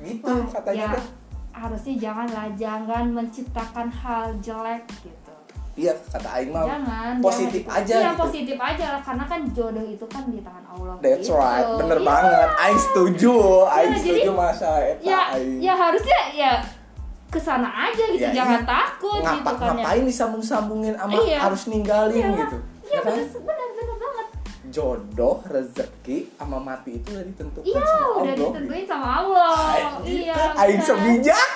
Gitu 0.00 0.24
Wah, 0.24 0.44
katanya 0.50 0.86
ya. 0.90 1.00
harusnya 1.52 1.94
janganlah 1.98 2.46
jangan 2.54 3.04
menciptakan 3.10 3.86
hal 3.90 4.32
jelek 4.38 4.84
gitu 4.98 5.32
iya 5.76 5.92
kata 6.08 6.28
Aing 6.30 6.50
mah 6.50 6.66
jangan 6.66 7.12
positif 7.20 7.62
jangan. 7.62 7.78
aja 7.78 7.94
iya 7.94 8.10
gitu. 8.10 8.20
positif 8.20 8.56
aja 8.58 8.86
lah 8.90 9.00
karena 9.00 9.24
kan 9.24 9.40
jodoh 9.50 9.86
itu 9.86 10.04
kan 10.06 10.24
di 10.26 10.40
tangan 10.40 10.64
Allah 10.66 10.94
That's 10.98 11.24
gitu. 11.24 11.34
right, 11.34 11.66
bener 11.74 11.98
Iya. 11.98 12.06
banget. 12.06 12.48
Aing 12.58 12.80
setuju, 12.82 13.34
Aing 13.66 13.92
jadi- 13.94 14.02
setuju 14.20 14.30
masalah 14.34 14.82
eta. 14.82 15.02
ya 15.02 15.20
Aing. 15.32 15.58
ya 15.58 15.74
harusnya 15.74 16.18
ya 16.34 16.52
ke 17.26 17.38
sana 17.38 17.68
aja 17.70 18.04
gitu 18.08 18.20
Ya, 18.20 18.34
jangan 18.34 18.58
iya. 18.58 18.66
takut 18.68 19.22
Ngapa, 19.22 19.36
gitu 19.36 19.52
kan 19.54 19.68
ya 19.70 19.74
ngapain 19.78 20.04
disambung-sambungin 20.04 20.94
sama 20.96 21.14
Iya. 21.16 21.38
harus 21.40 21.62
ninggalin 21.66 22.18
Iya. 22.26 22.38
gitu. 22.40 22.56
iya 22.82 22.90
Ya 22.90 23.00
kan? 23.00 23.06
bener 23.06 23.26
bener 23.40 23.59
Jodoh, 24.70 25.42
rezeki, 25.44 26.30
sama 26.34 26.58
mati 26.58 26.96
itu 26.96 27.10
udah 27.10 27.26
ditentukan 27.26 27.66
iya 27.66 27.82
sama 27.82 28.06
udah 28.06 28.22
Allah. 28.22 28.34
ditentuin 28.38 28.86
sama 28.86 29.08
Allah 29.18 29.54
iya 30.02 30.36
Aing 30.56 30.78
bener. 30.78 30.88
sebijak. 30.88 31.48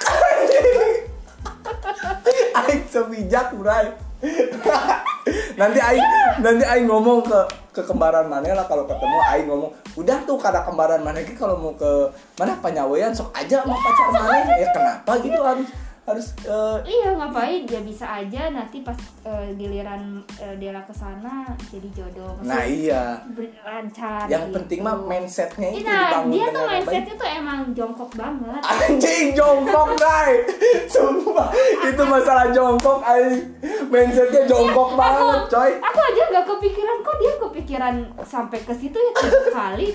Aing 2.54 2.84
sebijak, 2.92 3.46
Bray. 3.54 3.86
nanti 5.60 5.78
aing 5.80 6.06
nanti 6.40 6.64
aing 6.64 6.86
ngomong 6.88 7.20
ke 7.22 7.40
ke 7.70 7.82
kembaran 7.84 8.24
mana 8.24 8.56
lah 8.56 8.64
kalau 8.64 8.88
ketemu 8.88 9.18
aing 9.28 9.46
ngomong 9.46 9.70
udah 9.94 10.18
tuh 10.24 10.40
kada 10.40 10.64
kembaran 10.64 11.04
mana 11.04 11.20
kalau 11.36 11.60
mau 11.60 11.72
ke 11.76 12.08
mana 12.40 12.56
panyawean 12.58 13.12
sok 13.12 13.28
aja 13.36 13.60
sama 13.60 13.76
pacar 13.76 14.08
mana 14.10 14.38
ya 14.56 14.68
kenapa 14.72 15.12
gitu 15.20 15.40
harus 15.40 15.68
harus 16.04 16.36
eh, 16.44 16.78
Iya 16.84 17.16
ngapain? 17.16 17.64
Dia 17.64 17.80
bisa 17.80 18.04
aja 18.04 18.52
nanti 18.52 18.84
pas 18.84 18.96
eh, 19.24 19.56
giliran 19.56 20.20
eh, 20.36 20.54
Dela 20.60 20.84
ke 20.84 20.92
sana 20.92 21.48
jadi 21.72 21.88
jodoh. 21.96 22.36
Nah 22.44 22.60
iya. 22.64 23.24
lancar 23.64 24.28
yang 24.28 24.52
gitu. 24.52 24.56
penting 24.60 24.78
mah 24.84 24.96
mindsetnya 25.00 25.68
itu 25.72 25.80
Iya, 25.80 25.96
dibangun 25.96 26.32
dia 26.32 26.46
tuh 26.52 26.64
mindsetnya 26.68 27.14
tuh 27.16 27.28
emang 27.28 27.60
jongkok 27.72 28.10
banget. 28.12 28.60
Anjing 28.60 29.26
jongkok 29.32 29.88
guys 29.96 30.44
sumpah 30.94 31.48
itu 31.82 32.02
masalah 32.04 32.52
jongkok 32.52 33.00
aing 33.04 33.40
mindsetnya 33.88 34.44
jongkok 34.44 34.92
banget 34.94 35.40
coy. 35.48 35.72
aku 35.80 36.00
aja 36.00 36.22
nggak 36.30 36.46
kepikiran 36.46 36.96
kok 37.00 37.16
dia 37.20 37.33
kepikiran 37.64 37.96
sampai 38.20 38.60
ke 38.60 38.76
situ 38.76 38.92
ya 38.92 39.10
tiga 39.16 39.40
kali 39.56 39.88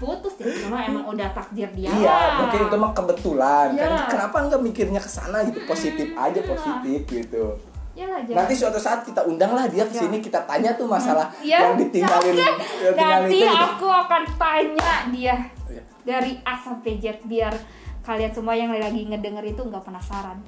putus 0.00 0.40
ya 0.40 0.48
cuma 0.58 0.80
emang 0.80 1.04
udah 1.06 1.28
takdir 1.30 1.68
dia 1.70 1.92
Iya, 1.92 2.08
lah. 2.08 2.32
mungkin 2.40 2.60
itu 2.64 2.76
mah 2.78 2.92
kebetulan. 2.92 3.66
Iya. 3.70 3.84
Kan 3.84 3.92
kenapa 4.08 4.36
nggak 4.42 4.62
mikirnya 4.62 4.96
ke 4.98 5.10
sana 5.10 5.44
gitu, 5.44 5.60
positif 5.64 6.08
aja 6.10 6.32
Iya. 6.34 6.48
positif 6.48 7.00
gitu. 7.04 7.44
ya 7.92 8.08
lah 8.08 8.24
jangan. 8.24 8.40
Nanti 8.42 8.54
suatu 8.56 8.74
saat 8.74 9.04
kita 9.04 9.22
undang 9.22 9.52
lah 9.52 9.68
dia 9.68 9.84
ke 9.84 9.94
sini, 9.94 10.18
kita 10.18 10.42
tanya 10.42 10.72
tuh 10.72 10.88
masalah 10.88 11.28
Ya, 11.44 11.62
yang 11.62 11.78
ditinggalin, 11.78 12.34
oke. 12.34 12.48
yang 12.82 12.96
nanti 12.96 13.36
itu. 13.36 13.46
gitu. 13.46 13.54
aku 13.54 13.86
akan 13.86 14.22
tanya 14.34 14.90
dia 15.12 15.36
Iya. 15.68 15.82
dari 16.02 16.32
A 16.40 16.56
sampai 16.56 16.96
Z 16.98 17.20
biar 17.22 17.52
kalian 18.00 18.32
semua 18.32 18.52
yang 18.52 18.72
lagi 18.72 19.04
ngedenger 19.04 19.44
itu 19.46 19.60
nggak 19.60 19.84
penasaran 19.84 20.40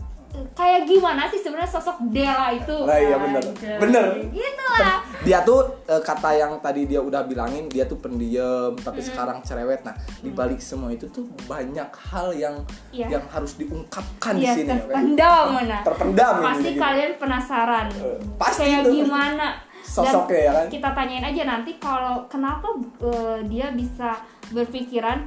kayak 0.53 0.85
gimana 0.85 1.27
sih 1.27 1.37
sebenarnya 1.37 1.69
sosok 1.71 1.97
Dela 2.07 2.49
itu 2.51 2.77
Nah, 2.79 2.97
iya, 2.97 3.17
bener. 3.17 3.43
Anjay. 3.43 3.77
Bener. 3.79 4.05
gitu 4.29 4.65
lah 4.75 4.99
Dia 5.21 5.39
tuh 5.43 5.59
eh, 5.85 5.99
kata 5.99 6.31
yang 6.33 6.53
tadi 6.59 6.85
dia 6.85 6.99
udah 6.99 7.23
bilangin 7.23 7.67
dia 7.67 7.85
tuh 7.85 7.97
pendiam 7.97 8.73
tapi 8.77 9.01
sekarang 9.01 9.41
cerewet. 9.41 9.81
Nah, 9.83 9.93
di 10.19 10.31
balik 10.31 10.59
semua 10.59 10.89
itu 10.89 11.07
tuh 11.09 11.25
banyak 11.45 11.87
hal 12.07 12.33
yang 12.33 12.57
Iya. 12.91 13.13
yang 13.13 13.25
harus 13.27 13.55
diungkapkan 13.55 14.35
di 14.35 14.43
Iya 14.43 14.53
sini. 14.55 14.65
ya 14.65 14.77
kan? 14.77 14.81
terpendam 14.81 15.47
nah 15.59 15.81
Terpendam 15.83 16.35
ini 16.35 16.47
pasti 16.47 16.69
gitu. 16.69 16.81
kalian 16.81 17.11
penasaran 17.17 17.87
Eh, 17.93 18.19
pasti 18.37 18.63
kayak 18.63 18.83
itu. 18.83 18.91
gimana 18.99 19.47
Sosoknya 19.83 20.39
ya 20.41 20.53
kan? 20.53 20.67
kita 20.69 20.89
tanyain 20.93 21.25
aja 21.25 21.43
nanti 21.45 21.71
kalau 21.77 22.27
kenapa 22.27 22.69
eh, 23.01 23.39
dia 23.45 23.71
bisa 23.71 24.19
berpikiran 24.49 25.27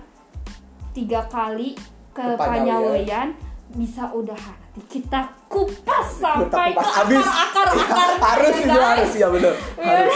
tiga 0.92 1.22
kali 1.26 1.76
ke 2.10 2.24
Ke 2.26 2.36
Panyawean. 2.36 3.32
Bisa 3.70 4.10
udahan 4.10 4.58
nanti 4.70 5.02
kita 5.02 5.22
kupas 5.46 6.08
sampai 6.18 6.72
kupas 6.72 6.88
ke 6.88 6.94
habis. 6.96 7.20
akar 7.22 7.68
akar 7.68 7.76
akar 7.76 8.10
harus 8.18 8.56
itu 8.56 8.72
harus 8.72 9.12
ya. 9.14 9.28
Harus. 9.80 10.16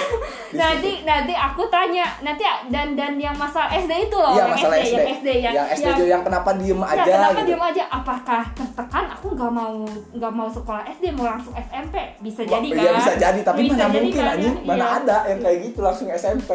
Di 0.49 0.55
nanti 0.55 0.91
nanti 1.03 1.33
aku 1.33 1.65
tanya 1.67 2.05
nanti 2.21 2.45
dan 2.69 2.93
dan 2.93 3.13
yang 3.15 3.33
masalah 3.33 3.67
SD 3.67 4.07
itu 4.07 4.15
loh 4.15 4.31
Iya 4.31 4.39
yang 4.39 4.51
masalah 4.53 4.77
SD, 4.77 4.93
yang 4.93 5.07
SD 5.11 5.27
ya 5.35 5.51
yang 5.51 5.67
SD 5.69 5.85
itu 5.91 6.05
yang 6.07 6.21
kenapa 6.23 6.49
diem 6.55 6.77
Ya, 6.77 6.87
aja 6.95 7.03
kenapa 7.11 7.33
gitu. 7.35 7.47
diem 7.49 7.63
aja? 7.63 7.83
Apakah 7.91 8.43
tertekan? 8.53 9.05
Aku 9.11 9.27
nggak 9.33 9.51
mau 9.51 9.75
nggak 10.13 10.31
mau 10.31 10.47
sekolah 10.47 10.83
SD, 10.87 11.03
mau 11.11 11.25
langsung 11.27 11.53
SMP. 11.55 11.95
Bisa 12.19 12.41
jadi 12.41 12.53
Wah, 12.63 12.71
kan? 12.71 12.79
Iya 12.79 12.91
bisa 12.95 13.13
jadi, 13.15 13.39
tapi 13.43 13.59
Bisa 13.63 13.75
mana 13.75 13.89
jadi 13.89 13.99
mungkin 13.99 14.17
kan, 14.19 14.33
anjing, 14.33 14.53
ya? 14.55 14.63
mana 14.63 14.77
Iya. 14.79 14.87
ada 14.95 15.17
yang 15.27 15.39
kayak 15.41 15.57
gitu 15.63 15.79
langsung 15.81 16.07
SMP. 16.09 16.51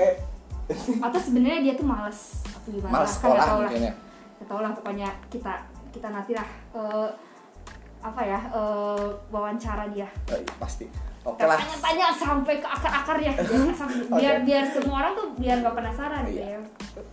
Atau 0.99 1.19
sebenarnya 1.19 1.61
dia 1.63 1.75
tuh 1.75 1.85
males 1.85 2.19
atau 2.49 2.69
gimana? 2.71 2.93
Males 2.93 3.11
Kan 3.11 3.17
sekolah 3.19 3.47
mungkin 3.61 3.83
ya. 3.83 3.95
Tahu 4.41 4.61
lah 4.63 4.73
pokoknya 4.73 5.09
kita 5.29 5.53
kita 5.89 6.09
nanti 6.09 6.33
lah 6.33 6.49
eh, 6.73 7.09
apa 7.99 8.23
ya 8.23 8.41
eh, 8.49 9.07
wawancara 9.29 9.89
dia. 9.89 10.07
Iya, 10.27 10.43
pasti. 10.57 10.87
Oke 11.21 11.35
Kita 11.37 11.51
lah. 11.51 11.59
Tanya-tanya 11.59 12.07
sampai 12.15 12.55
ke 12.57 12.69
akar-akarnya 12.69 13.31
biar, 13.37 13.75
sampai- 13.75 14.07
biar 14.09 14.37
biar 14.43 14.65
semua 14.67 14.95
orang 15.03 15.13
tuh 15.13 15.27
biar 15.35 15.57
nggak 15.61 15.75
penasaran 15.75 16.23
Iya. 16.25 16.45
ya. 16.47 16.59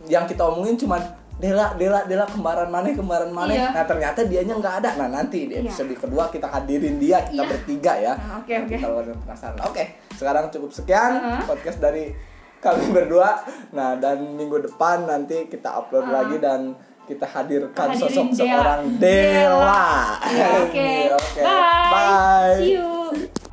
Yang 0.07 0.25
kita 0.31 0.43
omongin 0.45 0.77
cuman 0.77 1.01
Dela, 1.35 1.75
Dela, 1.75 1.99
Dela 2.07 2.23
kembaran 2.23 2.71
mana, 2.71 2.95
kembaran 2.95 3.27
mana. 3.27 3.51
Iya. 3.51 3.67
Nah 3.75 3.83
ternyata 3.83 4.23
dianya 4.23 4.55
nggak 4.55 4.75
ada. 4.79 4.89
Nah 4.95 5.09
nanti 5.11 5.49
di 5.49 5.57
Iya. 5.57 5.67
episode 5.67 5.91
kedua 5.97 6.29
kita 6.29 6.47
hadirin 6.47 6.95
dia, 6.95 7.19
kita 7.23 7.43
Iya. 7.43 7.49
bertiga 7.49 7.93
ya. 7.97 8.13
Nah, 8.15 8.39
oke, 8.39 8.53
oke. 8.55 8.75
Kalau 8.77 8.97
ada 9.01 9.11
penasaran. 9.17 9.59
Oke, 9.65 9.83
sekarang 10.13 10.47
cukup 10.47 10.71
sekian 10.71 11.11
Uh-huh. 11.17 11.43
podcast 11.45 11.79
dari 11.79 12.15
kami 12.57 12.87
berdua. 12.89 13.41
Nah 13.73 13.99
dan 13.99 14.31
minggu 14.31 14.63
depan 14.63 15.03
nanti 15.03 15.49
kita 15.49 15.75
upload 15.75 16.07
Uh-huh. 16.07 16.15
lagi 16.15 16.37
dan 16.39 16.71
kita 17.05 17.25
hadirkan 17.25 17.87
Hadirin 17.93 18.01
sosok 18.01 18.27
Dela. 18.33 18.37
seorang 18.41 18.81
Dela. 18.97 19.61
Dela. 19.61 19.85
Ya, 20.35 20.47
Oke. 20.65 20.89
Oke. 21.13 21.41
Bye. 21.41 21.91
Bye. 21.93 22.57
See 22.59 22.73
you. 22.73 23.44